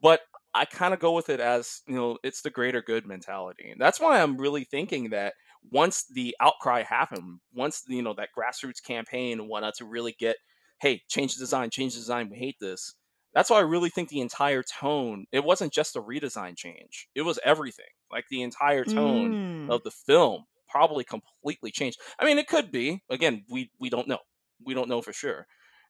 but 0.00 0.20
I 0.54 0.64
kind 0.64 0.94
of 0.94 1.00
go 1.00 1.12
with 1.12 1.28
it 1.28 1.40
as 1.40 1.80
you 1.88 1.94
know 1.96 2.18
it's 2.22 2.42
the 2.42 2.50
greater 2.50 2.82
good 2.82 3.04
mentality, 3.06 3.70
and 3.70 3.80
that's 3.80 3.98
why 4.00 4.20
I'm 4.22 4.36
really 4.38 4.64
thinking 4.64 5.10
that 5.10 5.34
once 5.70 6.04
the 6.12 6.36
outcry 6.40 6.82
happened, 6.82 7.40
once 7.54 7.82
you 7.88 8.02
know 8.02 8.14
that 8.14 8.30
grassroots 8.36 8.82
campaign 8.82 9.40
and 9.40 9.48
whatnot 9.48 9.74
to 9.76 9.84
really 9.84 10.14
get, 10.18 10.36
hey, 10.80 11.02
change 11.08 11.34
the 11.34 11.40
design, 11.42 11.70
change 11.70 11.94
the 11.94 12.00
design, 12.00 12.28
we 12.30 12.38
hate 12.38 12.56
this. 12.60 12.94
That's 13.34 13.50
why 13.50 13.58
I 13.58 13.62
really 13.62 13.90
think 13.90 14.08
the 14.08 14.20
entire 14.20 14.62
tone. 14.62 15.26
It 15.32 15.44
wasn't 15.44 15.72
just 15.72 15.96
a 15.96 16.02
redesign 16.02 16.56
change; 16.56 17.08
it 17.14 17.22
was 17.22 17.38
everything. 17.44 17.86
Like 18.10 18.24
the 18.30 18.42
entire 18.42 18.84
tone 18.84 19.68
Mm. 19.68 19.70
of 19.70 19.82
the 19.84 19.90
film 19.90 20.44
probably 20.68 21.04
completely 21.04 21.70
changed. 21.70 21.98
I 22.18 22.24
mean, 22.24 22.38
it 22.38 22.48
could 22.48 22.70
be. 22.72 23.02
Again, 23.10 23.44
we 23.48 23.70
we 23.78 23.90
don't 23.90 24.08
know. 24.08 24.18
We 24.64 24.74
don't 24.74 24.88
know 24.88 25.02
for 25.02 25.12
sure 25.12 25.46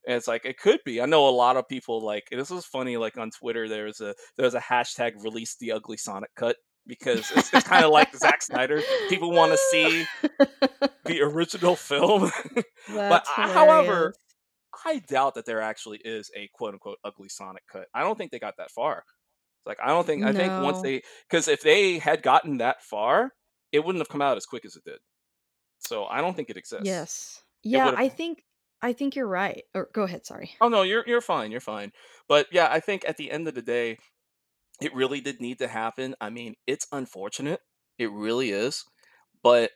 and 0.06 0.16
it's 0.16 0.28
like 0.28 0.44
it 0.44 0.58
could 0.58 0.80
be. 0.84 1.00
I 1.00 1.06
know 1.06 1.28
a 1.28 1.30
lot 1.30 1.56
of 1.56 1.68
people 1.68 2.00
like 2.00 2.24
this 2.30 2.50
is 2.50 2.64
funny. 2.64 2.96
Like 2.96 3.18
on 3.18 3.30
Twitter, 3.30 3.68
there's 3.68 4.00
a 4.00 4.14
there's 4.36 4.54
a 4.54 4.60
hashtag 4.60 5.22
release 5.22 5.56
the 5.56 5.72
ugly 5.72 5.96
Sonic 5.96 6.30
cut 6.36 6.56
because 6.86 7.30
it's 7.34 7.52
it's 7.52 7.66
kind 7.66 7.84
of 7.84 7.90
like 7.90 8.14
Zack 8.16 8.42
Snyder. 8.42 8.82
People 9.08 9.32
want 9.32 9.52
to 9.52 9.58
see 9.70 10.04
the 11.04 11.20
original 11.22 11.76
film, 11.76 12.30
but 12.88 13.24
I, 13.36 13.48
however. 13.48 14.14
I 14.86 15.00
doubt 15.00 15.34
that 15.34 15.44
there 15.44 15.60
actually 15.60 16.00
is 16.04 16.30
a 16.34 16.48
quote 16.54 16.72
unquote 16.72 16.96
ugly 17.04 17.28
Sonic 17.28 17.64
cut. 17.70 17.86
I 17.92 18.00
don't 18.00 18.16
think 18.16 18.30
they 18.30 18.38
got 18.38 18.56
that 18.56 18.70
far. 18.70 19.04
It's 19.60 19.66
like 19.66 19.78
I 19.82 19.88
don't 19.88 20.06
think 20.06 20.24
I 20.24 20.32
think 20.32 20.50
once 20.62 20.80
they 20.80 21.02
because 21.28 21.48
if 21.48 21.60
they 21.60 21.98
had 21.98 22.22
gotten 22.22 22.58
that 22.58 22.82
far, 22.82 23.32
it 23.72 23.84
wouldn't 23.84 24.00
have 24.00 24.08
come 24.08 24.22
out 24.22 24.38
as 24.38 24.46
quick 24.46 24.64
as 24.64 24.76
it 24.76 24.84
did. 24.84 24.98
So 25.80 26.06
I 26.06 26.20
don't 26.22 26.34
think 26.34 26.48
it 26.48 26.56
exists. 26.56 26.86
Yes. 26.86 27.42
Yeah, 27.62 27.92
I 27.94 28.08
think 28.08 28.42
I 28.82 28.92
think 28.92 29.16
you're 29.16 29.26
right. 29.26 29.64
Or 29.74 29.88
go 29.92 30.02
ahead, 30.04 30.24
sorry. 30.24 30.52
Oh 30.60 30.68
no, 30.68 30.82
you're 30.82 31.04
you're 31.06 31.20
fine, 31.20 31.50
you're 31.50 31.60
fine. 31.60 31.92
But 32.28 32.46
yeah, 32.52 32.68
I 32.70 32.80
think 32.80 33.04
at 33.06 33.16
the 33.16 33.30
end 33.30 33.48
of 33.48 33.54
the 33.54 33.62
day, 33.62 33.98
it 34.80 34.94
really 34.94 35.20
did 35.20 35.40
need 35.40 35.58
to 35.58 35.68
happen. 35.68 36.14
I 36.20 36.30
mean, 36.30 36.54
it's 36.66 36.86
unfortunate. 36.92 37.60
It 37.98 38.10
really 38.10 38.50
is. 38.50 38.84
But 39.42 39.72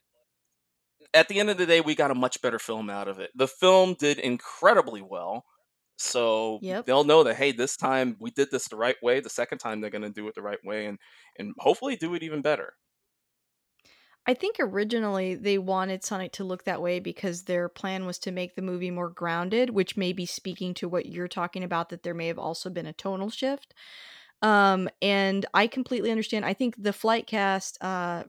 at 1.12 1.28
the 1.28 1.38
end 1.38 1.50
of 1.50 1.58
the 1.58 1.66
day, 1.66 1.80
we 1.80 1.94
got 1.94 2.10
a 2.10 2.14
much 2.14 2.40
better 2.42 2.58
film 2.58 2.90
out 2.90 3.08
of 3.08 3.18
it. 3.20 3.30
The 3.34 3.48
film 3.48 3.94
did 3.94 4.18
incredibly 4.18 5.02
well. 5.02 5.44
So 5.96 6.60
Yep. 6.60 6.86
they'll 6.86 7.04
know 7.04 7.22
that 7.24 7.36
hey, 7.36 7.52
this 7.52 7.76
time 7.76 8.16
we 8.20 8.30
did 8.30 8.50
this 8.50 8.68
the 8.68 8.76
right 8.76 8.96
way. 9.02 9.20
The 9.20 9.30
second 9.30 9.58
time 9.58 9.80
they're 9.80 9.90
gonna 9.90 10.10
do 10.10 10.26
it 10.28 10.34
the 10.34 10.42
right 10.42 10.58
way 10.64 10.86
and 10.86 10.98
and 11.38 11.54
hopefully 11.58 11.96
do 11.96 12.14
it 12.14 12.22
even 12.22 12.42
better. 12.42 12.74
I 14.26 14.32
think 14.34 14.56
originally 14.58 15.34
they 15.34 15.56
wanted 15.58 16.02
Sonic 16.04 16.32
to 16.32 16.44
look 16.44 16.64
that 16.64 16.80
way 16.82 16.98
because 16.98 17.44
their 17.44 17.68
plan 17.68 18.06
was 18.06 18.18
to 18.20 18.32
make 18.32 18.54
the 18.54 18.62
movie 18.62 18.90
more 18.90 19.10
grounded, 19.10 19.70
which 19.70 19.96
may 19.98 20.12
be 20.14 20.24
speaking 20.26 20.72
to 20.74 20.88
what 20.88 21.06
you're 21.06 21.28
talking 21.28 21.62
about 21.62 21.90
that 21.90 22.02
there 22.04 22.14
may 22.14 22.26
have 22.28 22.38
also 22.38 22.70
been 22.70 22.86
a 22.86 22.92
tonal 22.94 23.28
shift. 23.30 23.74
Um, 24.44 24.90
and 25.02 25.46
I 25.54 25.68
completely 25.68 26.12
understand. 26.12 26.44
I 26.44 26.54
think 26.54 26.76
the 26.78 26.92
flight 26.92 27.26
cast, 27.26 27.82
uh, 27.82 28.24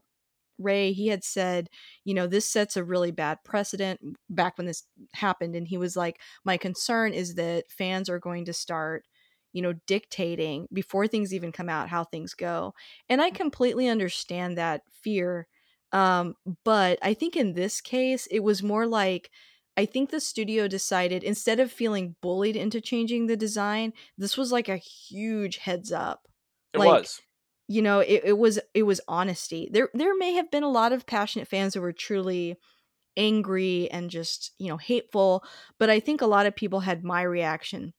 Ray, 0.58 0.92
he 0.92 1.08
had 1.08 1.24
said, 1.24 1.68
you 2.04 2.14
know, 2.14 2.26
this 2.26 2.48
sets 2.50 2.76
a 2.76 2.84
really 2.84 3.12
bad 3.12 3.38
precedent 3.44 4.00
back 4.30 4.58
when 4.58 4.66
this 4.66 4.84
happened. 5.14 5.56
And 5.56 5.68
he 5.68 5.78
was 5.78 5.96
like, 5.96 6.20
my 6.44 6.56
concern 6.56 7.12
is 7.14 7.34
that 7.36 7.70
fans 7.70 8.08
are 8.08 8.20
going 8.20 8.46
to 8.46 8.54
start, 8.54 9.04
you 9.52 9.62
know, 9.62 9.74
dictating 9.86 10.68
before 10.72 11.08
things 11.08 11.34
even 11.34 11.52
come 11.52 11.68
out 11.68 11.90
how 11.90 12.04
things 12.04 12.34
go. 12.34 12.74
And 13.08 13.22
I 13.22 13.30
completely 13.30 13.88
understand 13.88 14.58
that 14.58 14.82
fear. 15.02 15.48
Um, 15.92 16.34
but 16.64 16.98
I 17.02 17.14
think 17.14 17.36
in 17.36 17.54
this 17.54 17.80
case, 17.80 18.26
it 18.30 18.40
was 18.40 18.62
more 18.62 18.86
like 18.86 19.30
I 19.76 19.86
think 19.86 20.10
the 20.10 20.20
studio 20.20 20.68
decided 20.68 21.22
instead 21.22 21.60
of 21.60 21.70
feeling 21.72 22.16
bullied 22.22 22.56
into 22.56 22.80
changing 22.80 23.26
the 23.26 23.36
design, 23.36 23.92
this 24.16 24.36
was 24.36 24.52
like 24.52 24.68
a 24.68 24.76
huge 24.76 25.58
heads 25.58 25.92
up. 25.92 26.28
It 26.72 26.78
Like, 26.78 27.00
was. 27.00 27.20
you 27.68 27.82
know, 27.82 28.00
it, 28.00 28.22
it 28.24 28.38
was 28.38 28.60
it 28.74 28.84
was 28.84 29.00
honesty. 29.08 29.68
There 29.72 29.90
there 29.94 30.16
may 30.16 30.34
have 30.34 30.50
been 30.50 30.62
a 30.62 30.70
lot 30.70 30.92
of 30.92 31.06
passionate 31.06 31.48
fans 31.48 31.74
who 31.74 31.80
were 31.80 31.92
truly 31.92 32.56
angry 33.16 33.90
and 33.90 34.10
just, 34.10 34.52
you 34.58 34.68
know, 34.68 34.76
hateful, 34.78 35.44
but 35.78 35.90
I 35.90 36.00
think 36.00 36.20
a 36.22 36.26
lot 36.26 36.46
of 36.46 36.56
people 36.56 36.80
had 36.80 37.04
my 37.04 37.22
reaction 37.22 37.94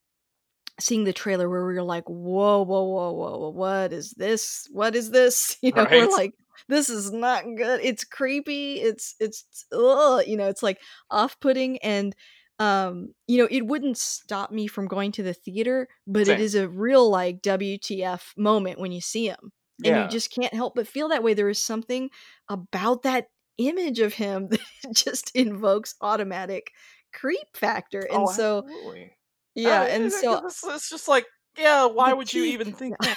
seeing 0.79 1.03
the 1.03 1.13
trailer 1.13 1.49
where 1.49 1.65
we 1.65 1.73
were 1.73 1.83
like, 1.83 2.05
"Whoa, 2.07 2.63
whoa, 2.63 2.83
whoa, 2.83 3.11
whoa, 3.13 3.37
whoa, 3.39 3.49
what 3.49 3.93
is 3.93 4.11
this? 4.17 4.67
What 4.71 4.95
is 4.95 5.11
this?" 5.11 5.57
You 5.63 5.73
know, 5.75 5.87
we're 5.91 6.07
like, 6.07 6.33
"This 6.67 6.89
is 6.89 7.11
not 7.11 7.43
good. 7.57 7.81
It's 7.83 8.03
creepy. 8.03 8.81
It's 8.81 9.15
it's 9.19 9.65
ugh," 9.71 10.23
you 10.27 10.37
know, 10.37 10.47
it's 10.49 10.63
like 10.63 10.79
off-putting 11.11 11.77
and 11.79 12.15
um, 12.59 13.13
you 13.27 13.37
know, 13.37 13.47
it 13.51 13.67
wouldn't 13.67 13.97
stop 13.97 14.51
me 14.51 14.67
from 14.67 14.87
going 14.87 15.11
to 15.13 15.23
the 15.23 15.33
theater, 15.33 15.87
but 16.07 16.27
it 16.27 16.39
Same. 16.39 16.39
is 16.39 16.55
a 16.55 16.67
real 16.67 17.09
like 17.09 17.41
WTF 17.41 18.33
moment 18.37 18.79
when 18.79 18.91
you 18.91 19.01
see 19.01 19.27
him. 19.27 19.51
And 19.83 19.95
you 19.95 20.07
just 20.07 20.31
can't 20.31 20.53
help 20.53 20.73
but 20.75 20.87
feel 20.87 21.09
that 21.09 21.21
way. 21.23 21.35
There 21.35 21.49
is 21.49 21.63
something 21.63 22.09
about 22.49 23.03
that 23.03 23.27
image 23.59 23.99
of 23.99 24.13
him 24.13 24.47
that 24.49 24.59
just 24.93 25.35
invokes 25.35 25.95
automatic 26.01 26.71
creep 27.13 27.55
factor. 27.55 28.01
And 28.01 28.27
Oh, 28.27 28.29
so 28.29 28.65
absolutely. 28.65 29.16
Yeah, 29.57 29.81
Uh, 29.81 29.85
and 29.85 30.11
so 30.11 30.45
it's 30.45 30.63
it's 30.63 30.89
just 30.89 31.07
like, 31.07 31.25
yeah, 31.57 31.85
why 31.85 32.13
would 32.13 32.31
you 32.31 32.43
even 32.45 32.71
think 32.73 32.95
yeah, 33.03 33.15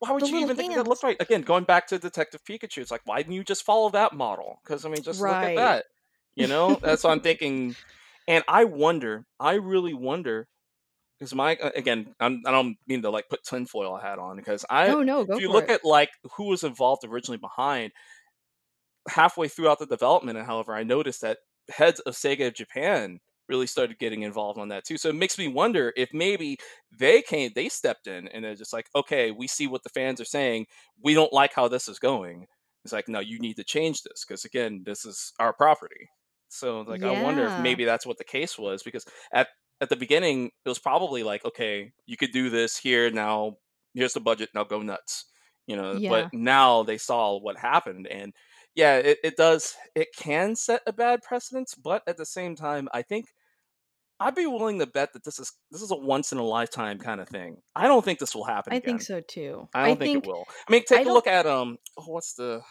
why 0.00 0.10
would 0.12 0.28
you 0.28 0.38
even 0.38 0.56
think 0.56 0.74
that 0.74 0.86
looked 0.86 1.02
right? 1.02 1.16
Again, 1.20 1.42
going 1.42 1.64
back 1.64 1.86
to 1.88 1.98
Detective 1.98 2.42
Pikachu, 2.44 2.78
it's 2.78 2.90
like, 2.90 3.02
why 3.04 3.18
didn't 3.18 3.34
you 3.34 3.44
just 3.44 3.62
follow 3.64 3.90
that 3.90 4.12
model? 4.12 4.60
Because 4.64 4.84
I 4.84 4.88
mean, 4.90 5.02
just 5.02 5.20
look 5.20 5.30
at 5.30 5.56
that. 5.56 5.84
You 6.34 6.48
know? 6.48 6.74
That's 6.82 7.04
what 7.04 7.12
I'm 7.12 7.20
thinking. 7.28 7.76
And 8.28 8.44
I 8.48 8.64
wonder, 8.64 9.24
I 9.38 9.54
really 9.54 9.94
wonder, 9.94 10.48
because 11.18 11.34
my 11.34 11.56
uh, 11.56 11.70
again, 11.76 12.12
I'm, 12.20 12.42
I 12.44 12.50
don't 12.50 12.76
mean 12.88 13.02
to 13.02 13.10
like 13.10 13.28
put 13.30 13.44
tinfoil 13.44 13.96
hat 13.96 14.18
on, 14.18 14.36
because 14.36 14.64
I, 14.68 14.88
Oh, 14.88 15.02
no, 15.02 15.20
if 15.22 15.40
you 15.40 15.50
look 15.50 15.70
it. 15.70 15.70
at 15.70 15.84
like 15.84 16.10
who 16.36 16.48
was 16.48 16.64
involved 16.64 17.04
originally 17.04 17.38
behind, 17.38 17.92
halfway 19.08 19.48
throughout 19.48 19.78
the 19.78 19.86
development, 19.86 20.36
and 20.38 20.46
however, 20.46 20.74
I 20.74 20.82
noticed 20.82 21.20
that 21.22 21.38
heads 21.70 22.00
of 22.00 22.14
Sega 22.14 22.48
of 22.48 22.54
Japan 22.54 23.20
really 23.48 23.66
started 23.66 23.98
getting 23.98 24.22
involved 24.22 24.58
on 24.58 24.68
that 24.68 24.84
too. 24.84 24.98
So 24.98 25.08
it 25.08 25.14
makes 25.14 25.38
me 25.38 25.48
wonder 25.48 25.92
if 25.96 26.12
maybe 26.12 26.58
they 26.98 27.22
came, 27.22 27.52
they 27.54 27.68
stepped 27.68 28.06
in, 28.06 28.28
and 28.28 28.44
they're 28.44 28.54
just 28.54 28.72
like, 28.72 28.88
okay, 28.94 29.30
we 29.30 29.46
see 29.46 29.66
what 29.66 29.82
the 29.82 29.90
fans 29.90 30.20
are 30.20 30.24
saying. 30.24 30.66
We 31.02 31.14
don't 31.14 31.32
like 31.32 31.54
how 31.54 31.68
this 31.68 31.88
is 31.88 31.98
going. 31.98 32.46
It's 32.84 32.92
like, 32.92 33.08
no, 33.08 33.20
you 33.20 33.38
need 33.40 33.56
to 33.56 33.64
change 33.64 34.02
this 34.02 34.24
because 34.24 34.44
again, 34.44 34.82
this 34.84 35.04
is 35.04 35.32
our 35.40 35.52
property. 35.52 36.08
So 36.48 36.82
like, 36.82 37.02
I 37.02 37.10
wonder 37.22 37.46
if 37.46 37.58
maybe 37.58 37.84
that's 37.84 38.06
what 38.06 38.18
the 38.18 38.24
case 38.24 38.58
was 38.58 38.82
because 38.82 39.04
at 39.32 39.48
at 39.80 39.88
the 39.90 39.96
beginning 39.96 40.46
it 40.64 40.68
was 40.68 40.78
probably 40.78 41.22
like, 41.22 41.44
okay, 41.44 41.92
you 42.06 42.16
could 42.16 42.32
do 42.32 42.48
this 42.50 42.76
here 42.76 43.10
now. 43.10 43.56
Here's 43.94 44.14
the 44.14 44.20
budget. 44.20 44.50
Now 44.54 44.64
go 44.64 44.82
nuts. 44.82 45.26
You 45.66 45.76
know, 45.76 45.98
but 46.08 46.28
now 46.32 46.84
they 46.84 46.96
saw 46.98 47.38
what 47.40 47.56
happened 47.58 48.06
and 48.06 48.32
yeah, 48.76 48.98
it, 48.98 49.18
it 49.24 49.36
does. 49.36 49.74
It 49.94 50.08
can 50.16 50.54
set 50.54 50.82
a 50.86 50.92
bad 50.92 51.22
precedence, 51.22 51.74
but 51.74 52.02
at 52.06 52.18
the 52.18 52.26
same 52.26 52.54
time, 52.54 52.88
I 52.92 53.02
think 53.02 53.26
I'd 54.18 54.34
be 54.34 54.46
willing 54.46 54.78
to 54.78 54.86
bet 54.86 55.12
that 55.12 55.24
this 55.24 55.38
is 55.38 55.52
this 55.70 55.82
is 55.82 55.90
a 55.90 55.96
once 55.96 56.32
in 56.32 56.38
a 56.38 56.42
lifetime 56.42 56.98
kind 56.98 57.20
of 57.20 57.28
thing. 57.28 57.58
I 57.74 57.86
don't 57.86 58.04
think 58.04 58.18
this 58.18 58.34
will 58.34 58.44
happen 58.44 58.72
I 58.72 58.80
think 58.80 59.02
so 59.02 59.20
too. 59.20 59.68
I 59.74 59.82
I 59.82 59.88
don't 59.88 59.98
think 59.98 60.14
it 60.14 60.22
will. 60.24 60.44
I 60.68 60.72
mean, 60.72 60.84
take 60.88 61.04
a 61.04 61.10
look 61.10 61.26
at 61.26 61.46
um. 61.46 61.76
Oh, 61.98 62.04
what's 62.06 62.34
the? 62.34 62.62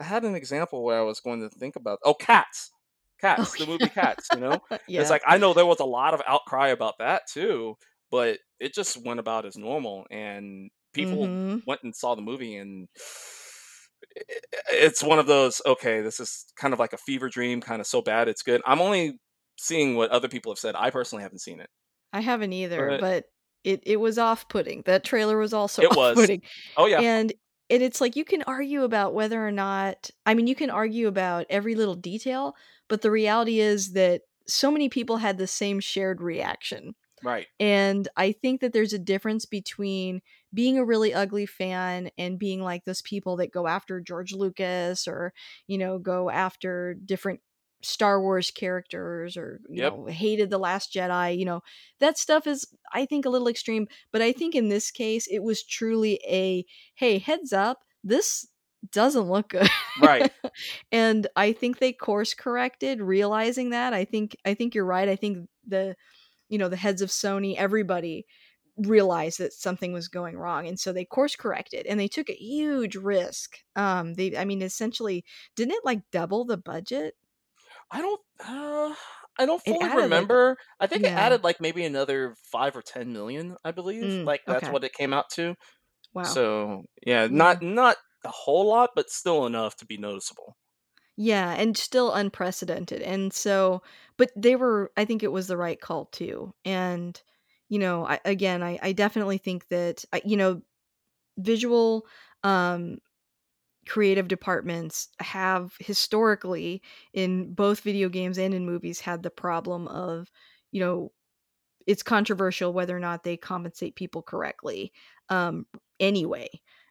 I 0.00 0.04
had 0.04 0.24
an 0.24 0.34
example 0.34 0.82
where 0.84 0.98
I 1.00 1.02
was 1.02 1.20
going 1.20 1.40
to 1.42 1.50
think 1.50 1.76
about. 1.76 1.98
Oh, 2.04 2.14
Cats. 2.14 2.72
Oh, 3.38 3.46
Cats, 3.46 3.56
the 3.56 3.66
movie 3.66 3.90
Cats. 3.90 4.30
You 4.32 4.40
know, 4.40 4.60
yeah. 4.88 5.02
it's 5.02 5.10
like 5.10 5.22
I 5.26 5.38
know 5.38 5.54
there 5.54 5.66
was 5.66 5.80
a 5.80 5.84
lot 5.84 6.14
of 6.14 6.22
outcry 6.26 6.68
about 6.68 6.94
that 6.98 7.22
too, 7.30 7.76
but 8.10 8.38
it 8.60 8.74
just 8.74 9.04
went 9.04 9.20
about 9.20 9.46
as 9.46 9.56
normal, 9.56 10.06
and 10.10 10.70
people 10.94 11.30
Mhm. 11.34 11.62
went 11.66 11.82
and 11.84 11.94
saw 11.94 12.14
the 12.14 12.22
movie, 12.22 12.56
and 12.56 12.88
it's 14.70 15.02
one 15.02 15.18
of 15.18 15.26
those. 15.26 15.60
Okay, 15.66 16.00
this 16.00 16.20
is 16.20 16.46
kind 16.56 16.72
of 16.74 16.80
like 16.80 16.92
a 16.92 16.98
fever 16.98 17.28
dream, 17.28 17.60
kind 17.60 17.80
of 17.80 17.86
so 17.86 18.02
bad 18.02 18.28
it's 18.28 18.42
good. 18.42 18.62
I'm 18.66 18.80
only 18.80 19.18
seeing 19.60 19.94
what 19.96 20.10
other 20.10 20.28
people 20.28 20.52
have 20.52 20.58
said. 20.58 20.74
I 20.76 20.90
personally 20.90 21.22
haven't 21.22 21.40
seen 21.40 21.60
it, 21.60 21.70
I 22.12 22.20
haven't 22.20 22.52
either, 22.52 22.86
but 22.88 23.00
but 23.00 23.24
it 23.64 23.82
it 23.86 23.96
was 24.00 24.18
off-putting. 24.18 24.82
That 24.86 25.04
trailer 25.04 25.38
was 25.38 25.52
also 25.52 25.82
it 25.82 25.94
was. 25.94 26.16
off-putting. 26.16 26.42
Oh 26.76 26.86
yeah, 26.86 27.00
And 27.00 27.32
and 27.68 27.82
it's 27.82 28.00
like 28.00 28.16
you 28.16 28.24
can 28.24 28.42
argue 28.44 28.82
about 28.84 29.14
whether 29.14 29.46
or 29.46 29.52
not 29.52 30.10
I 30.26 30.34
mean, 30.34 30.46
you 30.46 30.54
can 30.54 30.70
argue 30.70 31.08
about 31.08 31.46
every 31.50 31.74
little 31.74 31.94
detail, 31.94 32.54
but 32.88 33.02
the 33.02 33.10
reality 33.10 33.60
is 33.60 33.92
that 33.92 34.22
so 34.46 34.70
many 34.70 34.88
people 34.88 35.18
had 35.18 35.38
the 35.38 35.46
same 35.46 35.78
shared 35.80 36.20
reaction. 36.20 36.94
right. 37.22 37.46
And 37.60 38.08
I 38.16 38.32
think 38.32 38.60
that 38.62 38.72
there's 38.72 38.92
a 38.92 38.98
difference 38.98 39.44
between 39.46 40.22
being 40.52 40.78
a 40.78 40.84
really 40.84 41.14
ugly 41.14 41.46
fan 41.46 42.10
and 42.18 42.38
being 42.38 42.60
like 42.62 42.84
those 42.84 43.02
people 43.02 43.36
that 43.36 43.52
go 43.52 43.66
after 43.68 44.00
George 44.00 44.32
Lucas 44.32 45.06
or, 45.06 45.32
you 45.68 45.78
know, 45.78 45.98
go 45.98 46.30
after 46.30 46.94
different 47.04 47.40
Star 47.82 48.20
Wars 48.20 48.50
characters 48.50 49.36
or, 49.36 49.60
you 49.68 49.82
Yep. 49.82 49.92
know, 49.92 50.06
hated 50.06 50.50
The 50.50 50.58
Last 50.58 50.92
Jedi. 50.92 51.38
You 51.38 51.44
know, 51.44 51.62
that 51.98 52.18
stuff 52.18 52.46
is, 52.46 52.66
I 52.92 53.06
think, 53.06 53.24
a 53.24 53.30
little 53.30 53.48
extreme. 53.48 53.88
But 54.12 54.22
I 54.22 54.32
think 54.32 54.54
in 54.54 54.68
this 54.68 54.90
case, 54.90 55.26
it 55.26 55.40
was 55.42 55.62
truly 55.64 56.20
a 56.28 56.64
hey, 56.94 57.18
heads 57.18 57.52
up, 57.52 57.78
this 58.04 58.46
doesn't 58.92 59.28
look 59.28 59.50
good. 59.50 59.68
Right. 60.00 60.32
and 60.92 61.26
I 61.36 61.52
think 61.52 61.78
they 61.78 61.92
course 61.92 62.34
corrected 62.34 63.00
realizing 63.00 63.70
that. 63.70 63.92
I 63.92 64.04
think 64.04 64.36
I 64.44 64.54
think 64.54 64.74
you're 64.74 64.84
right. 64.86 65.08
I 65.08 65.16
think 65.16 65.48
the 65.66 65.96
you 66.48 66.58
know, 66.58 66.68
the 66.68 66.76
heads 66.76 67.00
of 67.00 67.10
Sony, 67.10 67.54
everybody 67.56 68.26
realized 68.76 69.38
that 69.38 69.52
something 69.52 69.92
was 69.92 70.08
going 70.08 70.36
wrong. 70.36 70.66
And 70.66 70.78
so 70.78 70.92
they 70.92 71.04
course 71.04 71.36
corrected 71.36 71.86
and 71.86 71.98
they 71.98 72.08
took 72.08 72.28
a 72.28 72.34
huge 72.34 72.96
risk. 72.96 73.58
Um, 73.76 74.14
they, 74.14 74.36
I 74.36 74.44
mean, 74.44 74.62
essentially, 74.62 75.24
didn't 75.54 75.74
it 75.74 75.84
like 75.84 76.00
double 76.10 76.44
the 76.44 76.56
budget? 76.56 77.14
I 77.90 78.00
don't 78.00 78.20
uh, 78.40 78.94
I 79.38 79.46
don't 79.46 79.62
fully 79.62 79.90
added 79.90 80.12
like, 80.12 80.28
remember. 80.28 80.56
I 80.80 80.86
think 80.86 81.04
it 81.04 81.12
added, 81.16 81.44
like, 81.44 81.60
maybe 81.60 81.84
another 81.84 82.34
5 82.50 82.76
or 82.76 82.82
10,000,000, 82.82 83.56
I 83.64 83.70
believe, 83.72 84.08
Mm, 84.08 84.26
like, 84.26 84.42
that's 84.48 84.68
okay. 84.68 84.70
what 84.70 84.84
it 84.84 84.92
came 84.92 85.12
out 85.12 85.30
to. 85.30 85.54
Wow. 86.12 86.36
So, 86.36 86.84
yeah, 87.06 87.28
Yeah. 87.28 87.46
not 87.46 87.62
not 87.62 87.98
a 88.24 88.30
whole 88.30 88.66
lot, 88.68 88.90
but 88.96 89.10
still 89.10 89.46
enough 89.46 89.76
to 89.78 89.86
be 89.86 89.98
noticeable. 89.98 90.56
Yeah. 91.16 91.52
And 91.54 91.76
still 91.76 92.12
unprecedented. 92.12 93.02
And 93.02 93.32
so, 93.32 93.82
but 94.16 94.30
they 94.36 94.56
were, 94.56 94.92
I 94.96 95.04
think 95.04 95.22
it 95.22 95.32
was 95.32 95.48
the 95.48 95.56
right 95.56 95.80
call 95.80 96.06
too. 96.06 96.54
And, 96.64 97.20
you 97.68 97.78
know, 97.78 98.06
I, 98.06 98.20
again, 98.24 98.62
I, 98.62 98.78
I 98.82 98.92
definitely 98.92 99.38
think 99.38 99.68
that, 99.68 100.04
I, 100.12 100.22
you 100.24 100.36
know, 100.36 100.62
visual, 101.38 102.06
um, 102.44 102.98
creative 103.88 104.28
departments 104.28 105.08
have 105.20 105.72
historically 105.78 106.82
in 107.12 107.52
both 107.54 107.80
video 107.80 108.08
games 108.08 108.38
and 108.38 108.54
in 108.54 108.66
movies 108.66 109.00
had 109.00 109.22
the 109.22 109.30
problem 109.30 109.88
of 109.88 110.30
you 110.70 110.80
know 110.80 111.12
it's 111.86 112.02
controversial 112.02 112.72
whether 112.72 112.96
or 112.96 113.00
not 113.00 113.24
they 113.24 113.36
compensate 113.36 113.96
people 113.96 114.22
correctly 114.22 114.92
um 115.28 115.66
anyway 115.98 116.48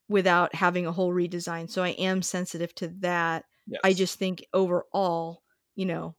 without 0.07 0.53
having 0.55 0.87
a 0.87 0.91
whole 0.91 1.13
redesign 1.13 1.69
so 1.69 1.83
i 1.83 1.89
am 1.89 2.21
sensitive 2.21 2.73
to 2.75 2.87
that. 2.99 3.45
I 3.83 3.93
just 3.93 4.17
think 4.17 4.43
overall 4.53 5.43
you 5.75 5.85
know 5.85 6.15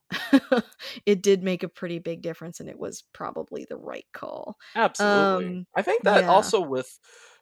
it 1.06 1.22
did 1.22 1.42
make 1.42 1.62
a 1.62 1.68
pretty 1.68 1.98
big 1.98 2.22
difference 2.22 2.60
and 2.60 2.68
it 2.68 2.78
was 2.78 3.04
probably 3.12 3.66
the 3.68 3.76
right 3.76 4.06
call. 4.14 4.56
Absolutely. 4.74 5.46
um 5.46 5.66
I 5.76 5.82
think 5.82 6.04
that 6.04 6.22
yeah. 6.22 6.30
also 6.30 6.60
with 6.60 6.98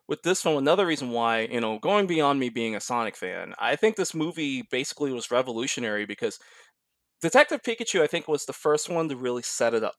with 0.08 0.22
this 0.22 0.42
film, 0.42 0.56
another 0.58 0.86
reason 0.86 1.10
why, 1.10 1.42
you 1.42 1.60
know, 1.60 1.78
going 1.78 2.06
beyond 2.06 2.40
me 2.40 2.48
being 2.48 2.74
a 2.74 2.80
Sonic 2.80 3.16
fan, 3.16 3.54
I 3.58 3.76
think 3.76 3.96
this 3.96 4.14
movie 4.14 4.62
basically 4.62 5.12
was 5.12 5.30
revolutionary 5.30 6.06
because 6.06 6.38
Detective 7.20 7.62
Pikachu, 7.62 8.02
I 8.02 8.06
think, 8.06 8.28
was 8.28 8.46
the 8.46 8.52
first 8.52 8.88
one 8.88 9.08
to 9.08 9.16
really 9.16 9.42
set 9.42 9.74
it 9.74 9.84
up. 9.84 9.96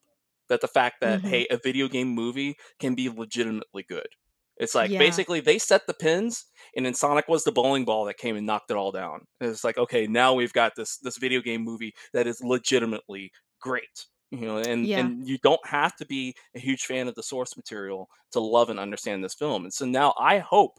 That 0.48 0.60
the 0.62 0.68
fact 0.68 1.00
that, 1.00 1.20
mhm 1.20 1.26
hey, 1.26 1.46
a 1.50 1.58
video 1.58 1.88
game 1.88 2.08
movie 2.08 2.56
can 2.80 2.94
be 2.94 3.08
legitimately 3.08 3.84
good. 3.84 4.08
It's 4.56 4.74
like 4.74 4.92
yeah 4.92 4.98
basically 4.98 5.40
they 5.40 5.58
set 5.58 5.86
the 5.86 5.94
pins, 5.94 6.46
and 6.76 6.84
then 6.86 6.94
Sonic 6.94 7.28
was 7.28 7.44
the 7.44 7.52
bowling 7.52 7.84
ball 7.86 8.04
that 8.06 8.18
came 8.18 8.36
and 8.36 8.46
knocked 8.46 8.70
it 8.70 8.76
all 8.76 8.92
down. 8.92 9.26
And 9.40 9.50
it's 9.50 9.64
like, 9.64 9.78
okay, 9.78 10.06
now 10.06 10.34
we've 10.34 10.52
got 10.52 10.74
this 10.76 10.98
this 10.98 11.18
video 11.18 11.40
game 11.40 11.62
movie 11.62 11.94
that 12.12 12.26
is 12.26 12.42
legitimately 12.42 13.32
great. 13.60 14.06
You 14.30 14.46
know, 14.46 14.58
and 14.58 14.86
yeah 14.86 14.98
and 15.00 15.26
you 15.26 15.38
don't 15.38 15.64
have 15.66 15.96
to 15.96 16.06
be 16.06 16.34
a 16.54 16.60
huge 16.60 16.84
fan 16.84 17.08
of 17.08 17.14
the 17.14 17.22
source 17.22 17.56
material 17.56 18.08
to 18.32 18.40
love 18.40 18.70
and 18.70 18.78
understand 18.78 19.24
this 19.24 19.34
film. 19.34 19.64
And 19.64 19.72
so 19.72 19.86
now 19.86 20.14
I 20.18 20.38
hope 20.38 20.78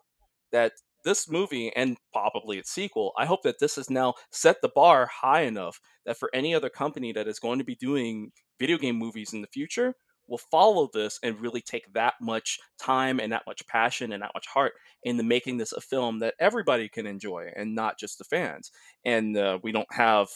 that 0.51 0.73
this 1.03 1.29
movie 1.29 1.71
and 1.75 1.97
probably 2.13 2.57
its 2.57 2.71
sequel, 2.71 3.11
I 3.17 3.25
hope 3.25 3.41
that 3.43 3.59
this 3.59 3.75
has 3.75 3.89
now 3.89 4.13
set 4.31 4.61
the 4.61 4.69
bar 4.73 5.07
high 5.07 5.41
enough 5.41 5.79
that 6.05 6.17
for 6.17 6.29
any 6.33 6.53
other 6.53 6.69
company 6.69 7.11
that 7.13 7.27
is 7.27 7.39
going 7.39 7.59
to 7.59 7.65
be 7.65 7.75
doing 7.75 8.31
video 8.59 8.77
game 8.77 8.95
movies 8.95 9.33
in 9.33 9.41
the 9.41 9.47
future 9.47 9.95
will 10.27 10.37
follow 10.37 10.89
this 10.93 11.19
and 11.23 11.41
really 11.41 11.61
take 11.61 11.91
that 11.93 12.13
much 12.21 12.59
time 12.79 13.19
and 13.19 13.33
that 13.33 13.43
much 13.45 13.65
passion 13.67 14.13
and 14.13 14.23
that 14.23 14.31
much 14.33 14.47
heart 14.47 14.73
into 15.03 15.23
making 15.23 15.57
this 15.57 15.73
a 15.73 15.81
film 15.81 16.19
that 16.19 16.35
everybody 16.39 16.87
can 16.87 17.05
enjoy 17.05 17.49
and 17.55 17.75
not 17.75 17.99
just 17.99 18.17
the 18.17 18.23
fans. 18.23 18.71
And 19.03 19.35
uh, 19.35 19.59
we 19.61 19.71
don't 19.71 19.91
have 19.93 20.29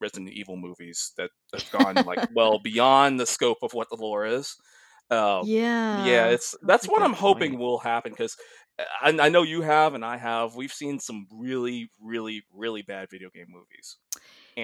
Resident 0.00 0.30
Evil 0.32 0.56
movies 0.56 1.12
that 1.16 1.30
have 1.52 1.68
gone 1.70 2.04
like 2.04 2.20
well 2.30 2.58
beyond 2.60 3.20
the 3.20 3.26
scope 3.26 3.58
of 3.62 3.74
what 3.74 3.88
the 3.90 3.96
lore 3.96 4.26
is. 4.26 4.56
Um, 5.10 5.50
yeah, 5.88 6.28
Yeah, 6.28 6.28
it's 6.30 6.54
that's 6.62 6.86
that's 6.86 6.88
what 6.88 7.02
I'm 7.02 7.14
hoping 7.14 7.56
point. 7.56 7.58
will 7.58 7.78
happen 7.80 8.12
because 8.12 8.36
I 8.78 9.10
I 9.20 9.28
know 9.28 9.42
you 9.42 9.62
have 9.62 9.94
and 9.94 10.04
I 10.04 10.16
have, 10.18 10.54
we've 10.56 10.72
seen 10.72 11.00
some 11.00 11.26
really, 11.32 11.90
really, 12.00 12.44
really 12.52 12.82
bad 12.82 13.10
video 13.10 13.30
game 13.30 13.46
movies, 13.50 13.98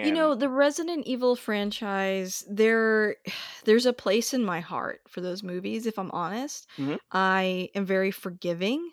You 0.01 0.13
know, 0.13 0.35
the 0.35 0.49
Resident 0.49 1.07
Evil 1.07 1.37
franchise, 1.37 2.45
there 2.49 3.17
there's 3.65 3.87
a 3.87 3.93
place 3.93 4.35
in 4.35 4.45
my 4.45 4.61
heart 4.61 5.03
for 5.09 5.21
those 5.21 5.43
movies, 5.43 5.87
if 5.87 5.99
I'm 5.99 6.11
honest. 6.11 6.67
Mhm. 6.79 6.97
I 7.13 7.71
am 7.75 7.85
very 7.87 8.11
forgiving, 8.11 8.91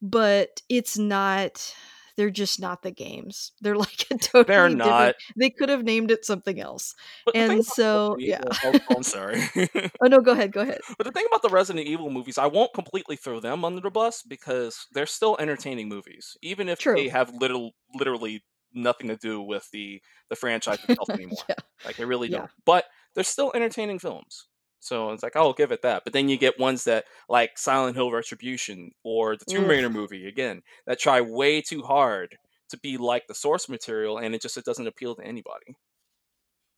but 0.00 0.62
it's 0.68 0.98
not 0.98 1.74
they're 2.16 2.30
just 2.30 2.60
not 2.60 2.82
the 2.82 2.90
games. 2.90 3.52
They're 3.60 3.76
like 3.86 4.06
a 4.10 4.16
totally 4.18 4.44
They're 4.44 4.68
not. 4.68 5.14
they 5.36 5.50
could 5.50 5.68
have 5.68 5.84
named 5.84 6.10
it 6.10 6.24
something 6.24 6.60
else. 6.60 6.94
But 7.24 7.36
And 7.36 7.64
so, 7.64 8.16
yeah. 8.18 8.40
Evil 8.40 8.50
oh, 8.64 8.78
oh, 8.90 8.96
I'm 8.96 9.02
sorry. 9.02 9.42
Oh, 10.02 10.06
no, 10.08 10.20
go 10.20 10.32
ahead, 10.32 10.52
go 10.52 10.60
ahead. 10.60 10.80
But 10.98 11.04
the 11.06 11.12
thing 11.12 11.26
about 11.28 11.42
the 11.42 11.48
Resident 11.48 11.86
Evil 11.86 12.10
movies, 12.10 12.38
I 12.38 12.46
won't 12.46 12.72
completely 12.74 13.16
throw 13.16 13.40
them 13.40 13.64
under 13.64 13.80
the 13.80 13.90
bus 13.90 14.22
because 14.22 14.86
they're 14.92 15.06
still 15.06 15.36
entertaining 15.38 15.88
movies, 15.88 16.36
even 16.42 16.68
if 16.68 16.80
they 16.94 17.08
have 17.08 17.32
little 17.34 17.72
literally 17.94 18.44
nothing 18.74 19.08
to 19.08 19.16
do 19.16 19.40
with 19.40 19.68
the 19.72 20.00
the 20.30 20.36
franchise 20.36 20.78
itself 20.88 21.10
anymore. 21.10 21.36
Yeah. 21.48 21.54
Like, 21.84 21.96
they 21.96 22.04
really 22.04 22.28
Yeah. 22.28 22.38
don't. 22.38 22.50
But 22.64 22.86
they're 23.14 23.24
still 23.24 23.52
entertaining 23.54 23.98
films. 23.98 24.48
So, 24.82 25.10
it's 25.12 25.22
like, 25.22 25.36
I'll 25.36 25.52
give 25.54 25.72
it 25.72 25.82
that. 25.82 26.02
But 26.04 26.12
then 26.12 26.28
you 26.28 26.36
get 26.36 26.58
ones 26.58 26.84
that 26.84 27.06
like 27.28 27.56
Silent 27.58 27.96
Hill: 27.96 28.10
Retribution 28.12 28.90
or 29.04 29.36
the 29.36 29.44
Tomb 29.46 29.68
Raider 29.68 29.88
Ugh. 29.88 29.98
movie, 30.00 30.26
again, 30.28 30.62
that 30.86 30.98
try 31.00 31.20
way 31.20 31.62
too 31.62 31.82
hard 31.82 32.36
to 32.70 32.78
be 32.78 32.96
like 32.98 33.26
the 33.28 33.34
source 33.34 33.68
material, 33.68 34.18
and 34.18 34.34
it 34.34 34.42
just 34.42 34.56
it 34.58 34.64
doesn't 34.64 34.86
appeal 34.88 35.14
to 35.16 35.24
anybody. 35.24 35.76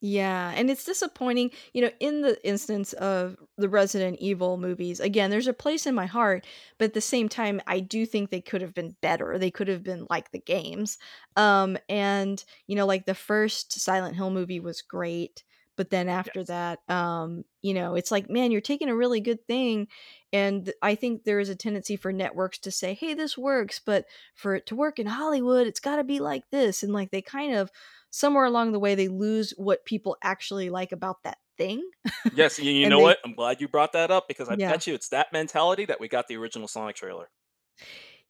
Yeah, 0.01 0.51
and 0.55 0.69
it's 0.69 0.83
disappointing, 0.83 1.51
you 1.73 1.81
know, 1.81 1.89
in 1.99 2.21
the 2.21 2.45
instance 2.47 2.91
of 2.93 3.37
the 3.57 3.69
Resident 3.69 4.19
Evil 4.19 4.57
movies, 4.57 4.99
again, 4.99 5.29
there's 5.31 5.47
a 5.47 5.53
place 5.53 5.85
in 5.87 5.95
my 5.95 6.05
heart, 6.05 6.45
but 6.77 6.85
at 6.85 6.93
the 6.93 7.01
same 7.01 7.29
time, 7.29 7.61
I 7.65 7.79
do 7.79 8.05
think 8.05 8.29
they 8.29 8.41
could 8.41 8.61
have 8.61 8.73
been 8.73 8.97
better, 9.01 9.37
they 9.39 9.49
could 9.51 9.69
have 9.69 9.83
been 9.83 10.05
like 10.09 10.31
the 10.31 10.39
games, 10.39 10.97
um, 11.37 11.77
and, 11.87 12.43
you 12.67 12.75
know, 12.75 12.85
like, 12.85 13.05
the 13.05 13.15
first 13.15 13.71
Silent 13.79 14.15
Hill 14.17 14.31
movie 14.31 14.59
was 14.59 14.81
great, 14.81 15.43
but 15.75 15.89
then 15.89 16.09
after 16.09 16.43
Yes. 16.43 16.45
that, 16.45 16.79
um, 16.89 17.43
you 17.61 17.73
know, 17.73 17.95
it's 17.95 18.11
like, 18.11 18.29
"Man, 18.29 18.51
you're 18.51 18.61
taking 18.61 18.89
a 18.89 18.95
really 18.95 19.19
good 19.21 19.45
thing," 19.47 19.87
and 20.33 20.73
I 20.81 20.95
think 20.95 21.23
there 21.23 21.39
is 21.39 21.49
a 21.49 21.55
tendency 21.55 21.95
for 21.95 22.11
networks 22.13 22.59
to 22.59 22.71
say, 22.71 22.93
"Hey, 22.93 23.13
this 23.13 23.37
works, 23.37 23.79
but 23.85 24.05
for 24.35 24.55
it 24.55 24.65
to 24.67 24.75
work 24.75 24.99
in 24.99 25.07
Hollywood, 25.07 25.67
it's 25.67 25.79
gotta 25.79 26.03
be 26.03 26.19
like 26.19 26.49
this," 26.51 26.83
and, 26.83 26.93
like, 26.93 27.11
they 27.11 27.21
kind 27.21 27.55
of 27.55 27.71
somewhere 28.11 28.45
along 28.45 28.71
the 28.71 28.79
way, 28.79 28.95
they 28.95 29.07
lose 29.09 29.51
what 29.57 29.85
people 29.85 30.17
actually 30.23 30.69
like 30.69 30.91
about 30.91 31.23
that 31.23 31.37
thing, 31.57 31.89
Yes, 32.31 32.59
you 32.59 32.71
you 32.71 32.85
know 32.87 32.99
they 32.99 32.99
what? 32.99 33.19
I'm 33.23 33.33
glad 33.33 33.61
you 33.61 33.67
brought 33.67 33.93
that 33.93 34.11
up 34.11 34.27
because 34.27 34.47
I 34.49 34.55
Yeah. 34.55 34.67
bet 34.67 34.85
you 34.87 34.93
it's 34.93 35.09
that 35.09 35.31
mentality 35.33 35.85
that 35.85 35.99
we 35.99 36.07
got 36.07 36.27
the 36.27 36.37
original 36.37 36.67
Sonic 36.67 36.95
trailer. 36.95 37.31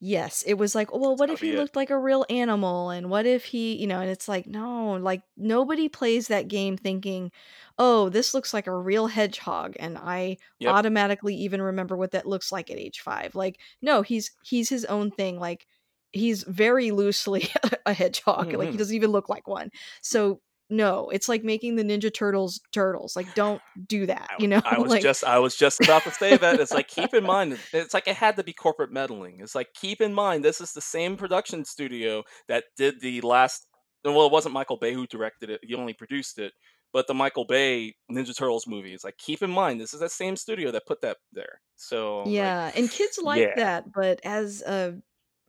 Yes, 0.01 0.43
it 0.43 0.55
was 0.55 0.75
like, 0.75 0.91
"Well, 0.93 1.15
what 1.15 1.29
if 1.29 1.39
he 1.41 1.51
be 1.51 1.55
it. 1.55 1.65
looked 1.65 1.75
like 1.75 1.89
a 1.89 1.97
real 1.97 2.25
animal, 2.29 2.89
and 2.89 3.09
what 3.09 3.25
if 3.25 3.45
he" 3.45 3.75
you 3.77 3.87
know, 3.87 4.01
and 4.01 4.09
it's 4.09 4.27
like, 4.27 4.45
no, 4.45 4.93
like, 4.93 5.23
nobody 5.37 5.87
plays 5.87 6.27
that 6.27 6.47
game 6.49 6.75
thinking, 6.77 7.31
"Oh, 7.77 8.09
this 8.09 8.33
looks 8.33 8.53
like 8.53 8.67
a 8.67 8.75
real 8.77 9.07
hedgehog, 9.07 9.75
and 9.79 9.97
I 9.97 10.37
Yep. 10.59 10.75
automatically 10.75 11.35
even 11.35 11.61
remember 11.61 11.95
what 11.95 12.11
that 12.11 12.25
looks 12.27 12.51
like 12.51 12.69
at 12.69 12.77
age 12.77 12.99
5." 12.99 13.35
Like, 13.35 13.59
no, 13.81 14.01
he's 14.01 14.31
he's 14.41 14.69
his 14.69 14.83
own 14.85 15.11
thing, 15.11 15.39
like, 15.39 15.65
he's 16.11 16.43
very 16.43 16.91
loosely 16.91 17.47
a 17.85 17.93
hedgehog, 17.93 18.53
like, 18.53 18.71
he 18.71 18.77
Mhm. 18.77 18.77
doesn't 18.77 18.95
even 18.95 19.11
look 19.11 19.29
like 19.29 19.47
one. 19.47 19.69
So, 20.01 20.41
no, 20.69 21.09
it's 21.09 21.29
like 21.29 21.43
making 21.43 21.75
the 21.75 21.83
Ninja 21.83 22.13
Turtles 22.13 22.59
turtles, 22.71 23.15
like, 23.15 23.33
don't 23.35 23.61
do 23.87 24.05
that, 24.07 24.31
you 24.39 24.47
know? 24.47 24.61
I 24.63 24.77
was 24.79 24.89
Like 24.89 25.01
just 25.01 25.23
I 25.23 25.39
was 25.39 25.55
just 25.55 25.79
about 25.81 26.03
to 26.05 26.11
say 26.11 26.37
that, 26.37 26.59
it's 26.59 26.73
like, 26.73 26.87
keep 26.87 27.13
in 27.13 27.23
mind, 27.23 27.59
it's 27.73 27.93
like 27.93 28.07
it 28.07 28.15
had 28.15 28.35
to 28.37 28.43
be 28.43 28.53
corporate 28.53 28.91
meddling, 28.91 29.39
it's 29.41 29.55
like, 29.55 29.69
keep 29.75 30.01
in 30.01 30.13
mind, 30.13 30.43
this 30.43 30.61
is 30.61 30.71
the 30.73 30.81
same 30.81 31.17
production 31.17 31.65
studio 31.65 32.23
that 32.47 32.65
did 32.77 32.99
the 33.01 33.21
last 33.21 33.67
well, 34.03 34.27
it 34.27 34.31
wasn't 34.31 34.53
Michael 34.53 34.77
Bay 34.77 34.93
who 34.93 35.07
directed 35.07 35.49
it, 35.49 35.61
he 35.63 35.73
only 35.75 35.93
produced 35.93 36.37
it, 36.39 36.53
but 36.93 37.07
the 37.07 37.13
Michael 37.13 37.45
Bay 37.45 37.95
Ninja 38.11 38.35
Turtles 38.37 38.67
movie, 38.67 38.93
it's 38.93 39.03
like, 39.03 39.17
keep 39.17 39.41
in 39.41 39.49
mind, 39.51 39.81
this 39.81 39.93
is 39.93 39.99
that 39.99 40.11
same 40.11 40.35
studio 40.35 40.71
that 40.71 40.85
put 40.87 41.01
that 41.01 41.17
there. 41.33 41.61
So, 41.75 42.21
I'm 42.21 42.25
like, 42.25 42.33
Yeah, 42.33 42.71
and 42.75 42.89
kids 42.89 43.19
like 43.21 43.41
yeah. 43.41 43.55
that, 43.55 43.91
but 43.91 44.19
as 44.23 44.61
a 44.61 44.95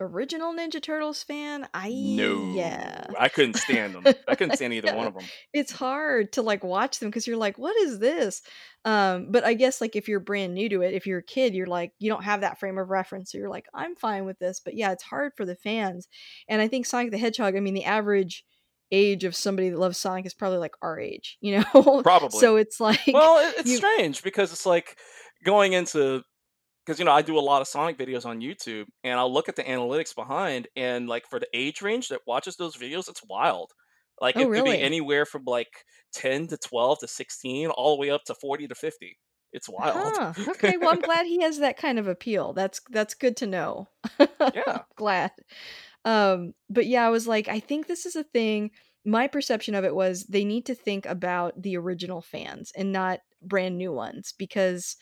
original 0.00 0.52
Ninja 0.54 0.82
Turtles 0.82 1.22
fan, 1.22 1.66
I 1.72 1.88
No, 1.90 2.52
yeah. 2.54 3.06
I 3.18 3.28
couldn't 3.28 3.54
stand 3.54 3.94
them. 3.94 4.14
I 4.28 4.34
couldn't 4.34 4.56
stand 4.56 4.72
either 4.72 4.94
one 4.94 5.06
of 5.06 5.14
them. 5.18 5.24
it's 5.52 5.72
hard 5.72 6.32
to, 6.32 6.42
like, 6.42 6.62
watch 6.64 6.98
them 6.98 7.08
because 7.08 7.26
you're 7.26 7.36
like, 7.36 7.58
"What 7.58 7.76
is 7.76 7.98
this?" 7.98 8.42
Um, 8.84 9.28
but 9.30 9.44
I 9.44 9.54
guess, 9.54 9.80
like, 9.80 9.96
if 9.96 10.08
you're 10.08 10.20
brand 10.20 10.54
new 10.54 10.68
to 10.68 10.82
it, 10.82 10.94
if 10.94 11.06
you're 11.06 11.18
a 11.20 11.24
kid, 11.24 11.54
you're 11.54 11.66
like 11.66 11.92
you 11.98 12.10
don't 12.10 12.24
have 12.24 12.42
that 12.42 12.60
frame 12.60 12.78
of 12.78 12.90
reference, 12.90 13.32
so 13.32 13.38
you're 13.38 13.48
like, 13.50 13.66
"I'm 13.74 13.96
fine 13.96 14.24
with 14.24 14.38
this," 14.38 14.60
but 14.64 14.74
yeah, 14.74 14.92
it's 14.92 15.02
hard 15.02 15.32
for 15.36 15.44
the 15.44 15.56
fans, 15.56 16.08
and 16.48 16.60
I 16.60 16.68
think 16.68 16.86
Sonic 16.86 17.10
the 17.10 17.18
Hedgehog 17.18 17.56
I 17.56 17.60
mean, 17.60 17.74
the 17.74 17.84
average 17.84 18.44
age 18.92 19.24
of 19.24 19.34
somebody 19.34 19.68
that 19.70 19.78
loves 19.78 19.98
Sonic 19.98 20.26
is 20.26 20.34
probably, 20.34 20.58
like, 20.58 20.74
our 20.80 21.00
age, 21.00 21.38
you 21.40 21.58
know? 21.58 22.00
Probably. 22.04 22.38
So, 22.38 22.54
it's 22.54 22.78
like, 22.78 23.00
Well, 23.08 23.52
it's 23.58 23.68
you 23.68 23.78
strange 23.78 24.22
because 24.22 24.52
it's 24.52 24.64
like 24.64 24.96
going 25.44 25.72
into 25.72 26.22
'cause, 26.86 26.98
you 26.98 27.04
know, 27.04 27.12
I 27.12 27.22
do 27.22 27.38
a 27.38 27.40
lot 27.40 27.62
of 27.62 27.68
Sonic 27.68 27.98
videos 27.98 28.24
on 28.26 28.40
YouTube, 28.40 28.86
and 29.04 29.18
I'll 29.18 29.32
look 29.32 29.48
at 29.48 29.56
the 29.56 29.64
analytics 29.64 30.14
behind, 30.14 30.68
and, 30.76 31.08
like, 31.08 31.26
for 31.28 31.38
the 31.40 31.48
age 31.54 31.82
range 31.82 32.08
that 32.08 32.22
watches 32.26 32.56
those 32.56 32.76
videos, 32.76 33.08
it's 33.08 33.22
wild. 33.24 33.72
Like, 34.20 34.36
Oh, 34.36 34.50
it 34.52 34.52
could 34.52 34.64
be 34.64 34.80
anywhere 34.80 35.26
from, 35.26 35.44
like, 35.44 35.84
10 36.12 36.46
to 36.48 36.56
12 36.58 36.98
to 37.00 37.08
16 37.08 37.68
all 37.70 37.96
the 37.96 38.00
way 38.00 38.10
up 38.10 38.24
to 38.26 38.34
40 38.34 38.66
to 38.68 38.74
50. 38.74 39.18
It's 39.52 39.68
wild. 39.68 40.18
Huh, 40.18 40.34
okay, 40.48 40.76
well, 40.78 40.92
I'm 40.92 41.02
glad 41.02 41.26
he 41.26 41.42
has 41.42 41.58
that 41.58 41.76
kind 41.76 41.98
of 41.98 42.08
appeal, 42.08 42.52
that's 42.52 42.80
that's 42.90 43.14
good 43.14 43.36
to 43.38 43.46
know. 43.46 43.88
Yeah. 44.52 44.84
glad. 44.96 45.32
Um, 46.04 46.54
but 46.70 46.86
yeah, 46.86 47.06
I 47.06 47.10
was 47.10 47.28
like, 47.28 47.48
I 47.48 47.60
think 47.60 47.86
this 47.86 48.06
is 48.06 48.16
a 48.16 48.24
thing 48.24 48.70
my 49.04 49.28
perception 49.28 49.74
of 49.74 49.84
it 49.84 49.94
was 49.94 50.24
they 50.26 50.44
need 50.44 50.66
to 50.66 50.74
think 50.74 51.06
about 51.06 51.60
the 51.62 51.76
original 51.76 52.20
fans 52.22 52.72
and 52.76 52.92
not 52.92 53.20
brand 53.42 53.78
new 53.78 53.92
ones 53.92 54.34
because, 54.38 54.96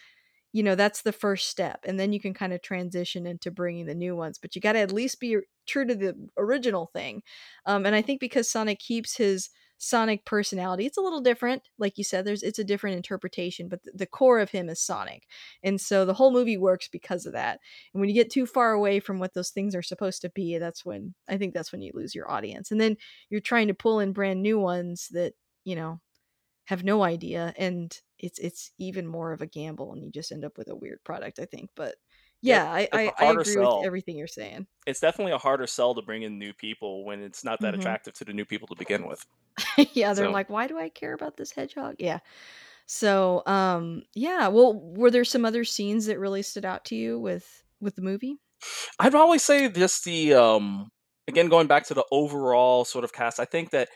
you 0.55 0.65
know, 0.65 0.77
that's 0.77 1.03
the 1.03 1.13
first 1.13 1.51
step, 1.51 1.81
and 1.87 2.01
then 2.01 2.15
you 2.15 2.21
can 2.21 2.35
kinda 2.35 2.59
transition 2.61 3.27
into 3.27 3.53
bringing 3.53 3.87
the 3.87 3.95
new 3.97 4.17
ones, 4.17 4.39
but 4.39 4.57
you 4.57 4.63
gotta 4.63 4.81
at 4.81 4.93
least 4.93 5.21
be 5.21 5.39
true 5.67 5.87
to 5.87 5.97
the 5.97 6.17
original 6.39 6.87
thing. 6.95 7.23
Um, 7.67 7.87
and 7.87 7.95
I 7.97 8.03
think 8.03 8.21
because 8.21 8.51
Sonic 8.51 8.79
keeps 8.81 9.17
his 9.19 9.51
Sonic 9.79 10.25
personality 10.25 10.87
it's 10.87 10.97
a 10.97 11.03
little 11.03 11.21
different, 11.21 11.63
like 11.79 11.99
you 11.99 12.05
said, 12.05 12.25
there's 12.25 12.43
it's 12.45 12.61
a 12.61 12.65
different 12.65 12.97
interpretation, 12.97 13.69
but 13.69 13.83
the 13.85 13.93
the 13.95 14.07
core 14.07 14.39
of 14.41 14.51
him 14.51 14.69
is 14.71 14.81
Sonic, 14.81 15.25
and 15.65 15.81
so 15.81 16.05
the 16.07 16.15
whole 16.15 16.33
movie 16.33 16.57
works 16.57 16.89
because 16.91 17.27
of 17.27 17.33
that, 17.35 17.61
and 17.93 18.01
when 18.01 18.09
you 18.09 18.15
get 18.15 18.31
too 18.31 18.47
far 18.47 18.73
away 18.73 19.01
from 19.01 19.19
what 19.19 19.35
those 19.35 19.51
things 19.51 19.75
are 19.75 19.83
supposed 19.83 20.23
to 20.23 20.31
be, 20.31 20.59
that's 20.59 20.85
when 20.87 21.15
I 21.29 21.37
think 21.39 21.55
that's 21.55 21.73
when 21.73 21.83
you 21.83 21.91
lose 21.95 22.15
your 22.15 22.31
audience, 22.31 22.71
and 22.71 22.81
then 22.81 22.97
you're 23.31 23.41
trying 23.41 23.69
to 23.69 23.75
pull 23.75 24.01
in 24.01 24.13
brand 24.13 24.43
new 24.43 24.59
ones 24.59 25.09
that, 25.13 25.35
you 25.65 25.77
know, 25.77 26.01
have 26.67 26.85
no 26.85 27.03
idea, 27.05 27.55
and 27.59 28.01
it's 28.25 28.39
it's 28.39 28.73
even 28.79 29.07
more 29.07 29.33
of 29.33 29.43
a 29.43 29.47
gamble, 29.47 29.93
and 29.93 30.03
you 30.05 30.11
just 30.13 30.33
end 30.33 30.45
up 30.45 30.59
with 30.59 30.69
a 30.69 30.77
weird 30.77 31.03
product, 31.05 31.39
I 31.41 31.47
think, 31.47 31.71
but 31.77 31.97
yeah, 32.43 32.71
I 32.73 32.89
I 32.93 33.13
I 33.19 33.27
agree 33.27 33.59
with 33.59 33.73
everything 33.85 34.17
you're 34.19 34.27
saying. 34.29 34.67
It's 34.87 35.01
definitely 35.01 35.33
a 35.33 35.39
harder 35.39 35.67
sell 35.67 35.95
to 35.95 36.01
bring 36.03 36.23
in 36.23 36.39
new 36.39 36.53
people 36.55 37.05
when 37.05 37.21
it's 37.23 37.45
not 37.45 37.61
that 37.63 37.75
Mhm. 37.75 37.75
attractive 37.75 38.15
to 38.15 38.25
the 38.25 38.33
new 38.33 38.45
people 38.47 38.67
to 38.69 38.77
begin 38.77 39.07
with. 39.07 39.25
Yeah, 39.95 40.15
they're 40.15 40.29
So 40.29 40.31
like, 40.31 40.49
"Why 40.49 40.67
do 40.67 40.79
I 40.79 40.89
care 40.89 41.13
about 41.15 41.37
this 41.37 41.53
hedgehog?" 41.53 41.97
Yeah. 41.99 42.21
So, 42.87 43.45
um, 43.47 44.05
yeah, 44.15 44.49
well, 44.49 44.75
were 44.75 45.11
there 45.11 45.25
some 45.25 45.45
other 45.47 45.65
scenes 45.65 46.07
that 46.07 46.19
really 46.21 46.43
stood 46.43 46.65
out 46.65 46.85
to 46.87 46.97
you 46.97 47.19
with 47.21 47.65
with 47.81 47.97
the 47.97 48.03
movie? 48.03 48.41
I'd 48.99 49.15
always 49.15 49.43
say 49.43 49.69
just 49.69 50.05
the, 50.05 50.35
um 50.35 50.91
again, 51.27 51.49
going 51.49 51.67
back 51.67 51.87
to 51.87 51.95
the 51.95 52.05
overall 52.11 52.85
sort 52.85 53.05
of 53.05 53.13
cast, 53.13 53.41
I 53.41 53.45
think 53.47 53.71
that 53.71 53.89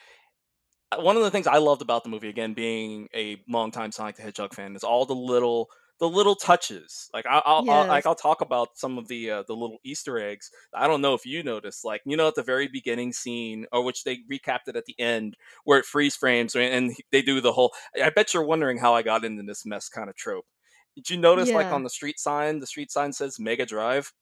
one 0.97 1.17
of 1.17 1.23
the 1.23 1.31
things 1.31 1.47
I 1.47 1.59
loved 1.59 1.83
about 1.83 2.03
the 2.05 2.09
movie, 2.11 2.29
again, 2.29 2.55
being 2.55 3.09
a 3.15 3.43
longtime 3.49 3.93
Sonic 3.93 4.17
the 4.17 4.23
Hedgehog 4.23 4.55
fan, 4.55 4.75
is 4.77 4.85
all 4.85 5.05
the 5.07 5.15
little 5.15 5.71
the 6.01 6.09
little 6.09 6.37
touches. 6.37 7.11
Like, 7.13 7.27
I 7.27 7.43
I'll 7.45 7.65
I'll 7.69 7.87
like, 7.89 8.07
I'll 8.07 8.15
talk 8.15 8.41
about 8.41 8.79
some 8.79 8.99
of 8.99 9.09
the, 9.09 9.31
uh, 9.33 9.43
the 9.49 9.57
little 9.57 9.79
Easter 9.85 10.17
eggs. 10.19 10.49
I 10.73 10.87
don't 10.87 11.01
know 11.01 11.15
if 11.15 11.27
you 11.27 11.43
noticed, 11.43 11.85
like, 11.85 12.03
you 12.07 12.17
know, 12.17 12.29
at 12.29 12.37
the 12.37 12.43
very 12.45 12.69
beginning 12.69 13.13
scene, 13.13 13.67
or 13.73 13.83
which 13.85 14.05
they 14.05 14.19
recapped 14.31 14.69
it 14.69 14.77
at 14.77 14.85
the 14.85 14.99
end, 15.01 15.37
where 15.65 15.79
it 15.81 15.85
freeze 15.85 16.15
frames 16.15 16.55
and 16.55 16.95
they 17.11 17.21
do 17.23 17.41
the 17.41 17.53
whole 17.53 17.75
I 18.01 18.11
bet 18.11 18.33
you're 18.33 18.45
wondering 18.45 18.79
how 18.79 18.95
I 18.95 19.03
got 19.03 19.25
into 19.25 19.43
this 19.43 19.67
mess 19.67 19.89
kinda 19.89 20.13
trope. 20.17 20.47
Did 20.95 21.11
you 21.11 21.17
notice, 21.19 21.53
like, 21.55 21.73
on 21.73 21.83
the 21.85 21.91
street 21.91 22.19
sign, 22.21 22.61
the 22.61 22.67
street 22.67 22.91
sign 22.93 23.13
says 23.13 23.39
Mega 23.41 23.67
Drive? 23.67 24.13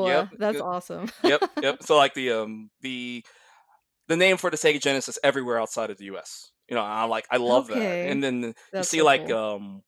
Yep, 0.00 0.26
No! 0.26 0.28
That's 0.38 0.60
g 0.60 0.60
awesome. 0.60 1.08
yep, 1.22 1.42
yep. 1.62 1.78
So, 1.82 1.96
like, 1.96 2.14
the, 2.14 2.32
um, 2.32 2.70
the 2.82 3.24
the 4.08 4.16
name 4.16 4.36
for 4.36 4.50
the 4.50 4.56
Sega 4.56 4.80
Genesis 4.80 5.18
everywhere 5.22 5.60
outside 5.60 5.90
of 5.90 5.98
the 5.98 6.06
US. 6.06 6.52
You 6.68 6.76
know, 6.76 6.82
I'm 6.82 7.10
like, 7.10 7.26
I 7.30 7.38
love 7.38 7.68
that, 7.68 7.98
and 8.02 8.22
Okay. 8.22 8.24
then 8.24 8.54
you 8.76 8.84
see, 8.84 9.00
so 9.00 9.02
like, 9.02 9.30
cool. 9.30 9.30
um 9.30 9.82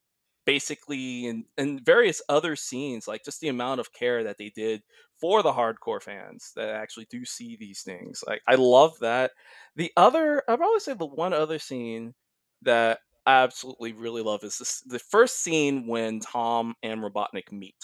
basically 0.46 1.26
in 1.26 1.44
in 1.58 1.82
various 1.84 2.22
other 2.28 2.56
scenes, 2.56 3.06
like 3.08 3.24
just 3.24 3.40
the 3.40 3.48
amount 3.48 3.80
of 3.80 3.92
care 3.92 4.24
that 4.24 4.38
they 4.38 4.50
did 4.50 4.82
for 5.20 5.42
the 5.42 5.52
hardcore 5.52 6.02
fans 6.02 6.52
that 6.56 6.70
actually 6.70 7.06
do 7.10 7.24
see 7.24 7.56
these 7.56 7.82
things. 7.82 8.24
Like 8.26 8.42
I 8.48 8.54
love 8.56 8.98
that. 9.00 9.32
The 9.76 9.92
other 9.96 10.42
I'd 10.48 10.58
probably 10.58 10.80
say 10.80 10.94
the 10.94 11.06
one 11.06 11.32
other 11.32 11.58
scene 11.58 12.14
that 12.62 13.00
I 13.26 13.42
absolutely 13.42 13.92
really 13.92 14.22
love 14.22 14.42
is 14.44 14.58
this 14.58 14.80
the 14.86 14.98
first 14.98 15.40
scene 15.42 15.86
when 15.86 16.20
Tom 16.20 16.74
and 16.82 17.00
Robotnik 17.02 17.52
meet. 17.52 17.76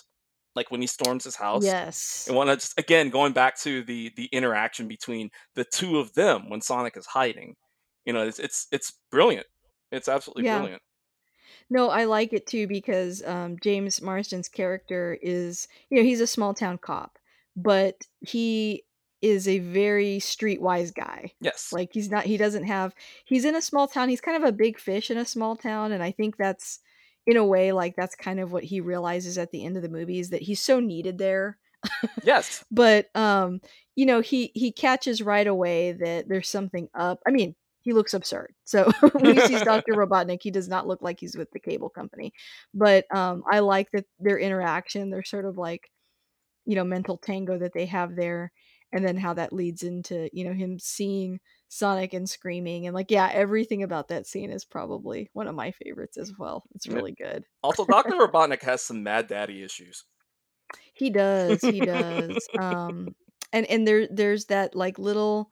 Like 0.56 0.70
when 0.70 0.80
he 0.80 0.86
storms 0.88 1.24
his 1.24 1.36
house. 1.36 1.64
Yes. 1.64 2.24
And 2.26 2.36
when 2.36 2.48
it's 2.48 2.74
again 2.78 3.10
going 3.10 3.32
back 3.34 3.56
to 3.60 3.82
the 3.84 4.10
the 4.16 4.24
interaction 4.32 4.88
between 4.88 5.30
the 5.54 5.64
two 5.64 5.98
of 5.98 6.12
them 6.14 6.48
when 6.48 6.60
Sonic 6.62 6.96
is 6.96 7.06
hiding. 7.06 7.54
You 8.06 8.14
know, 8.14 8.26
it's 8.26 8.38
it's 8.38 8.66
it's 8.72 8.92
brilliant. 9.10 9.46
It's 9.92 10.08
absolutely 10.08 10.44
Yeah. 10.46 10.58
brilliant. 10.58 10.82
No, 11.68 11.90
I 11.90 12.04
like 12.04 12.32
it 12.32 12.46
too 12.46 12.66
because, 12.66 13.22
um, 13.24 13.56
James 13.60 14.00
Marsden's 14.00 14.48
character 14.48 15.18
is 15.20 15.68
you 15.90 15.98
know, 15.98 16.04
he's 16.04 16.20
a 16.20 16.26
small 16.26 16.54
town 16.54 16.78
cop, 16.78 17.18
but 17.56 18.06
he 18.20 18.84
is 19.22 19.48
a 19.48 19.58
very 19.60 20.18
streetwise 20.18 20.94
guy. 20.94 21.32
Yes. 21.40 21.72
Like, 21.72 21.90
he's 21.92 22.10
not 22.10 22.24
he 22.24 22.36
doesn't 22.36 22.64
have 22.64 22.94
he's 23.24 23.44
in 23.44 23.56
a 23.56 23.62
small 23.62 23.88
town, 23.88 24.08
he's 24.08 24.20
kind 24.20 24.36
of 24.36 24.48
a 24.48 24.52
big 24.52 24.78
fish 24.78 25.10
in 25.10 25.18
a 25.18 25.24
small 25.24 25.56
town, 25.56 25.92
and 25.92 26.02
I 26.02 26.12
think 26.12 26.36
that's 26.36 26.80
in 27.26 27.36
a 27.36 27.44
way, 27.44 27.72
like, 27.72 27.94
that's 27.96 28.14
kind 28.14 28.40
of 28.40 28.52
what 28.52 28.64
he 28.64 28.80
realizes 28.80 29.38
at 29.38 29.50
the 29.50 29.64
end 29.64 29.76
of 29.76 29.82
the 29.82 29.88
movie 29.88 30.20
is 30.20 30.30
that 30.30 30.42
he's 30.42 30.60
so 30.60 30.80
needed 30.80 31.18
there. 31.18 31.58
Yes. 32.22 32.64
But, 32.70 33.14
um, 33.16 33.60
you 33.94 34.06
know, 34.06 34.20
he 34.20 34.50
he 34.54 34.72
catches 34.72 35.22
right 35.22 35.46
away 35.46 35.92
that 35.92 36.28
there's 36.28 36.48
something 36.48 36.88
up. 36.94 37.20
I 37.26 37.30
mean, 37.30 37.54
he 37.82 37.92
looks 37.92 38.14
absurd. 38.14 38.54
So 38.64 38.90
when 39.12 39.30
he 39.32 39.40
sees 39.40 39.62
Dr. 39.62 39.94
Robotnik, 39.96 40.40
he 40.42 40.50
does 40.50 40.68
not 40.68 40.86
look 40.86 41.02
like 41.02 41.20
he's 41.20 41.36
with 41.36 41.50
the 41.52 41.60
cable 41.60 41.88
company. 41.90 42.32
But, 42.74 43.06
um, 43.14 43.42
I 43.50 43.60
like 43.60 43.90
that 43.92 44.06
their 44.18 44.38
interaction, 44.38 45.10
their 45.10 45.24
sort 45.24 45.44
of 45.46 45.56
like, 45.58 45.90
you 46.66 46.76
know, 46.76 46.84
mental 46.84 47.18
tango 47.18 47.58
that 47.58 47.72
they 47.74 47.86
have 47.86 48.16
there, 48.16 48.52
and 48.92 49.04
then 49.04 49.16
how 49.16 49.34
that 49.34 49.52
leads 49.52 49.82
into, 49.82 50.28
you 50.32 50.44
know, 50.44 50.52
him 50.52 50.78
seeing 50.78 51.40
Sonic 51.68 52.14
and 52.14 52.28
screaming 52.28 52.86
and 52.86 52.94
like, 52.94 53.10
yeah, 53.10 53.28
everything 53.32 53.82
about 53.82 54.08
that 54.08 54.26
scene 54.26 54.50
is 54.50 54.64
probably 54.64 55.28
one 55.32 55.48
of 55.48 55.54
my 55.54 55.72
favorites 55.72 56.16
as 56.16 56.32
well. 56.38 56.64
It's 56.74 56.86
really 56.88 57.12
good. 57.12 57.44
Also, 57.62 57.84
Dr. 57.84 58.10
Robotnik 58.20 58.62
has 58.62 58.82
some 58.82 59.02
mad 59.02 59.26
daddy 59.26 59.62
issues. 59.62 60.04
He 60.94 61.10
does, 61.10 61.60
he 61.60 61.80
does. 61.80 62.48
Um, 62.58 63.14
and 63.52 63.66
and 63.66 63.86
there 63.86 64.08
there's 64.10 64.46
that, 64.46 64.74
like, 64.74 64.98
little 64.98 65.50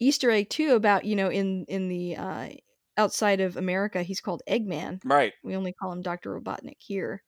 Easter 0.00 0.30
egg 0.30 0.50
too 0.50 0.74
about, 0.74 1.04
you 1.04 1.16
know, 1.16 1.30
in 1.30 1.64
in 1.68 1.88
the, 1.88 2.16
uh 2.16 2.48
outside 2.96 3.40
of 3.40 3.56
America, 3.56 4.02
he's 4.02 4.20
called 4.20 4.42
Eggman. 4.48 5.00
Right. 5.04 5.32
We 5.42 5.56
only 5.56 5.72
call 5.72 5.92
him 5.92 6.02
Dr. 6.02 6.38
Robotnik 6.38 6.76
here. 6.78 7.22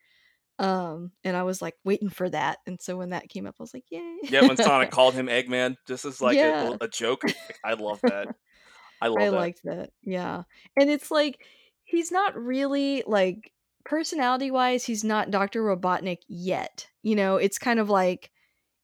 Um, 0.59 1.11
and 1.25 1.37
I 1.37 1.43
was, 1.43 1.61
like, 1.61 1.75
waiting 1.85 2.11
for 2.11 2.31
that, 2.31 2.59
and 2.67 2.81
so 2.81 2.97
when 2.97 3.11
that 3.11 3.29
came 3.29 3.47
up, 3.47 3.57
I 3.59 3.63
was 3.63 3.75
like, 3.75 3.85
"Yay." 3.91 4.19
Yeah, 4.25 4.43
when 4.43 4.57
Sonic 4.57 4.91
called 4.93 5.15
him 5.15 5.27
Eggman 5.27 5.77
just 5.89 6.05
as 6.05 6.21
like 6.21 6.37
a 6.37 6.41
Yeah. 6.41 6.71
a 6.81 6.85
a 6.85 6.89
joke. 6.89 7.23
I 7.65 7.75
love 7.75 8.01
that. 8.03 8.29
I 9.03 9.07
I 9.07 9.09
love 9.09 9.19
that. 9.19 9.33
liked 9.33 9.61
that, 9.65 9.91
yeah. 10.03 10.45
And 10.77 10.89
it's 10.91 11.11
like, 11.11 11.45
he's 11.85 12.13
not 12.13 12.37
really 12.37 13.03
like, 13.07 13.53
personality-wise, 13.85 14.85
he's 14.85 15.05
not 15.05 15.31
Dr. 15.31 15.63
Robotnik 15.63 16.19
yet, 16.29 16.89
you 17.03 17.17
know? 17.17 17.37
It's 17.37 17.59
kind 17.59 17.81
of 17.81 17.91
like 17.91 18.31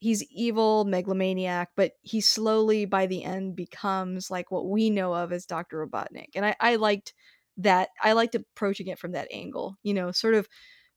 he's 0.01 0.25
evil 0.33 0.85
megalomaniac, 0.85 1.71
but 1.77 1.93
he 2.03 2.21
slowly, 2.21 2.85
by 2.87 3.07
the 3.07 3.23
end, 3.25 3.55
becomes 3.57 4.31
like 4.31 4.51
what 4.51 4.69
we 4.69 4.91
know 4.91 5.15
of 5.15 5.33
as 5.33 5.47
Dr. 5.47 5.87
Robotnik, 5.87 6.31
and 6.35 6.45
I 6.45 6.57
I 6.61 6.77
liked 6.77 7.15
that 7.59 7.91
I 8.03 8.13
liked 8.13 8.35
approaching 8.35 8.89
it 8.89 8.99
from 8.99 9.13
that 9.13 9.29
angle, 9.33 9.77
you 9.83 9.95
know, 9.95 10.11
sort 10.13 10.35
of 10.35 10.49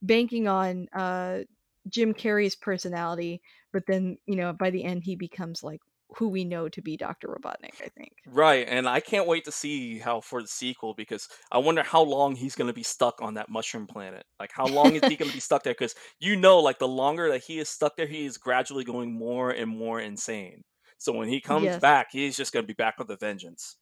banking 0.03 0.47
on, 0.47 0.89
uh, 0.93 1.41
Jim 1.89 2.13
Carrey's 2.13 2.55
personality, 2.55 3.41
but 3.73 3.85
then, 3.87 4.17
you 4.27 4.35
know, 4.37 4.53
by 4.53 4.69
the 4.71 4.83
end, 4.85 5.03
he 5.03 5.15
becomes, 5.17 5.63
like, 5.63 5.81
who 6.17 6.29
we 6.29 6.45
know 6.45 6.69
to 6.69 6.81
be 6.81 6.97
Dr. 6.97 7.29
Robotnik, 7.29 7.81
I 7.83 7.89
think. 7.97 8.13
Right, 8.25 8.65
and 8.69 8.87
I 8.87 9.01
can't 9.01 9.27
wait 9.27 9.43
to 9.45 9.51
see 9.51 9.99
how 9.99 10.21
for 10.21 10.41
the 10.41 10.47
sequel 10.47 10.93
because 10.93 11.27
I 11.51 11.57
wonder 11.57 11.83
how 11.83 12.01
long 12.03 12.35
he's 12.35 12.55
gonna 12.55 12.71
be 12.73 12.83
stuck 12.83 13.21
on 13.21 13.33
that 13.33 13.49
mushroom 13.49 13.85
planet. 13.87 14.25
Like, 14.39 14.51
how 14.53 14.65
long 14.67 14.95
is 14.95 15.03
he 15.07 15.17
gonna 15.17 15.31
be 15.33 15.39
stuck 15.41 15.63
there 15.63 15.73
cuz 15.73 15.93
you 16.19 16.35
know, 16.37 16.59
like, 16.59 16.79
the 16.79 16.87
longer 16.87 17.29
that 17.29 17.43
he 17.43 17.59
is 17.59 17.67
stuck 17.69 17.95
there, 17.97 18.07
he 18.07 18.25
is 18.25 18.37
gradually 18.37 18.85
going 18.85 19.11
more 19.13 19.51
and 19.51 19.69
more 19.69 19.99
insane. 19.99 20.63
So 20.97 21.11
when 21.13 21.27
he 21.29 21.41
comes 21.41 21.75
Yes. 21.75 21.81
back, 21.81 22.07
he's 22.11 22.37
just 22.37 22.53
gonna 22.53 22.65
be 22.67 22.73
back 22.73 22.97
with 22.97 23.09
a 23.11 23.17
vengeance. 23.17 23.77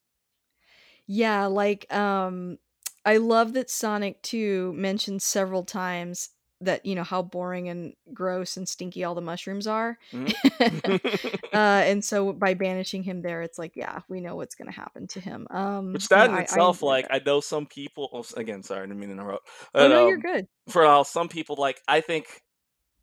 Yeah, 1.08 1.46
like, 1.48 1.92
um, 1.94 2.58
I 3.06 3.18
love 3.18 3.54
that 3.54 3.70
Sonic 3.70 4.22
2 4.22 4.74
mentions 4.74 5.24
several 5.24 5.64
times 5.64 6.30
that, 6.62 6.86
you 6.86 6.94
know, 6.94 7.04
how 7.04 7.24
boring 7.24 7.70
and 7.70 7.94
gross 8.14 8.56
and 8.58 8.70
stinky 8.70 9.04
all 9.04 9.16
the 9.16 9.22
mushrooms 9.22 9.66
are. 9.68 9.98
Mhm. 10.14 10.34
Uh, 11.54 11.84
and 11.86 12.04
so 12.04 12.32
by 12.34 12.54
banishing 12.54 13.04
him 13.04 13.22
there, 13.22 13.42
it's 13.42 13.60
like, 13.60 13.76
yeah, 13.76 14.02
we 14.08 14.22
know 14.22 14.36
what's 14.38 14.56
gonna 14.56 14.72
happen 14.72 15.08
to 15.08 15.20
him. 15.20 15.48
Um, 15.50 15.94
Which 15.94 16.08
that 16.10 16.26
yeah, 16.26 16.32
in 16.32 16.36
I 16.36 16.40
I 16.40 16.42
itself, 16.42 16.82
like, 16.82 17.08
that. 17.10 17.14
I 17.14 17.22
know 17.26 17.42
some 17.42 17.66
people 17.66 18.10
oh, 18.14 18.24
again, 18.40 18.64
sorry, 18.64 18.82
I 18.82 18.86
didn't 18.86 19.00
mean 19.00 19.10
to 19.10 19.16
interrupt. 19.16 19.48
Oh, 19.76 19.88
But, 19.88 19.88
no, 19.90 20.00
you're 20.00 20.16
um, 20.16 20.22
good. 20.22 20.48
for 20.70 20.84
how 20.86 21.04
some 21.04 21.28
people, 21.30 21.56
like 21.58 21.82
I 21.88 22.02
think 22.02 22.28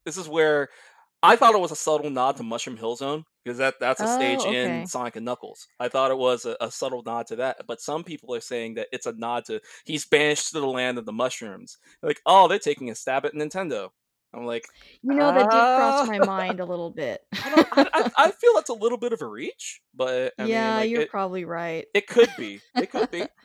this 0.04 0.16
is 0.16 0.28
where 0.28 0.68
I 1.22 1.36
thought 1.36 1.54
it 1.54 1.60
was 1.60 1.72
a 1.72 1.76
subtle 1.76 2.10
nod 2.10 2.36
to 2.38 2.42
Mushroom 2.44 2.76
Hill 2.76 2.96
Zone, 2.96 3.24
'cause 3.48 3.58
that 3.58 3.76
that's 3.80 4.02
a 4.02 4.06
stage 4.08 4.44
Oh, 4.44 4.46
in. 4.46 4.84
Sonic 4.86 5.16
and 5.16 5.24
Knuckles. 5.26 5.68
I 5.80 5.88
thought 5.88 6.10
it 6.12 6.18
was 6.18 6.44
a 6.46 6.56
a 6.60 6.70
subtle 6.70 7.02
nod 7.04 7.26
to 7.28 7.36
that, 7.36 7.66
but 7.66 7.80
some 7.80 8.04
people 8.04 8.34
are 8.34 8.40
saying 8.40 8.74
that 8.74 8.88
it's 8.92 9.06
a 9.06 9.12
nod 9.14 9.44
to 9.46 9.60
he's 9.86 10.06
banished 10.06 10.48
to 10.52 10.60
the 10.60 10.66
land 10.66 10.98
of 10.98 11.06
the 11.06 11.12
mushrooms. 11.12 11.78
Like, 12.02 12.20
"Oh, 12.26 12.48
they're 12.48 12.58
taking 12.60 12.90
a 12.90 12.94
stab 12.94 13.26
at 13.26 13.34
Nintendo." 13.34 13.90
I'm 14.34 14.44
like, 14.46 14.68
You 15.02 15.14
know, 15.14 15.30
that 15.32 15.50
did 15.50 15.68
cross 15.70 16.02
"Uh" 16.02 16.06
my 16.06 16.18
mind 16.18 16.60
a 16.60 16.64
little 16.66 16.90
bit. 16.90 17.20
I 17.42 17.50
don't 17.50 17.68
I 17.72 18.04
I 18.16 18.30
feel 18.32 18.54
that's 18.54 18.68
a 18.70 18.74
little 18.74 18.98
bit 18.98 19.12
of 19.12 19.22
a 19.22 19.26
reach, 19.26 19.80
but, 19.94 20.34
I 20.38 20.48
mean, 20.48 20.74
Yeah, 20.74 20.74
like, 20.74 20.90
you're 20.90 21.02
it 21.02 21.10
probably 21.10 21.44
right. 21.44 21.86
it 21.94 22.08
could 22.08 22.36
be. 22.36 22.64
It 22.78 22.90
could 22.90 23.10
be. 23.10 23.30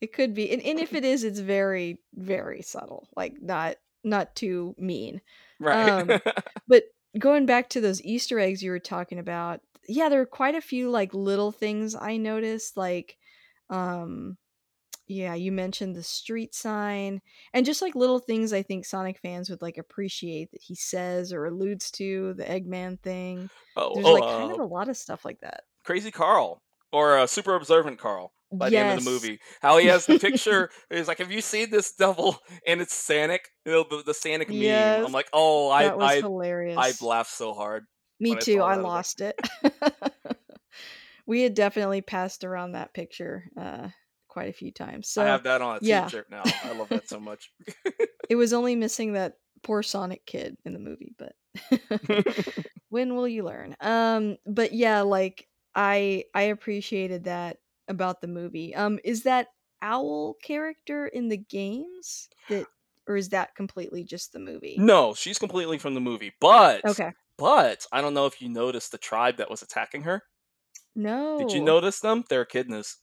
It 0.00 0.12
could 0.12 0.34
be, 0.34 0.50
and 0.52 0.62
and 0.62 0.78
if 0.80 0.94
it 0.94 1.04
is, 1.04 1.24
it's 1.24 1.40
very, 1.40 1.98
very 2.14 2.62
subtle, 2.62 3.08
like, 3.16 3.40
not 3.40 3.76
not 4.04 4.36
too 4.36 4.74
mean. 4.78 5.22
Right. 5.60 5.92
Um, 5.94 6.18
but 6.68 6.84
going 7.18 7.46
back 7.46 7.68
to 7.70 7.80
those 7.80 8.02
Easter 8.02 8.38
eggs 8.38 8.62
you 8.62 8.70
were 8.70 8.78
talking 8.78 9.18
about, 9.18 9.60
yeah, 9.88 10.08
there 10.08 10.20
are 10.20 10.26
quite 10.26 10.54
a 10.54 10.60
few, 10.60 10.90
like, 10.90 11.14
little 11.14 11.52
things 11.52 11.94
I 11.94 12.16
noticed, 12.16 12.76
like, 12.76 13.16
um, 13.70 14.36
yeah, 15.06 15.34
you 15.34 15.52
mentioned 15.52 15.94
the 15.94 16.02
street 16.02 16.54
sign, 16.54 17.20
and 17.52 17.66
just, 17.66 17.82
like, 17.82 17.94
little 17.94 18.18
things 18.18 18.52
I 18.52 18.62
think 18.62 18.86
Sonic 18.86 19.18
fans 19.20 19.50
would, 19.50 19.62
like, 19.62 19.78
appreciate 19.78 20.50
that 20.52 20.62
he 20.62 20.74
says 20.74 21.32
or 21.32 21.46
alludes 21.46 21.90
to, 21.92 22.34
the 22.34 22.44
Eggman 22.44 23.00
thing. 23.00 23.50
Oh 23.76 23.94
There's, 23.94 24.06
oh, 24.06 24.12
like, 24.14 24.22
kind 24.24 24.52
of 24.52 24.58
uh 24.58 24.62
a 24.62 24.64
lot 24.64 24.88
of 24.88 24.96
stuff 24.96 25.24
like 25.24 25.40
that. 25.40 25.64
Crazy 25.84 26.10
Carl, 26.10 26.62
or, 26.92 27.18
uh, 27.18 27.26
Super 27.26 27.54
Observant 27.54 27.98
Carl 27.98 28.33
by 28.58 28.70
the 28.70 28.76
end 28.76 28.98
of 28.98 29.04
the 29.04 29.10
movie. 29.10 29.40
How 29.60 29.78
he 29.78 29.86
has 29.86 30.06
the 30.06 30.18
picture, 30.18 30.70
he's 30.90 31.08
like, 31.08 31.18
"Have 31.18 31.32
you 31.32 31.40
seen 31.40 31.70
this 31.70 31.92
devil?" 31.92 32.38
And 32.66 32.80
it's 32.80 32.94
Sanic, 32.94 33.40
you 33.64 33.72
know, 33.72 33.84
the 33.88 34.02
the 34.02 34.12
Sanic 34.12 34.48
meme. 34.48 35.06
I'm 35.06 35.12
like, 35.12 35.28
"Oh, 35.32 35.70
I 35.70 35.84
That 35.84 35.98
was 35.98 36.76
I 36.76 36.80
I've 36.80 37.02
laughed 37.02 37.32
so 37.32 37.54
hard 37.54 37.84
Me 38.20 38.36
too, 38.36 38.60
I 38.60 38.74
I 38.74 38.76
lost 38.76 39.20
it. 39.20 39.38
We 41.26 41.42
had 41.42 41.54
definitely 41.54 42.02
passed 42.02 42.44
around 42.44 42.72
that 42.72 42.92
picture, 42.92 43.48
uh, 43.56 43.88
quite 44.28 44.48
a 44.48 44.52
few 44.52 44.72
times. 44.72 45.08
So 45.08 45.22
I 45.22 45.26
have 45.26 45.44
that 45.44 45.62
on 45.62 45.76
a 45.76 45.78
yeah. 45.80 46.04
t-shirt 46.04 46.30
now. 46.30 46.42
I 46.44 46.72
love 46.72 46.88
that 46.90 47.08
so 47.08 47.20
much. 47.20 47.50
It 48.30 48.36
was 48.36 48.54
only 48.54 48.74
missing 48.74 49.12
that 49.12 49.34
poor 49.62 49.82
Sonic 49.82 50.24
kid 50.24 50.56
in 50.64 50.72
the 50.72 50.78
movie, 50.78 51.14
but 51.18 51.34
when 52.88 53.14
will 53.14 53.28
you 53.28 53.44
learn? 53.44 53.76
Um, 53.80 54.38
but 54.46 54.72
yeah, 54.72 55.02
like, 55.02 55.46
I 55.74 56.24
I 56.34 56.44
appreciated 56.44 57.24
that 57.24 57.58
about 57.88 58.20
the 58.20 58.28
movie. 58.28 58.74
Um, 58.74 58.98
is 59.04 59.22
that 59.24 59.48
owl 59.82 60.34
character 60.42 61.06
in 61.06 61.28
the 61.28 61.36
games 61.38 62.28
that 62.48 62.68
or 63.06 63.16
is 63.16 63.28
that 63.30 63.54
completely 63.54 64.04
just 64.04 64.32
the 64.32 64.38
movie? 64.38 64.86
No, 64.86 65.14
she's 65.14 65.38
completely 65.40 65.78
from 65.78 65.94
the 65.94 66.00
movie, 66.00 66.32
but 66.40 66.84
Okay. 66.84 67.14
but 67.36 67.86
I 67.90 68.00
don't 68.00 68.14
know 68.14 68.26
if 68.26 68.40
you 68.40 68.48
noticed 68.48 68.92
the 68.92 68.98
tribe 68.98 69.36
that 69.38 69.50
was 69.50 69.62
attacking 69.62 70.02
her? 70.04 70.22
No. 70.96 71.22
Did 71.36 71.52
you 71.52 71.60
notice 71.60 72.00
them? 72.00 72.24
They're 72.28 72.44
echidnas. 72.44 72.96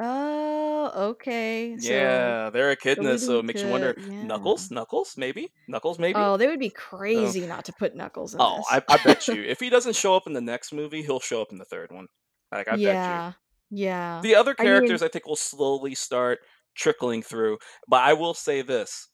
Oh, 0.00 0.90
okay. 1.10 1.76
So 1.78 2.36
Yeah, 2.36 2.50
they're 2.50 2.74
echidnas, 2.74 3.20
so 3.20 3.38
it 3.38 3.44
makes 3.44 3.62
you 3.62 3.68
wonder, 3.68 3.94
yeah. 3.96 4.20
Knuckles? 4.20 4.70
Knuckles, 4.70 5.16
maybe? 5.16 5.52
Knuckles, 5.66 5.98
maybe? 5.98 6.30
Oh, 6.30 6.36
they 6.36 6.46
would 6.46 6.60
be 6.60 6.70
So 7.14 7.34
crazy 7.34 7.46
not 7.46 7.64
to 7.66 7.72
put 7.72 7.94
Knuckles 7.96 8.34
in 8.34 8.44
Oh, 8.44 8.48
this. 8.48 8.78
I 8.78 8.82
I 8.88 8.96
bet 8.96 9.28
you, 9.28 9.42
if 9.44 9.60
he 9.60 9.70
doesn't 9.70 9.94
show 9.96 10.16
up 10.16 10.26
in 10.26 10.32
the 10.32 10.40
next 10.40 10.72
movie, 10.72 11.02
he'll 11.02 11.20
show 11.20 11.42
up 11.42 11.52
in 11.52 11.58
the 11.58 11.64
3rd 11.64 11.92
one. 11.92 12.08
Like, 12.50 12.66
I 12.68 12.76
bet 12.76 13.06
you. 13.06 13.22
Yeah. 13.70 14.22
The 14.22 14.34
other 14.34 14.54
I 14.58 14.66
mean 14.66 14.98
characters 14.98 15.02
I 15.02 15.08
think 15.08 15.26
will 15.26 15.36
slowly 15.36 15.94
start 15.94 16.40
trickling 16.74 17.22
through, 17.22 17.58
but 17.88 18.02
I 18.02 18.12
will 18.14 18.34
say 18.34 18.62
this, 18.62 19.08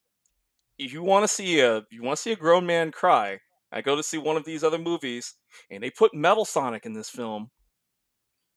if 0.79 0.93
you 0.93 1.03
wanna 1.03 1.29
see 1.29 1.61
a 1.61 1.87
you 1.91 2.03
wanna 2.03 2.17
see 2.19 2.33
a 2.33 2.37
grown 2.37 2.67
man 2.67 2.93
cry, 2.93 3.41
I 3.73 3.83
go 3.83 3.97
to 3.97 4.03
see 4.05 4.19
one 4.19 4.37
of 4.39 4.45
these 4.45 4.65
other 4.65 4.79
movies, 4.79 5.35
and 5.71 5.83
they 5.83 5.91
put 5.91 6.15
Metal 6.15 6.45
Sonic 6.47 6.87
in 6.87 6.95
this 6.95 7.11
film 7.11 7.51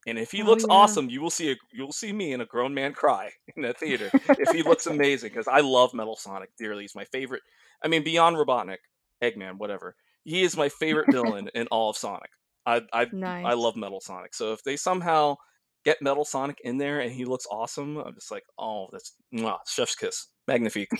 And 0.08 0.18
if 0.18 0.32
he 0.32 0.44
Oh, 0.44 0.44
looks 0.44 0.66
yeah. 0.70 0.70
awesome, 0.70 1.10
you 1.10 1.22
will 1.22 1.30
see 1.30 1.52
a 1.52 1.56
you'll 1.72 1.92
see 1.92 2.14
me 2.14 2.32
and 2.34 2.42
a 2.42 2.46
grown 2.46 2.74
man 2.74 2.94
cry 2.94 3.32
in 3.56 3.64
that 3.64 3.78
theater 3.78 4.14
if 4.38 4.52
he 4.52 4.64
looks 4.64 4.88
amazing 4.88 5.30
because 5.30 5.48
I 5.48 5.60
love 5.60 5.94
Metal 5.94 6.16
Sonic 6.16 6.52
dearly. 6.58 6.84
He's 6.84 6.96
my 6.96 7.06
favorite 7.06 7.44
I 7.84 7.88
mean, 7.88 8.04
beyond 8.04 8.38
Robotnik, 8.38 8.80
Eggman, 9.22 9.58
whatever. 9.58 9.96
He 10.24 10.42
is 10.44 10.58
my 10.58 10.70
favorite 10.70 11.10
villain 11.12 11.50
in 11.54 11.68
all 11.68 11.90
of 11.90 11.98
Sonic. 11.98 12.32
I 12.66 12.82
I 12.94 13.08
I 13.44 13.54
love 13.54 13.76
Metal 13.76 14.00
Sonic. 14.02 14.34
So 14.34 14.54
if 14.54 14.64
they 14.64 14.78
somehow 14.78 15.36
get 15.86 16.02
Metal 16.02 16.26
Sonic 16.26 16.60
in 16.64 16.78
there 16.78 17.00
and 17.00 17.12
he 17.12 17.26
looks 17.26 17.46
awesome, 17.52 17.98
I'm 17.98 18.14
just 18.16 18.32
like, 18.32 18.44
"Oh, 18.58 18.88
that's 18.92 19.14
mwah, 19.34 19.60
chef's 19.68 19.96
kiss. 19.96 20.28
Magnifique." 20.48 20.90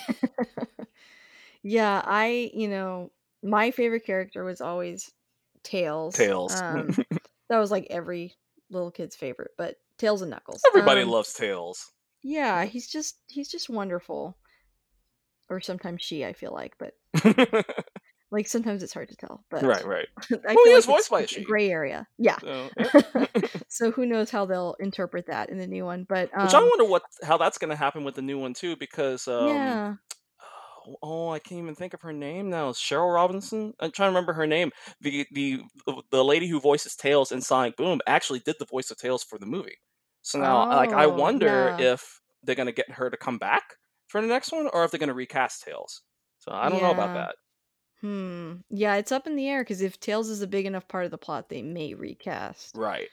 Yeah, 1.62 2.02
I 2.06 2.52
you 2.54 2.68
know, 2.68 3.12
my 3.44 3.72
favorite 3.72 4.06
character 4.06 4.44
was 4.44 4.62
always 4.62 5.12
Tails. 5.64 6.16
Tails. 6.16 6.60
Um, 6.60 6.88
that 7.50 7.60
was, 7.60 7.72
like, 7.72 7.88
every 7.90 8.36
little 8.70 8.92
kid's 8.92 9.16
favorite, 9.16 9.52
but 9.58 9.76
Tails 9.98 10.22
and 10.22 10.32
Knuckles. 10.32 10.62
Everybody 10.68 11.02
Um 11.02 11.10
loves 11.10 11.34
Tails. 11.34 11.92
Yeah, 12.24 12.66
he's 12.66 12.88
just 12.88 13.18
he's 13.28 13.50
just 13.50 13.70
wonderful. 13.70 14.38
Or 15.50 15.60
sometimes 15.60 16.02
she, 16.02 16.24
I 16.24 16.34
feel 16.34 16.54
like, 16.54 16.76
but 16.78 16.94
like, 18.32 18.48
sometimes 18.48 18.84
it's 18.84 18.94
hard 18.94 19.10
to 19.10 19.16
tell, 19.16 19.46
but 19.50 19.68
Right, 19.68 19.86
right. 19.86 20.08
I 20.48 20.56
Well, 20.56 20.66
he 20.66 20.72
is 20.74 20.86
like 20.86 20.90
it's 20.90 21.08
voiced 21.08 21.10
by 21.10 21.22
a 21.36 21.42
gray 21.42 21.70
area. 21.72 22.08
Yeah. 22.18 22.40
So, 22.42 22.72
yep. 22.78 23.52
So, 23.70 23.92
who 23.92 24.06
knows 24.06 24.30
how 24.32 24.46
they'll 24.46 24.76
interpret 24.80 25.28
that 25.28 25.50
in 25.50 25.58
the 25.58 25.68
new 25.68 25.86
one, 25.86 26.06
but, 26.06 26.30
Which 26.40 26.54
I 26.54 26.60
um 26.60 26.72
wonder 26.72 26.86
what 26.86 27.04
how 27.24 27.38
that's 27.38 27.58
gonna 27.58 27.76
happen 27.76 28.04
with 28.04 28.16
the 28.16 28.22
new 28.22 28.40
one 28.40 28.54
too 28.54 28.76
because, 28.76 29.28
um 29.28 29.78
Yeah. 29.78 29.98
oh 30.88 30.98
oh, 31.04 31.30
I 31.32 31.40
can't 31.40 31.60
even 31.62 31.76
think 31.76 31.94
of 31.94 32.02
her 32.02 32.14
name 32.14 32.50
now. 32.50 32.72
Cheryl 32.72 33.14
Robinson? 33.14 33.74
I'm 33.80 33.92
trying 33.92 34.08
to 34.08 34.12
remember 34.12 34.34
her 34.34 34.48
name. 34.48 34.72
The 35.02 35.28
the 35.34 35.62
the 36.12 36.24
lady 36.26 36.48
who 36.48 36.60
voices 36.60 36.96
Tails 36.96 37.32
in 37.32 37.42
Sonic 37.42 37.78
Boom 37.78 38.02
actually 38.08 38.40
did 38.42 38.58
the 38.60 38.66
voice 38.66 38.92
of 38.92 38.98
Tails 38.98 39.24
for 39.24 39.40
the 39.40 39.46
movie. 39.48 39.78
So 40.24 40.40
now, 40.40 40.66
like, 40.72 40.94
I 40.94 41.08
Oh, 41.08 41.08
wonder 41.08 41.74
yeah. 41.74 41.80
if 41.80 42.22
they're 42.44 42.56
gonna 42.56 42.72
get 42.74 42.92
her 42.92 43.10
to 43.10 43.18
come 43.18 43.38
back 43.40 43.64
for 44.10 44.22
the 44.22 44.28
next 44.28 44.52
one 44.52 44.70
or 44.74 44.84
if 44.86 44.92
they're 44.92 45.00
gonna 45.00 45.14
recast 45.14 45.64
Tails. 45.64 46.04
So, 46.40 46.52
I 46.54 46.70
don't 46.70 46.82
know 46.82 46.92
about 46.92 47.14
that. 47.14 47.36
Hmm. 48.02 48.58
Yeah, 48.70 48.96
it's 48.96 49.12
up 49.12 49.28
in 49.28 49.36
the 49.36 49.48
air 49.48 49.62
because 49.64 49.82
if 49.82 50.00
Tails 50.00 50.30
is 50.30 50.42
a 50.42 50.48
big 50.48 50.66
enough 50.66 50.88
part 50.88 51.06
of 51.06 51.12
the 51.12 51.18
plot, 51.18 51.50
they 51.50 51.62
may 51.62 51.94
recast. 51.94 52.80
Right. 52.80 53.12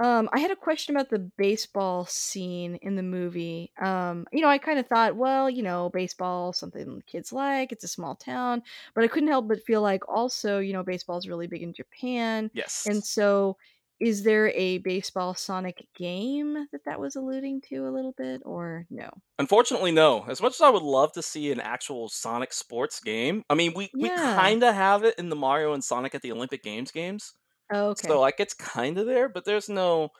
Um, 0.00 0.28
I 0.32 0.38
had 0.38 0.52
a 0.52 0.56
question 0.56 0.94
about 0.94 1.10
the 1.10 1.18
baseball 1.18 2.04
scene 2.06 2.76
in 2.76 2.94
the 2.94 3.02
movie. 3.02 3.72
Um, 3.80 4.28
you 4.32 4.40
know, 4.42 4.48
I 4.48 4.58
kinda 4.58 4.84
thought, 4.84 5.16
well, 5.16 5.50
you 5.50 5.60
know, 5.62 5.90
baseball, 5.90 6.52
something 6.52 7.02
kids 7.06 7.32
like, 7.32 7.72
it's 7.72 7.82
a 7.82 7.88
small 7.88 8.14
town, 8.14 8.62
but 8.94 9.02
I 9.02 9.08
couldn't 9.08 9.28
help 9.28 9.48
but 9.48 9.64
feel 9.64 9.82
like 9.82 10.08
also, 10.08 10.60
you 10.60 10.72
know, 10.72 10.84
baseball 10.84 11.18
is 11.18 11.28
really 11.28 11.48
big 11.48 11.62
in 11.64 11.74
Japan, 11.74 12.48
Yes. 12.52 12.84
and 12.84 13.04
so 13.04 13.56
is 14.00 14.22
there 14.24 14.48
a 14.50 14.78
baseball 14.78 15.34
Sonic 15.34 15.86
game 15.94 16.54
that 16.72 16.84
that 16.84 17.00
was 17.00 17.16
alluding 17.16 17.60
to 17.62 17.86
a 17.86 17.90
little 17.92 18.12
bit 18.12 18.42
or 18.44 18.86
no? 18.90 19.10
Unfortunately, 19.38 19.92
no. 19.92 20.24
As 20.24 20.40
much 20.40 20.54
as 20.54 20.60
I 20.60 20.70
would 20.70 20.82
love 20.82 21.12
to 21.12 21.22
see 21.22 21.52
an 21.52 21.60
actual 21.60 22.08
Sonic 22.08 22.52
sports 22.52 22.98
game, 23.00 23.44
I 23.48 23.54
mean, 23.54 23.72
we 23.74 23.94
we 24.00 24.10
kinda 24.10 24.72
have 24.72 25.04
it 25.04 25.14
in 25.18 25.28
the 25.28 25.36
Mario 25.36 25.72
and 25.74 25.84
Sonic 25.84 26.14
at 26.14 26.22
the 26.22 26.32
Olympic 26.32 26.62
Games 26.62 26.90
games. 26.90 27.34
Oh, 27.70 27.94
So, 27.94 28.20
like, 28.20 28.40
it's 28.40 28.54
kinda 28.54 29.04
there, 29.04 29.28
but 29.28 29.44
there's 29.46 29.68
no 29.70 30.10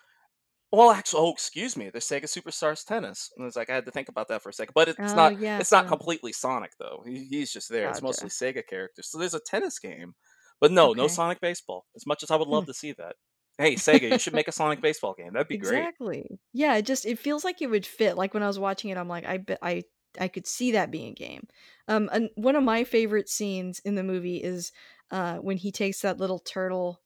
well, 0.72 0.90
actually 0.90 1.22
oh, 1.22 1.32
excuse 1.32 1.76
me, 1.76 1.90
there's 1.90 2.06
Sega 2.06 2.24
Superstars 2.24 2.84
Tennis. 2.86 3.30
And 3.38 3.46
it's 3.46 3.56
like, 3.56 3.70
I 3.70 3.74
had 3.76 3.86
to 3.86 3.92
think 3.92 4.08
about 4.10 4.28
that 4.28 4.42
for 4.42 4.50
a 4.50 4.52
second, 4.54 4.74
but 4.74 4.88
it's 4.88 5.14
Oh, 5.16 5.16
not 5.16 5.32
yeah, 5.32 5.60
it's 5.60 5.72
not 5.72 5.86
completely 5.88 6.32
Sonic, 6.32 6.72
though. 6.80 7.02
He 7.06 7.26
he's 7.26 7.52
just 7.52 7.70
there. 7.70 7.90
It's 7.90 8.02
mostly 8.02 8.30
Sega 8.30 8.66
characters. 8.66 9.10
So 9.10 9.18
there's 9.18 9.34
a 9.34 9.40
tennis 9.40 9.78
game, 9.80 10.14
but 10.60 10.72
no, 10.72 10.92
no 10.94 11.08
Sonic 11.08 11.40
baseball, 11.40 11.86
as 11.96 12.06
much 12.06 12.22
as 12.24 12.30
I 12.32 12.36
would 12.36 12.48
love 12.48 12.64
Hmm. 12.64 12.68
to 12.68 12.74
see 12.74 12.92
that. 12.94 13.16
Hey, 13.58 13.74
Sega, 13.74 14.10
you 14.12 14.18
should 14.18 14.34
make 14.34 14.46
a 14.48 14.52
Sonic 14.52 14.80
baseball 14.80 15.14
game. 15.14 15.32
That'd 15.32 15.48
be 15.48 15.56
great. 15.56 15.78
Exactly. 15.78 16.38
Yeah, 16.52 16.76
it 16.76 16.86
just 16.86 17.04
it 17.04 17.18
feels 17.18 17.44
like 17.44 17.60
it 17.60 17.66
would 17.68 17.84
fit, 17.84 18.16
like, 18.16 18.32
when 18.32 18.42
I 18.42 18.46
was 18.46 18.58
watching 18.58 18.90
it, 18.90 18.96
I'm 18.96 19.08
like, 19.08 19.26
I 19.26 19.38
bet 19.38 19.58
I 19.62 19.82
I 20.18 20.28
could 20.28 20.46
see 20.46 20.72
that 20.72 20.90
being 20.90 21.10
a 21.12 21.14
game. 21.14 21.46
Um, 21.88 22.08
and 22.12 22.30
one 22.36 22.56
of 22.56 22.62
my 22.62 22.84
favorite 22.84 23.28
scenes 23.28 23.80
in 23.84 23.94
the 23.94 24.02
movie 24.02 24.36
is, 24.38 24.72
uh, 25.10 25.36
when 25.36 25.56
he 25.56 25.72
takes 25.72 26.00
that 26.02 26.18
little 26.18 26.38
turtle, 26.38 27.00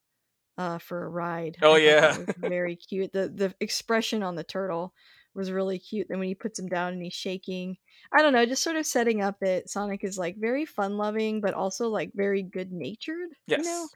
uh, 0.59 0.79
for 0.79 1.05
a 1.05 1.09
ride. 1.09 1.57
Oh, 1.63 1.77
yeah. 1.77 2.19
very 2.37 2.77
cute. 2.77 3.13
The 3.13 3.29
the 3.29 3.55
expression 3.61 4.23
on 4.23 4.35
the 4.37 4.45
turtle 4.45 4.93
was 5.35 5.51
really 5.53 5.79
cute, 5.79 6.09
then 6.09 6.19
when 6.19 6.29
he 6.29 6.35
puts 6.35 6.59
him 6.59 6.69
down 6.69 6.93
and 6.95 7.03
he's 7.03 7.15
shaking. 7.15 7.77
I 8.13 8.23
don't 8.23 8.33
know, 8.33 8.47
just 8.47 8.63
sort 8.63 8.77
of 8.77 8.87
setting 8.87 9.21
up 9.23 9.39
that 9.41 9.71
Sonic 9.71 10.05
is, 10.05 10.19
like, 10.19 10.37
very 10.39 10.67
fun-loving, 10.67 11.41
but 11.41 11.55
also, 11.55 11.89
like, 11.89 12.13
very 12.15 12.43
good-natured, 12.43 13.31
you 13.55 13.65
know? 13.65 13.89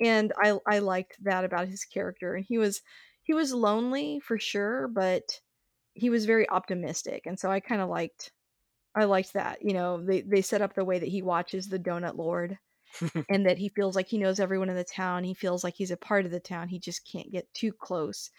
And 0.00 0.32
I 0.42 0.58
I 0.66 0.78
liked 0.80 1.16
that 1.24 1.44
about 1.44 1.68
his 1.68 1.84
character, 1.84 2.34
and 2.34 2.44
he 2.44 2.58
was 2.58 2.82
he 3.22 3.34
was 3.34 3.52
lonely 3.54 4.20
for 4.20 4.38
sure, 4.38 4.88
but 4.88 5.40
he 5.94 6.10
was 6.10 6.26
very 6.26 6.48
optimistic, 6.50 7.26
and 7.26 7.38
so 7.40 7.50
I 7.50 7.60
kinda 7.60 7.86
liked 7.86 8.32
I 8.96 9.04
liked 9.04 9.32
that, 9.34 9.62
you 9.62 9.72
know? 9.74 10.04
They 10.04 10.22
they 10.22 10.42
set 10.42 10.62
up 10.62 10.74
the 10.74 10.84
way 10.84 10.98
that 10.98 11.08
he 11.08 11.22
watches 11.22 11.68
the 11.68 11.78
Donut 11.80 12.16
Lord 12.16 12.58
and 13.28 13.46
that 13.46 13.58
he 13.58 13.68
feels 13.70 13.96
like 13.96 14.08
he 14.08 14.18
knows 14.18 14.40
everyone 14.40 14.70
in 14.70 14.76
the 14.76 14.84
town, 14.84 15.24
he 15.24 15.34
feels 15.34 15.64
like 15.64 15.74
he's 15.76 15.90
a 15.90 15.96
part 15.96 16.24
of 16.26 16.30
the 16.32 16.40
town, 16.40 16.68
he 16.68 16.78
just 16.78 17.06
can't 17.10 17.32
get 17.32 17.52
too 17.54 17.72
close. 17.72 18.30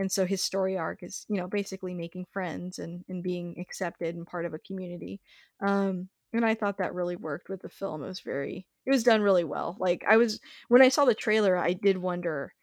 And 0.00 0.12
so 0.12 0.26
his 0.26 0.42
story 0.42 0.76
arc 0.78 1.04
is, 1.04 1.26
you 1.30 1.36
know, 1.38 1.48
basically 1.48 1.94
making 1.94 2.26
friends 2.32 2.80
and 2.80 3.04
and 3.08 3.22
being 3.22 3.60
accepted 3.60 4.16
and 4.16 4.26
part 4.26 4.46
of 4.46 4.54
a 4.54 4.60
community. 4.60 5.22
Um, 5.60 6.10
and 6.32 6.44
I 6.46 6.54
thought 6.56 6.78
that 6.78 6.94
really 6.94 7.16
worked 7.16 7.48
with 7.50 7.62
the 7.62 7.68
film. 7.70 8.02
It 8.04 8.08
was 8.08 8.20
very 8.20 8.66
it 8.86 8.90
was 8.90 9.04
done 9.04 9.22
really 9.22 9.44
well. 9.44 9.76
Like, 9.80 10.04
I 10.08 10.16
was 10.18 10.40
when 10.68 10.82
I 10.82 10.88
saw 10.90 11.04
the 11.06 11.14
trailer, 11.14 11.56
I 11.58 11.74
did 11.74 11.98
wonder 11.98 12.54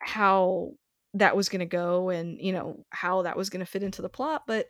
how 0.00 0.72
that 1.14 1.36
was 1.36 1.48
gonna 1.48 1.66
go 1.66 2.10
and, 2.10 2.40
you 2.40 2.52
know, 2.52 2.86
how 2.90 3.22
that 3.22 3.36
was 3.36 3.50
gonna 3.50 3.66
fit 3.66 3.82
into 3.84 4.02
the 4.02 4.08
plot, 4.10 4.44
but 4.46 4.68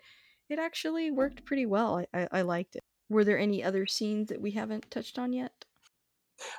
it 0.49 0.59
actually 0.59 1.11
worked 1.11 1.45
pretty 1.47 1.67
well. 1.67 1.99
I 1.99 2.07
I 2.23 2.29
I 2.33 2.43
liked 2.43 2.77
it. 2.77 2.85
Were 3.09 3.25
there 3.25 3.39
any 3.39 3.63
other 3.65 3.87
scenes 3.87 4.29
that 4.31 4.41
we 4.41 4.53
haven't 4.53 4.91
touched 4.91 5.19
on 5.19 5.33
yet? 5.33 5.65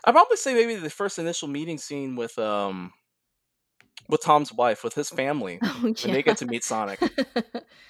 I'd 0.06 0.12
probably 0.12 0.38
say 0.38 0.54
maybe 0.54 0.76
the 0.76 0.90
first 0.90 1.20
initial 1.20 1.48
meeting 1.48 1.78
scene 1.78 2.16
with, 2.16 2.38
um 2.40 2.94
with 4.10 4.22
Tom's 4.24 4.54
wife, 4.54 4.84
with 4.84 4.94
his 4.94 5.10
family, 5.10 5.60
Oh, 5.64 5.80
when 5.82 6.14
they 6.14 6.24
get 6.24 6.38
to 6.38 6.46
meet 6.46 6.64
Sonic. 6.64 7.00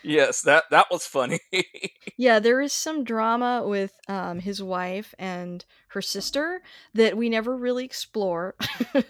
Yes, 0.03 0.41
that 0.43 0.65
that 0.71 0.87
was 0.91 1.05
funny. 1.05 1.39
Yeah, 2.19 2.39
there 2.39 2.61
is 2.61 2.73
some 2.73 3.03
drama 3.03 3.63
with, 3.67 3.91
um, 4.07 4.39
his 4.39 4.63
wife 4.63 5.13
and 5.19 5.63
her 5.89 6.01
sister 6.01 6.61
that 6.95 7.15
we 7.15 7.29
never 7.29 7.55
really 7.55 7.85
explore, 7.85 8.55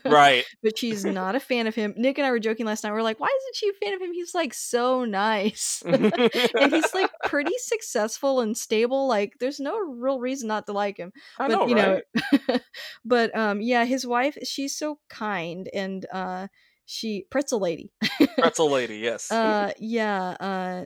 Right. 0.04 0.44
but 0.62 0.78
she's 0.78 1.06
not 1.06 1.34
a 1.36 1.40
fan 1.40 1.68
of 1.68 1.76
him. 1.76 1.94
Nick 1.96 2.18
and 2.18 2.28
I 2.28 2.32
were 2.32 2.40
joking 2.40 2.66
last 2.66 2.84
night, 2.84 2.92
we're 2.92 3.02
like, 3.04 3.20
"Why 3.20 3.30
isn't 3.42 3.56
she 3.56 3.70
a 3.70 3.74
fan 3.86 3.94
of 3.94 4.02
him? 4.02 4.12
He's, 4.12 4.36
like, 4.36 4.54
so 4.54 5.06
nice." 5.06 5.84
And 5.86 6.74
he's, 6.74 6.94
like, 6.94 7.12
pretty 7.26 7.54
successful 7.60 8.42
and 8.42 8.58
stable, 8.58 9.08
like, 9.08 9.36
there's 9.40 9.60
no 9.62 9.78
real 9.80 10.20
reason 10.20 10.48
not 10.50 10.66
to 10.66 10.74
like 10.74 10.98
him. 10.98 11.14
I 11.40 11.48
But, 11.48 11.54
know, 11.56 11.68
you 11.68 11.76
know 11.76 12.02
right? 12.50 12.62
but, 13.06 13.36
um, 13.38 13.62
yeah, 13.62 13.86
his 13.86 14.06
wife, 14.06 14.38
she's 14.44 14.76
so 14.76 15.00
kind 15.10 15.70
and, 15.74 16.06
uh, 16.12 16.48
she 16.88 17.26
Pretzel 17.30 17.60
Lady. 17.60 17.92
Pretzel 18.40 18.72
Lady, 18.72 18.98
yes. 18.98 19.32
Uh, 19.32 19.72
yeah, 19.78 20.36
uh 20.40 20.86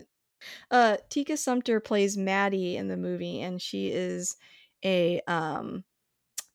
uh, 0.72 0.98
Tika 1.10 1.38
Sumpter 1.38 1.80
plays 1.80 2.18
Maddie 2.18 2.76
in 2.76 2.88
the 2.88 2.98
movie, 2.98 3.42
and 3.42 3.62
she 3.62 3.90
is 3.90 4.36
a, 4.84 5.22
um 5.28 5.84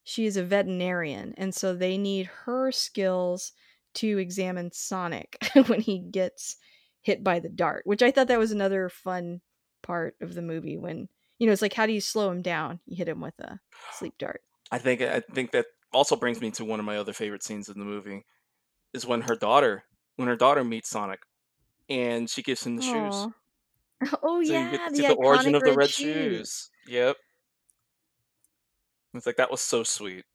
she 0.03 0.25
is 0.25 0.37
a 0.37 0.43
veterinarian, 0.43 1.33
and 1.37 1.55
so 1.55 1.73
they 1.73 1.97
need 1.97 2.27
her 2.45 2.71
skills 2.71 3.53
to 3.95 4.17
examine 4.19 4.71
Sonic 4.71 5.37
when 5.67 5.81
he 5.81 5.99
gets 5.99 6.57
hit 7.01 7.23
by 7.23 7.39
the 7.39 7.49
dart, 7.49 7.83
which 7.85 8.03
I 8.03 8.11
thought 8.11 8.27
that 8.27 8.39
was 8.39 8.51
another 8.51 8.89
fun 8.89 9.41
part 9.81 10.15
of 10.21 10.33
the 10.33 10.41
movie 10.41 10.77
when 10.77 11.07
you 11.39 11.45
know, 11.45 11.53
it's 11.53 11.61
like, 11.61 11.73
how 11.73 11.85
do 11.85 11.93
you 11.93 12.01
slow 12.01 12.31
him 12.31 12.41
down? 12.41 12.79
You 12.87 12.97
hit 12.97 13.07
him 13.07 13.21
with 13.21 13.39
a 13.39 13.59
sleep 13.93 14.15
dart. 14.17 14.41
I 14.71 14.79
think 14.79 15.01
I 15.01 15.21
think 15.33 15.51
that 15.51 15.67
also 15.93 16.15
brings 16.15 16.41
me 16.41 16.51
to 16.51 16.65
one 16.65 16.79
of 16.79 16.85
my 16.85 16.97
other 16.97 17.13
favorite 17.13 17.43
scenes 17.43 17.69
in 17.69 17.79
the 17.79 17.85
movie, 17.85 18.25
is 18.97 19.05
when 19.07 19.21
her 19.21 19.35
daughter 19.37 19.85
when 20.17 20.27
her 20.27 20.35
daughter 20.35 20.63
meets 20.65 20.89
Sonic, 20.89 21.21
and 21.89 22.29
she 22.29 22.43
gives 22.43 22.65
him 22.65 22.77
the 22.77 22.83
shoes. 22.83 23.27
Oh, 24.23 24.43
So 24.43 24.53
yeah, 24.53 24.89
the 24.91 25.03
the 25.07 25.13
origin 25.13 25.55
of 25.55 25.63
the 25.63 25.71
red 25.71 25.77
red 25.77 25.89
shoes. 25.89 26.71
shoes. 26.71 26.71
Yep. 26.87 27.17
It's 29.13 29.25
like, 29.25 29.37
that 29.37 29.51
was 29.51 29.61
so 29.61 29.83
sweet. 29.83 30.25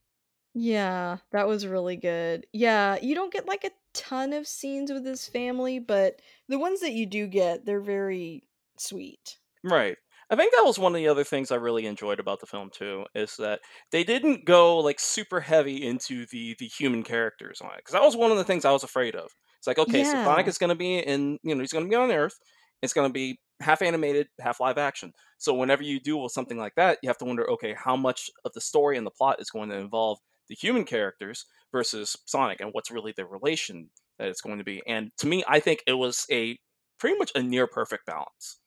Yeah, 0.55 1.19
that 1.31 1.47
was 1.47 1.67
really 1.67 1.97
good. 1.97 2.47
Yeah, 2.53 2.99
you 3.01 3.15
don't 3.15 3.33
get, 3.33 3.47
like, 3.47 3.65
a 3.65 3.71
ton 3.95 4.33
of 4.33 4.47
scenes 4.47 4.93
with 4.93 5.05
his 5.07 5.27
family, 5.27 5.79
but 5.79 6.21
the 6.49 6.59
ones 6.59 6.81
that 6.81 6.93
you 6.93 7.07
do 7.07 7.27
get, 7.27 7.65
they're 7.65 7.81
very 7.81 8.49
sweet. 8.77 9.39
Right. 9.65 9.97
I 10.33 10.37
think 10.37 10.53
that 10.55 10.65
was 10.65 10.79
one 10.79 10.95
of 10.95 10.99
the 10.99 11.09
other 11.09 11.25
things 11.25 11.51
I 11.53 11.57
really 11.57 11.87
enjoyed 11.87 12.19
about 12.21 12.41
the 12.41 12.47
film 12.47 12.71
too, 12.71 13.07
is 13.15 13.37
that 13.39 13.61
they 13.93 14.05
didn't 14.05 14.47
go, 14.47 14.79
like, 14.79 14.99
super 15.01 15.41
heavy 15.41 15.87
into 15.87 16.27
the 16.27 16.57
the 16.59 16.67
human 16.69 17.05
characters 17.05 17.61
on 17.61 17.71
it 17.73 17.79
because 17.79 17.93
that 17.93 18.03
was 18.03 18.17
one 18.17 18.33
of 18.33 18.39
the 18.39 18.45
things 18.45 18.65
I 18.65 18.73
was 18.73 18.85
afraid 18.85 19.15
of. 19.17 19.31
It's 19.59 19.67
like, 19.69 19.79
okay, 19.79 20.05
so 20.05 20.17
Sonic 20.25 20.49
is 20.49 20.59
gonna 20.59 20.75
be 20.77 20.99
in 20.99 21.39
you 21.45 21.55
know, 21.55 21.61
he's 21.61 21.73
gonna 21.73 21.89
be 21.89 21.95
on 21.97 22.11
Earth, 22.11 22.39
it's 22.83 22.95
gonna 22.95 23.11
be 23.11 23.41
half 23.61 23.83
animated, 23.83 24.29
half 24.41 24.59
live 24.61 24.79
action. 24.79 25.13
So 25.39 25.55
whenever 25.55 25.83
you 25.83 26.01
do 26.01 26.17
with 26.17 26.33
something 26.33 26.59
like 26.59 26.75
that, 26.77 26.99
you 27.03 27.09
have 27.09 27.19
to 27.19 27.25
wonder, 27.27 27.49
okay, 27.53 27.75
how 27.75 27.97
much 27.97 28.31
of 28.45 28.53
the 28.55 28.61
story 28.61 28.97
and 28.97 29.07
the 29.07 29.11
plot 29.13 29.41
is 29.41 29.51
going 29.51 29.69
to 29.71 29.77
involve 29.77 30.19
the 30.49 30.55
human 30.57 30.85
characters 30.85 31.47
versus 31.73 32.17
Sonic, 32.27 32.61
and 32.61 32.71
what's 32.73 32.91
really 32.91 33.13
the 33.17 33.27
relation 33.27 33.91
that 34.19 34.29
it's 34.29 34.41
going 34.41 34.59
to 34.59 34.65
be. 34.65 34.83
And 34.87 35.11
to 35.19 35.27
me, 35.29 35.45
I 35.49 35.61
think 35.61 35.83
it 35.87 35.93
was 35.95 36.27
a 36.31 36.59
pretty 36.99 37.17
much 37.19 37.31
a 37.37 37.43
near 37.43 37.67
perfect 37.69 38.07
balance 38.07 38.59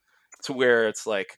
to 0.44 0.54
where 0.54 0.88
it's 0.88 1.06
like 1.06 1.38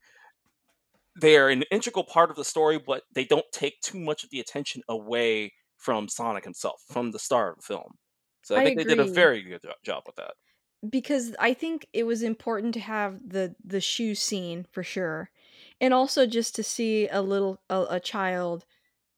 they 1.20 1.38
are 1.38 1.50
an 1.50 1.64
integral 1.72 2.04
part 2.04 2.30
of 2.30 2.36
the 2.36 2.46
story, 2.46 2.80
but 2.80 3.04
they 3.14 3.26
don't 3.26 3.46
take 3.52 3.82
too 3.82 4.00
much 4.00 4.24
of 4.24 4.30
the 4.30 4.40
attention 4.40 4.82
away 4.88 5.54
from 5.78 6.08
Sonic 6.10 6.44
himself 6.44 6.82
from 6.92 7.12
the 7.12 7.20
star 7.20 7.52
of 7.52 7.58
the 7.58 7.64
film. 7.64 7.98
So 8.44 8.56
I 8.56 8.62
I 8.62 8.64
think 8.64 8.78
they 8.78 8.84
did 8.84 9.00
a 9.00 9.06
very 9.06 9.42
good 9.42 9.62
job 9.84 10.04
with 10.06 10.16
that. 10.16 10.34
Because 10.88 11.36
I 11.40 11.54
think 11.54 11.88
it 11.92 12.04
was 12.04 12.22
important 12.22 12.74
to 12.76 12.80
have 12.80 13.20
the 13.28 13.56
the 13.64 13.82
shoe 13.82 14.14
scene 14.14 14.66
for 14.72 14.84
sure, 14.84 15.32
and 15.82 15.94
also 15.94 16.28
just 16.28 16.56
to 16.56 16.64
see 16.64 17.08
a 17.08 17.22
little 17.22 17.60
a, 17.70 17.86
a 17.92 18.00
child 18.00 18.66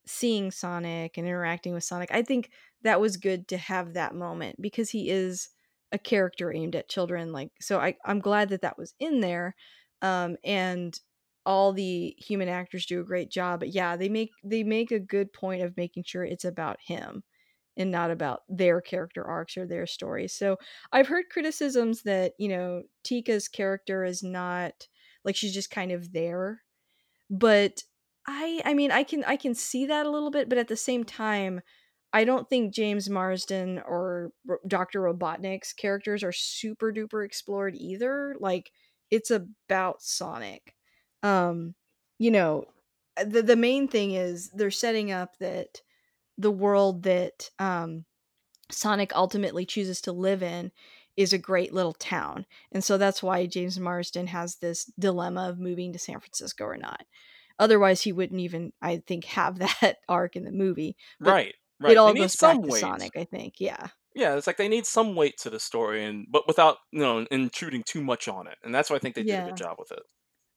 seeing 0.06 0.52
Sonic 0.52 1.18
and 1.18 1.28
interacting 1.28 1.74
with 1.74 1.84
Sonic. 1.84 2.12
I 2.12 2.24
think 2.24 2.52
that 2.84 3.02
was 3.02 3.18
good 3.18 3.48
to 3.50 3.58
have 3.58 3.94
that 3.94 4.16
moment 4.16 4.62
because 4.62 4.92
he 4.92 5.10
is 5.10 5.50
a 5.92 6.00
character 6.00 6.54
aimed 6.54 6.76
at 6.76 6.90
children. 6.90 7.34
Like, 7.34 7.52
so 7.62 7.80
I 7.80 7.98
I'm 8.06 8.20
glad 8.20 8.50
that 8.50 8.62
that 8.62 8.78
was 8.78 8.94
in 9.00 9.22
there, 9.22 9.56
um, 10.02 10.38
and 10.44 11.00
all 11.50 11.74
the 11.74 12.16
human 12.20 12.48
actors 12.48 12.86
do 12.86 13.02
a 13.02 13.04
great 13.06 13.32
job. 13.32 13.60
But 13.62 13.70
yeah, 13.70 13.96
they 13.98 14.08
make 14.08 14.30
they 14.44 14.64
make 14.64 14.92
a 14.92 15.00
good 15.00 15.34
point 15.34 15.64
of 15.64 15.76
making 15.76 16.04
sure 16.06 16.24
it's 16.24 16.46
about 16.46 16.78
him 16.86 17.24
and 17.78 17.92
not 17.92 18.12
about 18.12 18.42
their 18.50 18.82
character 18.82 19.26
arcs 19.26 19.58
or 19.58 19.66
their 19.66 19.88
stories. 19.88 20.36
So 20.36 20.58
I've 20.92 21.08
heard 21.08 21.26
criticisms 21.32 22.04
that, 22.04 22.34
you 22.38 22.50
know, 22.50 22.84
Tika's 23.04 23.48
character 23.48 24.04
is 24.06 24.22
not 24.24 24.88
like 25.26 25.36
she's 25.36 25.54
just 25.54 25.72
kind 25.72 25.92
of 25.92 26.14
there. 26.14 26.62
But 27.30 27.84
I 28.28 28.62
I 28.66 28.74
mean, 28.76 28.92
I 28.92 29.04
can 29.04 29.24
I 29.26 29.38
can 29.38 29.56
see 29.56 29.86
that 29.88 30.06
a 30.06 30.12
little 30.12 30.32
bit, 30.32 30.50
but 30.50 30.58
at 30.60 30.68
the 30.68 30.78
same 30.78 31.04
time, 31.04 31.62
I 32.14 32.26
don't 32.26 32.50
think 32.50 32.74
James 32.74 33.10
Marsden 33.10 33.80
or 33.88 34.32
Dr. 34.68 35.02
Robotnik's 35.02 35.74
characters 35.74 36.24
are 36.24 36.32
super 36.34 36.92
duper 36.94 37.26
explored 37.26 37.76
either. 37.76 38.36
Like 38.40 38.72
it's 39.12 39.32
about 39.32 40.02
Sonic. 40.04 40.76
Um, 41.24 41.76
you 42.18 42.32
know, 42.32 42.66
the 43.24 43.42
the 43.42 43.56
main 43.56 43.88
thing 43.88 44.12
is 44.14 44.50
they're 44.50 44.72
setting 44.72 45.12
up 45.12 45.38
that 45.40 45.82
the 46.38 46.52
world 46.52 47.04
that 47.04 47.50
um, 47.60 48.06
Sonic 48.72 49.16
ultimately 49.16 49.66
chooses 49.66 50.02
to 50.02 50.12
live 50.12 50.42
in 50.42 50.72
is 51.18 51.34
a 51.34 51.38
great 51.38 51.74
little 51.74 51.94
town. 51.94 52.46
And 52.72 52.82
so 52.84 52.98
that's 52.98 53.22
why 53.22 53.46
James 53.46 53.78
Marsden 53.78 54.28
has 54.28 54.56
this 54.56 54.86
dilemma 54.98 55.50
of 55.50 55.60
moving 55.60 55.92
to 55.92 56.00
San 56.00 56.20
Francisco 56.20 56.64
or 56.64 56.78
not. 56.78 57.06
Otherwise, 57.60 58.02
he 58.02 58.14
wouldn't 58.14 58.40
even, 58.40 58.72
I 58.82 59.04
think, 59.06 59.26
have 59.26 59.60
that 59.82 59.98
arc 60.08 60.36
in 60.38 60.46
the 60.46 60.52
movie. 60.52 60.96
But 61.20 61.32
Right, 61.32 61.48
it 61.48 61.56
right. 61.82 61.90
They 61.90 61.96
all 61.98 62.14
need 62.14 62.22
goes 62.22 62.34
some 62.34 62.62
back 62.62 62.70
to. 62.70 62.76
Sonic, 62.78 63.18
I 63.18 63.26
think. 63.26 63.56
Yeah. 63.60 63.88
Yeah, 64.16 64.36
it's 64.36 64.48
like 64.48 64.58
they 64.58 64.70
need 64.70 64.86
some 64.86 65.16
weight 65.16 65.38
to 65.40 65.50
the 65.50 65.60
story, 65.60 66.04
and 66.04 66.26
but 66.30 66.48
without 66.48 66.78
you 66.92 67.00
know 67.00 67.28
intruding 67.32 67.84
too 67.84 68.02
much 68.02 68.28
on 68.28 68.48
it. 68.48 68.58
And 68.64 68.74
that's 68.74 68.90
why 68.90 68.96
I 68.96 69.00
think 69.00 69.16
they 69.16 69.24
did 69.24 69.40
a 69.40 69.44
good 69.44 69.58
job 69.58 69.78
with 69.78 69.92
it. 69.92 70.02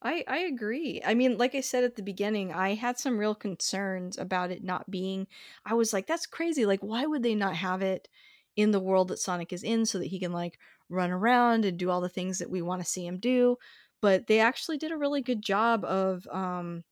I 0.03 0.25
I 0.27 0.39
agree. 0.39 1.01
I 1.05 1.15
mean, 1.15 1.39
like 1.39 1.55
I 1.55 1.61
said 1.61 1.85
at 1.85 1.97
the 1.97 2.03
beginning, 2.03 2.53
I 2.53 2.75
had 2.75 2.99
some 2.99 3.19
real 3.19 3.35
concerns 3.35 4.19
about 4.19 4.51
it 4.51 4.63
not 4.65 4.91
being 4.91 5.29
I 5.65 5.75
was 5.75 5.93
like, 5.93 6.07
that's 6.07 6.27
crazy. 6.27 6.67
Like, 6.67 6.81
why 6.81 7.07
would 7.07 7.23
they 7.23 7.35
not 7.35 7.57
have 7.57 7.83
it 7.83 8.09
in 8.57 8.73
the 8.73 8.81
world 8.81 9.09
that 9.09 9.19
Sonic 9.19 9.53
is 9.53 9.63
in 9.63 9.87
so 9.87 9.99
that 9.99 10.07
he 10.07 10.19
can 10.21 10.33
like 10.33 10.59
run 10.89 11.11
around 11.11 11.65
and 11.65 11.79
do 11.79 11.89
all 11.91 12.01
the 12.01 12.09
things 12.09 12.39
that 12.39 12.51
we 12.51 12.63
want 12.63 12.83
to 12.83 12.89
see 12.89 13.07
him 13.07 13.19
do? 13.21 13.57
But 14.01 14.27
they 14.27 14.41
actually 14.41 14.79
did 14.79 14.91
a 14.93 14.97
really 14.99 15.23
good 15.23 15.43
job 15.43 15.85
of 15.85 16.27
um, 16.29 16.85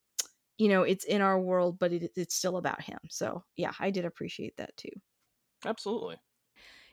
you 0.59 0.69
know, 0.69 0.83
it's 0.85 1.05
in 1.05 1.23
our 1.23 1.41
world, 1.41 1.79
but 1.79 1.93
it, 1.93 2.13
it's 2.17 2.35
still 2.37 2.57
about 2.59 2.83
him. 2.83 2.99
So 3.11 3.45
yeah, 3.57 3.75
I 3.81 3.91
did 3.93 4.05
appreciate 4.07 4.57
that 4.59 4.77
too. 4.79 4.91
Absolutely. 5.65 6.19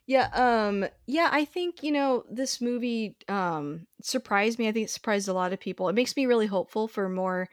Yeah, 0.07 0.29
um 0.33 0.85
yeah, 1.05 1.29
I 1.31 1.43
think, 1.45 1.83
you 1.83 1.91
know, 1.91 2.23
this 2.29 2.61
movie 2.61 3.17
um 3.27 3.87
surprised 4.01 4.57
me. 4.59 4.67
I 4.67 4.71
think 4.71 4.85
it 4.85 4.89
surprised 4.91 5.27
a 5.27 5.33
lot 5.33 5.51
of 5.53 5.59
people. 5.59 5.89
It 5.89 5.95
makes 5.95 6.15
me 6.15 6.25
really 6.25 6.47
hopeful 6.47 6.87
for 6.87 7.09
more 7.09 7.49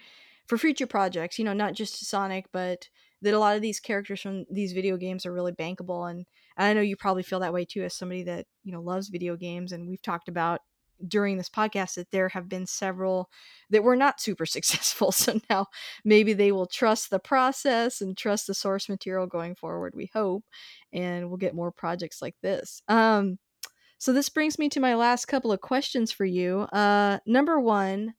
for 0.47 0.57
future 0.59 0.87
projects, 0.87 1.39
you 1.39 1.45
know, 1.45 1.53
not 1.53 1.75
just 1.75 2.07
Sonic, 2.07 2.47
but 2.53 2.89
that 3.23 3.35
a 3.35 3.39
lot 3.39 3.57
of 3.57 3.63
these 3.63 3.81
characters 3.81 4.21
from 4.21 4.45
these 4.51 4.73
video 4.73 4.97
games 4.97 5.27
are 5.27 5.33
really 5.33 5.53
bankable 5.53 6.09
and, 6.11 6.27
and 6.59 6.67
I 6.67 6.73
know 6.75 6.83
you 6.83 6.97
probably 6.97 7.23
feel 7.23 7.41
that 7.41 7.55
way 7.55 7.65
too 7.65 7.83
as 7.83 7.97
somebody 7.97 8.23
that, 8.25 8.47
you 8.63 8.71
know, 8.73 8.83
loves 8.83 9.09
video 9.09 9.35
games 9.37 9.73
and 9.73 9.89
we've 9.89 10.03
talked 10.03 10.29
about 10.29 10.61
during 11.07 11.37
this 11.37 11.49
podcast 11.49 11.95
that 11.95 12.11
there 12.11 12.29
have 12.29 12.49
been 12.49 12.67
several 12.67 13.31
that 13.71 13.83
were 13.83 13.97
not 13.97 14.21
super 14.21 14.47
successful. 14.57 15.13
So 15.13 15.41
now 15.51 15.67
maybe 16.05 16.33
they 16.33 16.53
will 16.53 16.67
trust 16.67 17.11
the 17.11 17.19
process 17.19 18.01
and 18.01 18.17
trust 18.17 18.47
the 18.47 18.55
source 18.55 18.89
material 18.89 19.27
going 19.27 19.55
forward, 19.55 19.95
we 19.95 20.11
hope 20.13 20.45
and 20.93 21.29
we'll 21.29 21.39
get 21.39 21.55
more 21.55 21.73
projects 21.73 22.23
like 22.23 22.37
this. 22.43 22.83
Um, 22.89 23.39
so 23.99 24.13
this 24.13 24.29
brings 24.29 24.59
me 24.59 24.69
to 24.71 24.81
my 24.81 24.95
last 24.95 25.27
couple 25.27 25.53
of 25.53 25.61
questions 25.61 26.13
for 26.13 26.25
you. 26.25 26.61
Uh, 26.73 27.19
number 27.27 27.59
one, 27.59 28.15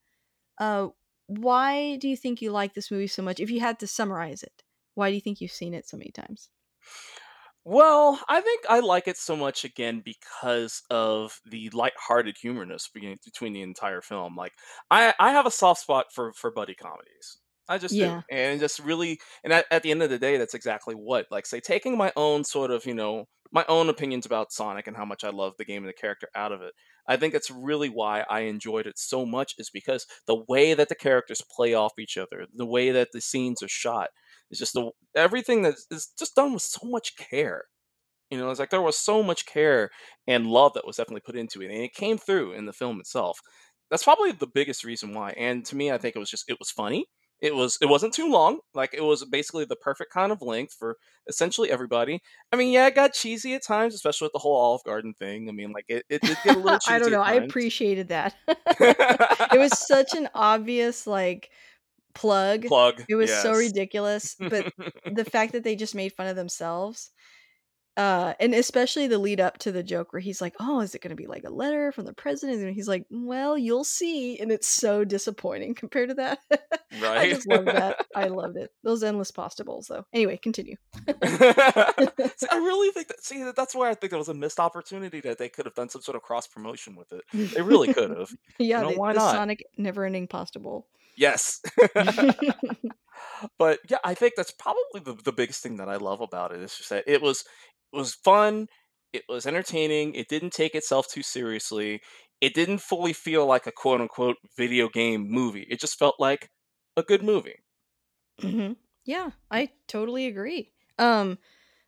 uh, 0.60 0.88
why 1.28 1.98
do 1.98 2.08
you 2.08 2.18
think 2.18 2.42
you 2.42 2.52
like 2.52 2.74
this 2.74 2.92
movie 2.92 3.08
so 3.08 3.22
much? 3.22 3.40
If 3.40 3.52
you 3.52 3.60
had 3.60 3.80
to 3.80 3.88
summarize 3.88 4.44
it, 4.44 4.64
why 4.96 5.10
do 5.10 5.16
you 5.16 5.22
think 5.22 5.42
you've 5.42 5.52
seen 5.52 5.74
it 5.74 5.88
so 5.88 5.98
many 5.98 6.12
times? 6.12 6.50
Well, 7.66 8.22
I 8.30 8.42
think 8.42 8.64
I 8.70 8.80
like 8.80 9.08
it 9.08 9.18
so 9.18 9.36
much 9.36 9.66
again 9.66 10.02
because 10.06 10.84
of 10.92 11.40
the 11.46 11.70
lighthearted 11.72 12.38
humorness 12.44 12.88
between 12.94 13.54
the 13.54 13.62
entire 13.62 14.02
film. 14.02 14.36
Like 14.36 14.54
I 14.92 15.14
I 15.20 15.32
have 15.32 15.48
a 15.48 15.52
soft 15.52 15.82
spot 15.82 16.06
for 16.14 16.32
for 16.34 16.52
buddy 16.52 16.76
comedies. 16.76 17.38
I 17.68 17.80
just 17.80 17.98
do. 18.00 18.06
Yeah. 18.06 18.22
And 18.30 18.60
just 18.60 18.80
really 18.80 19.20
and 19.44 19.52
at, 19.52 19.66
at 19.72 19.82
the 19.82 19.90
end 19.92 20.04
of 20.04 20.12
the 20.12 20.20
day 20.20 20.38
that's 20.38 20.54
exactly 20.54 20.94
what 20.94 21.26
like 21.32 21.48
say 21.48 21.60
taking 21.60 21.98
my 21.98 22.14
own 22.16 22.44
sort 22.44 22.70
of, 22.70 22.86
you 22.86 22.94
know, 22.94 23.26
my 23.52 23.66
own 23.68 23.90
opinions 23.90 24.28
about 24.28 24.52
Sonic 24.52 24.86
and 24.86 24.96
how 24.98 25.06
much 25.06 25.24
I 25.24 25.30
love 25.32 25.54
the 25.58 25.66
game 25.66 25.84
and 25.84 25.90
the 25.90 25.94
character 25.94 26.28
out 26.36 26.52
of 26.52 26.62
it. 26.62 26.74
I 27.08 27.18
think 27.18 27.34
it's 27.34 27.50
really 27.50 27.90
why 27.90 28.26
I 28.30 28.42
enjoyed 28.42 28.86
it 28.86 29.00
so 29.00 29.26
much 29.26 29.54
is 29.58 29.70
because 29.72 30.06
the 30.28 30.44
way 30.48 30.74
that 30.76 30.90
the 30.90 30.96
characters 30.96 31.42
play 31.56 31.74
off 31.74 31.94
each 32.00 32.18
other, 32.18 32.46
the 32.54 32.66
way 32.66 32.92
that 32.92 33.10
the 33.12 33.22
scenes 33.22 33.64
are 33.64 33.68
shot, 33.68 34.10
is 34.52 34.60
just 34.60 34.74
the 34.74 34.92
everything 35.16 35.64
that 35.64 35.76
is 35.92 36.10
just 36.18 36.36
done 36.36 36.54
with 36.54 36.62
so 36.62 36.88
much 36.88 37.16
care. 37.18 37.66
You 38.30 38.38
know, 38.38 38.50
it's 38.50 38.60
like 38.60 38.72
there 38.72 38.82
was 38.82 38.98
so 38.98 39.22
much 39.22 39.46
care 39.46 39.92
and 40.28 40.48
love 40.48 40.74
that 40.74 40.86
was 40.86 40.98
definitely 40.98 41.22
put 41.26 41.36
into 41.36 41.62
it, 41.62 41.72
and 41.72 41.84
it 41.84 41.94
came 41.94 42.18
through 42.18 42.54
in 42.54 42.66
the 42.66 42.74
film 42.74 43.00
itself. 43.00 43.40
That's 43.92 44.04
probably 44.04 44.32
the 44.32 44.48
biggest 44.48 44.84
reason 44.84 45.14
why. 45.14 45.32
And 45.38 45.64
to 45.66 45.76
me, 45.76 45.92
I 45.92 45.98
think 45.98 46.16
it 46.16 46.20
was 46.20 46.30
just 46.30 46.50
it 46.50 46.58
was 46.60 46.72
funny. 46.72 47.08
It 47.42 47.54
was 47.54 47.78
it 47.82 47.88
wasn't 47.88 48.14
too 48.14 48.30
long. 48.30 48.60
Like 48.74 48.94
it 48.94 49.04
was 49.04 49.24
basically 49.26 49.66
the 49.66 49.76
perfect 49.76 50.12
kind 50.12 50.32
of 50.32 50.42
length 50.42 50.74
for 50.78 50.98
essentially 51.28 51.70
everybody. 51.70 52.22
I 52.52 52.56
mean, 52.56 52.72
yeah, 52.72 52.88
it 52.88 52.96
got 52.96 53.14
cheesy 53.14 53.54
at 53.56 53.64
times, 53.64 53.94
especially 53.94 54.26
with 54.26 54.34
the 54.34 54.40
whole 54.40 54.56
Olive 54.56 54.84
Garden 54.86 55.14
thing. 55.14 55.50
I 55.50 55.52
mean, 55.52 55.72
like 55.72 55.86
it, 55.88 56.06
it 56.10 56.22
did 56.22 56.38
get 56.44 56.56
a 56.56 56.60
little 56.62 56.80
I 56.88 56.98
don't 56.98 57.12
know. 57.12 57.22
I 57.22 57.34
appreciated 57.34 58.10
that. 58.10 58.36
it 58.48 59.60
was 59.60 59.78
such 59.88 60.14
an 60.14 60.30
obvious 60.34 61.06
like 61.06 61.50
plug. 62.16 62.66
Plug, 62.66 63.04
It 63.10 63.16
was 63.16 63.32
so 63.32 63.54
ridiculous, 63.54 64.36
but 64.40 64.72
the 65.12 65.26
fact 65.26 65.54
that 65.54 65.64
they 65.64 65.76
just 65.76 65.96
made 65.96 66.14
fun 66.14 66.28
of 66.28 66.36
themselves 66.36 67.12
Uh, 67.98 68.34
and 68.42 68.54
especially 68.54 69.08
the 69.08 69.18
lead 69.18 69.40
up 69.40 69.58
to 69.58 69.72
the 69.72 69.82
joke 69.82 70.12
where 70.12 70.20
he's 70.20 70.42
like, 70.42 70.54
"Oh, 70.60 70.82
is 70.82 70.94
it 70.96 71.02
gonna 71.02 71.16
be 71.16 71.28
like 71.28 71.46
a 71.46 71.50
letter 71.50 71.94
from 71.94 72.04
the 72.06 72.14
president?" 72.14 72.62
And 72.62 72.76
he's 72.76 72.90
like, 72.90 73.06
"Well, 73.10 73.58
you'll 73.58 73.86
see." 73.86 74.38
And 74.38 74.52
it's 74.52 74.68
so 74.68 75.06
disappointing 75.06 75.76
compared 75.76 76.10
to 76.10 76.16
that. 76.16 76.40
I 76.52 77.00
right? 77.02 77.30
just 77.30 77.48
love 77.48 77.64
that. 77.66 78.06
I 78.16 78.28
loved 78.28 78.58
it. 78.58 78.72
Those 78.84 79.02
endless 79.02 79.32
pasta 79.32 79.64
bowls, 79.64 79.88
though. 79.88 80.06
Anyway, 80.12 80.38
continue. 80.44 80.76
see, 81.08 81.16
I 82.52 82.58
really 82.58 82.92
think 82.92 83.08
that. 83.08 83.24
See, 83.24 83.50
that's 83.56 83.74
why 83.74 83.90
I 83.90 83.94
think 83.94 84.12
it 84.12 84.18
was 84.18 84.30
a 84.30 84.34
missed 84.34 84.60
opportunity 84.60 85.22
that 85.22 85.38
they 85.38 85.48
could 85.48 85.66
have 85.66 85.76
done 85.76 85.88
some 85.90 86.02
sort 86.02 86.18
of 86.18 86.22
cross 86.22 86.48
promotion 86.48 86.96
with 86.98 87.14
it. 87.14 87.24
They 87.34 87.62
really 87.62 87.94
could 87.94 88.10
have. 88.10 88.32
You 88.60 88.68
yeah, 88.68 88.82
know 88.82 88.92
the, 88.92 89.00
why 89.00 89.14
the 89.14 89.20
not? 89.20 89.32
Sonic 89.32 89.64
never-ending 89.78 90.28
pasta 90.28 90.60
bowl. 90.60 90.88
Yes. 91.18 91.62
but 93.58 93.80
yeah, 93.90 93.98
I 94.04 94.14
think 94.14 94.34
that's 94.36 94.52
probably 94.52 95.02
the, 95.04 95.14
the 95.24 95.32
biggest 95.32 95.62
thing 95.64 95.78
that 95.78 95.90
I 95.90 95.98
love 95.98 96.22
about 96.22 96.52
it. 96.54 96.62
Is 96.62 96.76
just 96.78 96.90
that 96.90 97.04
it 97.08 97.22
was 97.22 97.44
it 97.94 97.98
was 97.98 98.14
fun. 98.16 98.68
It 99.14 99.24
was 99.30 99.46
entertaining. 99.48 100.16
It 100.16 100.28
didn't 100.28 100.54
take 100.54 100.76
itself 100.76 101.08
too 101.08 101.24
seriously. 101.24 102.02
It 102.42 102.54
didn't 102.54 102.80
fully 102.80 103.14
feel 103.14 103.46
like 103.46 103.68
a 103.68 103.72
quote 103.72 104.02
unquote 104.02 104.38
video 104.58 104.90
game 104.90 105.28
movie. 105.30 105.66
It 105.70 105.80
just 105.80 105.98
felt 105.98 106.16
like 106.20 106.50
a 106.98 107.04
good 107.04 107.24
movie. 107.24 107.56
hmm 108.42 108.74
Yeah, 109.06 109.32
I 109.52 109.72
totally 109.88 110.28
agree. 110.28 110.72
Um, 110.98 111.38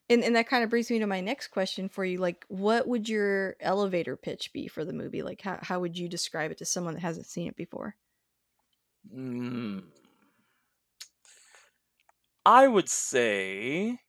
and 0.10 0.24
and 0.24 0.36
that 0.36 0.48
kind 0.50 0.64
of 0.64 0.70
brings 0.72 0.92
me 0.92 1.00
to 1.00 1.08
my 1.08 1.22
next 1.22 1.50
question 1.50 1.90
for 1.90 2.06
you. 2.06 2.20
Like, 2.20 2.46
what 2.50 2.88
would 2.88 3.10
your 3.10 3.58
elevator 3.62 4.18
pitch 4.18 4.54
be 4.54 4.68
for 4.68 4.86
the 4.86 4.94
movie? 4.94 5.24
Like, 5.24 5.42
how 5.42 5.60
how 5.62 5.80
would 5.82 5.98
you 5.98 6.10
describe 6.10 6.52
it 6.52 6.60
to 6.60 6.66
someone 6.66 6.96
that 6.96 7.02
hasn't 7.02 7.28
seen 7.28 7.48
it 7.48 7.58
before? 7.58 7.96
Mm. 9.14 9.80
I 12.48 12.68
would 12.68 12.90
say 12.90 14.00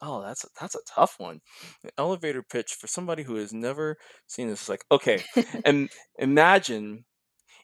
Oh, 0.00 0.20
that's 0.22 0.44
a 0.44 0.48
that's 0.60 0.74
a 0.74 0.80
tough 0.86 1.14
one. 1.18 1.40
An 1.84 1.90
elevator 1.96 2.42
pitch 2.42 2.74
for 2.74 2.88
somebody 2.88 3.22
who 3.22 3.36
has 3.36 3.52
never 3.52 3.98
seen 4.26 4.48
this 4.48 4.62
is 4.62 4.68
like, 4.68 4.84
okay, 4.90 5.22
and 5.64 5.90
imagine 6.18 7.04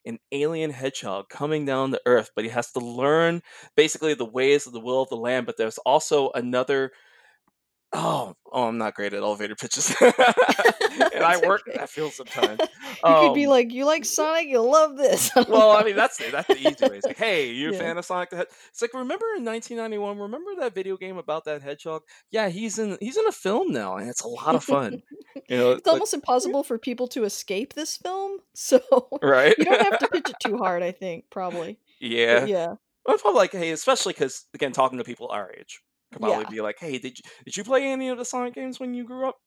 an 0.06 0.18
alien 0.32 0.70
hedgehog 0.70 1.28
coming 1.30 1.64
down 1.66 1.92
to 1.92 2.00
Earth, 2.06 2.30
but 2.36 2.44
he 2.44 2.50
has 2.50 2.72
to 2.72 2.80
learn 2.80 3.42
basically 3.76 4.14
the 4.14 4.24
ways 4.26 4.66
of 4.66 4.72
the 4.74 4.80
will 4.80 5.02
of 5.02 5.10
the 5.10 5.16
land. 5.16 5.46
But 5.46 5.56
there's 5.58 5.78
also 5.80 6.30
another 6.34 6.92
Oh, 7.92 8.34
oh, 8.52 8.68
I'm 8.68 8.76
not 8.78 8.94
great 8.94 9.14
at 9.14 9.22
elevator 9.22 9.56
pitches. 9.56 9.94
And 11.12 11.24
I 11.24 11.36
work 11.36 11.62
okay. 11.66 11.78
that 11.78 11.90
field 11.90 12.14
sometimes. 12.14 12.68
You 13.04 13.16
could 13.16 13.32
be 13.32 13.46
Um 13.46 13.48
like, 13.48 13.72
"You 13.72 13.84
like 13.84 14.04
Sonic? 14.04 14.48
You'll 14.48 14.70
love 14.70 14.96
this." 14.96 15.30
Well, 15.46 15.70
I 15.72 15.82
mean, 15.82 15.96
that's 15.96 16.18
the 16.18 16.30
that's 16.30 16.50
the 16.50 16.58
easy 16.58 16.84
way. 16.84 16.98
It's 16.98 17.08
like, 17.08 17.16
"Hey, 17.16 17.50
you 17.52 17.70
a 17.70 17.72
Yeah. 17.72 17.72
fan 17.72 17.96
of 17.96 18.04
Sonic 18.04 18.30
the 18.30 18.36
Hedge" 18.36 18.48
It's 18.70 18.82
like, 18.82 18.92
"Remember 18.92 19.24
in 19.36 19.44
1991, 19.44 20.18
remember 20.18 20.54
that 20.56 20.74
video 20.74 20.96
game 20.98 21.16
about 21.16 21.44
that 21.44 21.62
hedgehog? 21.62 22.02
Yeah, 22.30 22.48
he's 22.50 22.78
in 22.78 22.98
he's 23.00 23.16
in 23.16 23.26
a 23.26 23.32
film 23.32 23.72
now, 23.72 23.96
and 23.96 24.10
it's 24.10 24.20
a 24.22 24.28
lot 24.28 24.54
of 24.54 24.64
fun." 24.64 25.02
You 25.48 25.56
know, 25.56 25.80
It's 25.80 25.88
like 25.90 26.02
almost 26.02 26.14
impossible 26.14 26.62
for 26.64 26.78
people 26.78 27.08
to 27.08 27.24
escape 27.24 27.74
this 27.74 27.96
film, 27.96 28.38
so 28.54 28.80
Right? 29.22 29.56
you 29.56 29.64
don't 29.64 29.80
have 29.80 29.98
to 29.98 30.08
pitch 30.08 30.30
it 30.30 30.40
too 30.40 30.58
hard, 30.58 30.82
I 30.82 30.92
think, 30.92 31.26
probably. 31.30 31.78
But 32.30 32.40
Yeah. 32.40 32.46
yeah. 32.46 32.74
Well, 33.06 33.14
it's 33.14 33.22
probably 33.22 33.38
like, 33.38 33.52
hey, 33.52 33.70
especially 33.70 34.12
because 34.14 34.46
again, 34.54 34.72
talking 34.72 34.98
to 34.98 35.04
people 35.04 35.28
our 35.30 35.52
age, 35.52 35.82
could 36.12 36.20
probably 36.22 36.44
Yeah. 36.44 36.46
be 36.46 36.60
like, 36.60 36.78
"Hey, 36.78 36.98
did 36.98 37.18
you 37.18 37.24
did 37.44 37.56
you 37.56 37.64
play 37.64 37.84
any 37.86 38.08
of 38.08 38.18
the 38.18 38.24
Sonic 38.24 38.54
games 38.54 38.80
when 38.80 38.94
you 38.94 39.04
grew 39.04 39.28
up? 39.28 39.38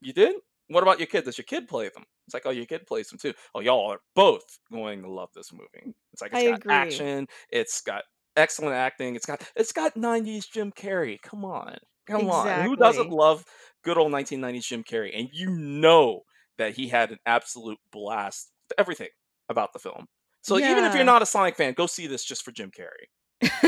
You 0.00 0.12
did? 0.12 0.36
What 0.68 0.82
about 0.82 0.98
your 0.98 1.06
kid? 1.06 1.24
Does 1.24 1.38
your 1.38 1.44
kid 1.44 1.68
play 1.68 1.88
them?" 1.88 2.04
It's 2.26 2.34
like, 2.34 2.46
"Oh, 2.46 2.50
your 2.50 2.66
kid 2.66 2.86
plays 2.86 3.08
them 3.08 3.18
too. 3.18 3.34
Oh, 3.54 3.60
y'all 3.60 3.90
are 3.92 4.00
both 4.14 4.58
going 4.70 5.02
to 5.02 5.10
love 5.10 5.30
this 5.34 5.52
movie." 5.52 5.88
It's 6.12 6.22
like, 6.22 6.32
I 6.32 6.40
it's 6.40 6.42
got 6.42 6.58
agree. 6.58 7.08
action, 7.08 7.26
it's 7.50 7.80
got 7.80 8.04
excellent 8.36 8.74
acting, 8.74 9.16
it's 9.16 9.26
got 9.26 9.50
it's 9.56 9.72
got 9.72 9.96
'90s 9.96 10.46
Jim 10.46 10.72
Carrey, 10.72 11.20
come 11.20 11.44
on, 11.44 11.78
come 12.06 12.30
on. 12.30 12.60
Who 12.60 12.76
doesn't 12.76 13.10
love 13.10 13.44
good 13.82 13.98
old 13.98 14.12
1990s 14.12 14.66
Jim 14.66 14.84
Carrey? 14.84 15.16
And 15.18 15.28
you 15.32 15.50
know 15.50 16.22
that 16.58 16.74
he 16.74 16.88
had 16.88 17.10
an 17.10 17.18
absolute 17.26 17.78
blast 17.90 18.52
with 18.68 18.78
everything 18.78 19.08
about 19.48 19.72
the 19.72 19.78
film. 19.78 20.06
So 20.42 20.58
even 20.58 20.84
if 20.84 20.94
you're 20.94 21.04
not 21.04 21.22
a 21.22 21.26
Sonic 21.26 21.56
fan, 21.56 21.74
go 21.74 21.86
see 21.86 22.06
this 22.06 22.24
just 22.24 22.42
for 22.44 22.52
Jim 22.52 22.70
Carrey. 22.70 23.06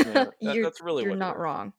Yeah, 0.03 0.31
that 0.43 0.59
that's 0.61 0.81
really 0.81 1.03
you're 1.03 1.09
what 1.09 1.19
it 1.19 1.25
not 1.25 1.37
wrong. 1.37 1.73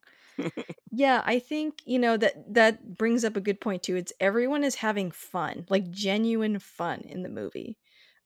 Yeah, 0.91 1.22
I 1.24 1.39
think, 1.39 1.80
you 1.84 1.99
know, 1.99 2.16
that 2.16 2.55
that 2.55 2.97
brings 2.97 3.24
up 3.24 3.36
a 3.36 3.41
good 3.41 3.61
point 3.61 3.82
too. 3.82 3.97
It's 3.97 4.12
everyone 4.20 4.64
is 4.64 4.74
having 4.76 5.11
fun, 5.11 5.66
like, 5.68 5.91
genuine 5.91 6.59
fun 6.59 7.01
in 7.03 7.22
the 7.22 7.28
movie. 7.28 7.76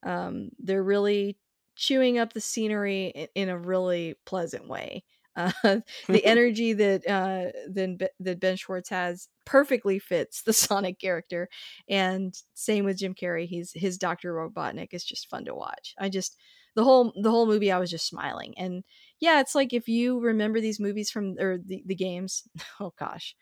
Um, 0.05 0.51
they're 0.59 0.83
really 0.83 1.39
chewing 1.77 2.19
up 2.19 2.33
the 2.33 2.41
scenery 2.41 3.29
in 3.35 3.49
a 3.49 3.59
really 3.59 4.15
pleasant 4.27 4.69
way. 4.69 5.05
Uh, 5.37 5.51
the 6.09 6.25
energy 6.25 6.73
that, 6.75 7.07
uh, 7.09 7.51
then 7.69 7.99
that 8.21 8.39
Ben 8.41 8.57
Schwartz 8.57 8.91
has 8.91 9.29
perfectly 9.45 9.99
fits 9.99 10.43
the 10.43 10.53
Sonic 10.53 10.99
character, 11.01 11.49
and 11.89 12.35
same 12.55 12.85
with 12.85 12.99
Jim 12.99 13.15
Carrey, 13.15 13.47
he's 13.47 13.73
his 13.75 13.99
Dr. 13.99 14.35
Robotnik 14.35 14.89
is 14.93 15.05
just 15.05 15.29
fun 15.31 15.45
to 15.47 15.55
watch. 15.55 15.95
I 15.99 16.09
just 16.11 16.37
the 16.77 16.85
whole 16.85 17.13
the 17.21 17.31
whole 17.31 17.47
movie, 17.47 17.73
I 17.73 17.79
was 17.79 17.91
just 17.91 18.07
smiling, 18.07 18.55
and 18.59 18.85
yeah, 19.23 19.41
it's 19.41 19.57
like 19.57 19.75
if 19.75 19.89
you 19.89 20.21
remember 20.21 20.61
these 20.61 20.81
movies 20.81 21.11
from 21.11 21.39
or 21.41 21.59
the 21.59 21.83
the 21.87 21.97
games 21.97 22.45
oh 22.81 22.95
gosh, 22.99 23.37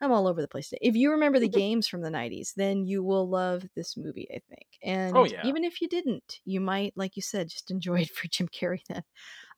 I'm 0.00 0.12
all 0.12 0.26
over 0.28 0.42
the 0.42 0.48
place 0.48 0.68
today. 0.70 0.80
If 0.82 0.96
you 0.96 1.10
remember 1.12 1.38
the 1.38 1.48
games 1.48 1.88
from 1.88 2.02
the 2.02 2.10
'90s, 2.10 2.54
then 2.56 2.86
you 2.86 3.02
will 3.04 3.28
love 3.28 3.64
this 3.76 3.96
movie, 3.96 4.28
I 4.34 4.40
think. 4.48 4.66
Oh, 5.12 5.24
And 5.24 5.24
yeah. 5.24 5.42
even 5.42 5.64
if 5.64 5.80
you 5.82 5.88
didn't, 5.88 6.40
you 6.44 6.60
might, 6.60 6.94
like 6.96 7.16
you 7.16 7.22
said, 7.22 7.48
just 7.48 7.70
enjoy 7.70 8.00
it 8.02 8.10
for 8.16 8.28
Jim 8.28 8.48
Carrey 8.48 8.82
then. 8.88 9.04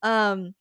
Um, 0.02 0.54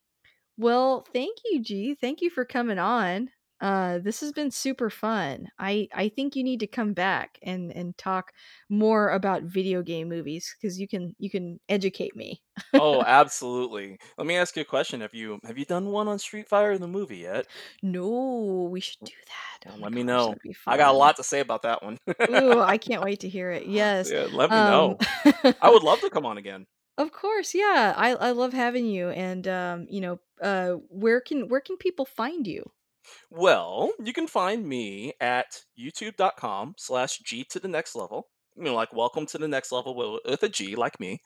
well, 0.58 1.08
thank 1.14 1.38
you, 1.46 1.62
G, 1.62 1.96
thank 1.96 2.22
you 2.22 2.30
for 2.32 2.46
coming 2.46 2.80
on. 2.80 3.32
Uh, 3.60 4.00
this 4.00 4.20
has 4.22 4.32
been 4.32 4.52
super 4.52 4.90
fun. 4.90 5.48
I 5.60 5.88
I 5.94 6.10
think 6.10 6.36
you 6.36 6.44
need 6.44 6.60
to 6.62 6.68
come 6.68 6.94
back 6.94 7.40
and 7.42 7.72
and 7.72 7.98
talk 7.98 8.34
more 8.70 9.10
about 9.12 9.44
video 9.44 9.82
game 9.82 10.10
movies 10.10 10.56
because 10.60 10.80
you 10.80 10.88
can 10.88 11.16
you 11.20 11.30
can 11.30 11.60
educate 11.70 12.16
me. 12.16 12.42
Oh, 12.76 13.02
absolutely. 13.06 13.98
Let 14.18 14.28
me 14.28 14.36
ask 14.38 14.56
you 14.56 14.62
a 14.62 14.66
question, 14.66 15.02
have 15.02 15.14
you 15.14 15.40
have 15.46 15.58
you 15.58 15.66
done 15.66 15.88
one 15.92 16.08
on 16.08 16.20
Street 16.20 16.48
Fighter 16.48 16.78
the 16.78 16.88
movie 16.88 17.18
yet? 17.18 17.48
No, 17.82 18.68
we 18.72 18.80
should 18.80 19.04
do 19.04 19.14
that. 19.28 19.66
Oh 19.70 19.76
let 19.78 19.92
me 19.92 20.04
gosh, 20.04 20.04
know. 20.04 20.36
I 20.68 20.78
got 20.78 20.94
a 20.94 20.98
lot 20.98 21.16
to 21.18 21.24
say 21.24 21.40
about 21.40 21.64
that 21.64 21.84
one. 21.84 21.98
Ooh, 22.30 22.62
I 22.62 22.78
can't 22.78 23.04
wait 23.04 23.22
to 23.22 23.30
hear 23.30 23.52
it. 23.52 23.66
Yes. 23.68 24.12
Yeah, 24.12 24.28
let 24.32 24.52
me 24.52 24.62
Um 24.62 24.62
know. 24.62 25.00
I 25.62 25.70
would 25.70 25.84
love 25.84 26.02
to 26.02 26.10
come 26.10 26.26
on 26.26 26.38
again. 26.38 26.68
Of 26.98 27.12
course, 27.12 27.54
yeah. 27.56 27.94
I 27.98 28.14
I 28.16 28.32
love 28.32 28.54
having 28.54 28.86
you, 28.86 29.10
and, 29.10 29.48
um, 29.48 29.88
you 29.90 30.02
know, 30.02 30.20
uh, 30.42 30.74
where 30.90 31.22
can 31.22 31.48
where 31.50 31.62
can 31.62 31.78
people 31.78 32.06
find 32.06 32.46
you? 32.48 32.72
Well, 33.30 33.92
you 34.04 34.14
can 34.14 34.28
find 34.28 34.68
me 34.68 35.14
at 35.20 35.62
youtube.com 35.80 36.76
slash 36.78 37.20
G 37.20 37.44
to 37.52 37.60
the 37.60 37.68
next 37.68 37.96
level. 37.96 38.28
You 38.56 38.64
know, 38.64 38.74
like, 38.76 38.92
welcome 38.92 39.28
to 39.28 39.38
the 39.38 39.48
next 39.48 39.72
level 39.72 39.96
with 40.26 40.42
a 40.42 40.50
G, 40.50 40.76
like 40.76 41.00
me. 41.00 41.20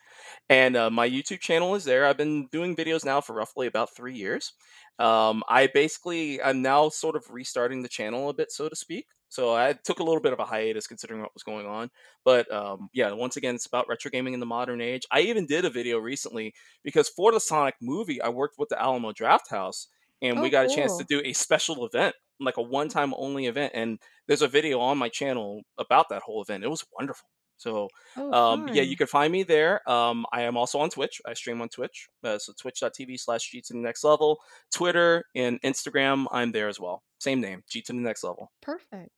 And, 0.49 0.75
uh, 0.75 0.89
my 0.89 1.09
YouTube 1.09 1.39
channel 1.39 1.75
is 1.75 1.85
there. 1.85 2.05
I've 2.05 2.17
been 2.17 2.47
doing 2.51 2.75
videos 2.75 3.05
now 3.05 3.21
for 3.21 3.33
roughly 3.33 3.67
about 3.67 3.95
3 3.95 4.13
years. 4.15 4.53
Um, 4.99 5.43
I 5.47 5.67
basically 5.67 6.41
I'm 6.41 6.61
now 6.61 6.89
sort 6.89 7.15
of 7.15 7.25
restarting 7.29 7.81
the 7.83 7.89
channel 7.89 8.29
a 8.29 8.33
bit, 8.33 8.51
so 8.51 8.67
to 8.69 8.75
speak. 8.75 9.05
So 9.29 9.55
I 9.55 9.73
took 9.85 9.99
a 9.99 10.03
little 10.03 10.21
bit 10.21 10.33
of 10.33 10.39
a 10.39 10.45
hiatus 10.45 10.87
considering 10.87 11.21
what 11.21 11.33
was 11.33 11.43
going 11.43 11.65
on. 11.65 11.89
But, 12.25 12.51
um, 12.53 12.89
yeah, 12.93 13.11
once 13.13 13.37
again, 13.37 13.55
it's 13.55 13.65
about 13.65 13.87
retro 13.87 14.11
gaming 14.11 14.33
in 14.33 14.41
the 14.41 14.45
modern 14.45 14.81
age. 14.81 15.03
I 15.11 15.21
even 15.21 15.45
did 15.45 15.63
a 15.63 15.69
video 15.69 15.99
recently 15.99 16.53
because 16.83 17.07
for 17.09 17.31
the 17.31 17.39
Sonic 17.39 17.75
movie, 17.81 18.21
I 18.21 18.27
worked 18.29 18.55
with 18.57 18.69
the 18.69 18.81
Alamo 18.81 19.13
Drafthouse, 19.13 19.87
and 20.21 20.41
we 20.41 20.47
Oh, 20.47 20.51
got 20.51 20.65
a 20.65 20.75
chance 20.75 20.97
to 20.97 21.03
do 21.03 21.21
a 21.23 21.33
special 21.33 21.85
event, 21.85 22.15
like 22.39 22.57
a 22.57 22.61
one-time 22.61 23.13
only 23.17 23.45
event, 23.47 23.71
and 23.75 23.99
there's 24.27 24.41
a 24.41 24.47
video 24.47 24.79
on 24.79 24.97
my 24.97 25.09
channel 25.09 25.61
about 25.77 26.09
that 26.09 26.21
whole 26.23 26.41
event. 26.41 26.63
It 26.63 26.69
was 26.69 26.85
wonderful. 26.97 27.27
So, 27.57 27.89
Oh, 28.17 28.33
um, 28.33 28.69
yeah, 28.69 28.81
you 28.81 28.97
can 28.97 29.05
find 29.05 29.31
me 29.31 29.43
there. 29.43 29.87
Um, 29.87 30.25
I 30.33 30.41
am 30.43 30.57
also 30.57 30.79
on 30.79 30.89
Twitch. 30.89 31.21
I 31.27 31.35
stream 31.35 31.61
on 31.61 31.69
Twitch. 31.69 32.07
Uh, 32.23 32.39
so 32.39 32.53
twitch.tv 32.59 33.19
slash 33.19 33.51
G 33.51 33.61
to 33.61 33.73
the 33.73 33.79
next 33.79 34.03
level. 34.03 34.39
Twitter 34.73 35.25
and 35.35 35.61
Instagram, 35.61 36.25
I'm 36.31 36.51
there 36.51 36.67
as 36.67 36.79
well. 36.79 37.03
Same 37.19 37.39
name, 37.39 37.61
G 37.69 37.83
to 37.83 37.93
the 37.93 37.99
next 37.99 38.23
level. 38.23 38.51
Perfect. 38.61 39.11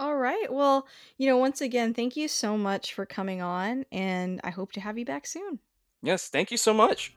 Alright, 0.00 0.50
well, 0.50 0.86
you 1.18 1.28
know, 1.28 1.36
once 1.36 1.60
again, 1.60 1.92
thank 1.92 2.16
you 2.16 2.26
so 2.28 2.56
much 2.56 2.94
for 2.94 3.04
coming 3.04 3.42
on, 3.42 3.84
and 3.92 4.40
I 4.42 4.48
hope 4.50 4.72
to 4.72 4.80
have 4.80 4.96
you 4.98 5.04
back 5.04 5.26
soon. 5.26 5.58
Yes, 6.02 6.28
thank 6.28 6.50
you 6.50 6.56
so 6.56 6.72
much. 6.72 7.14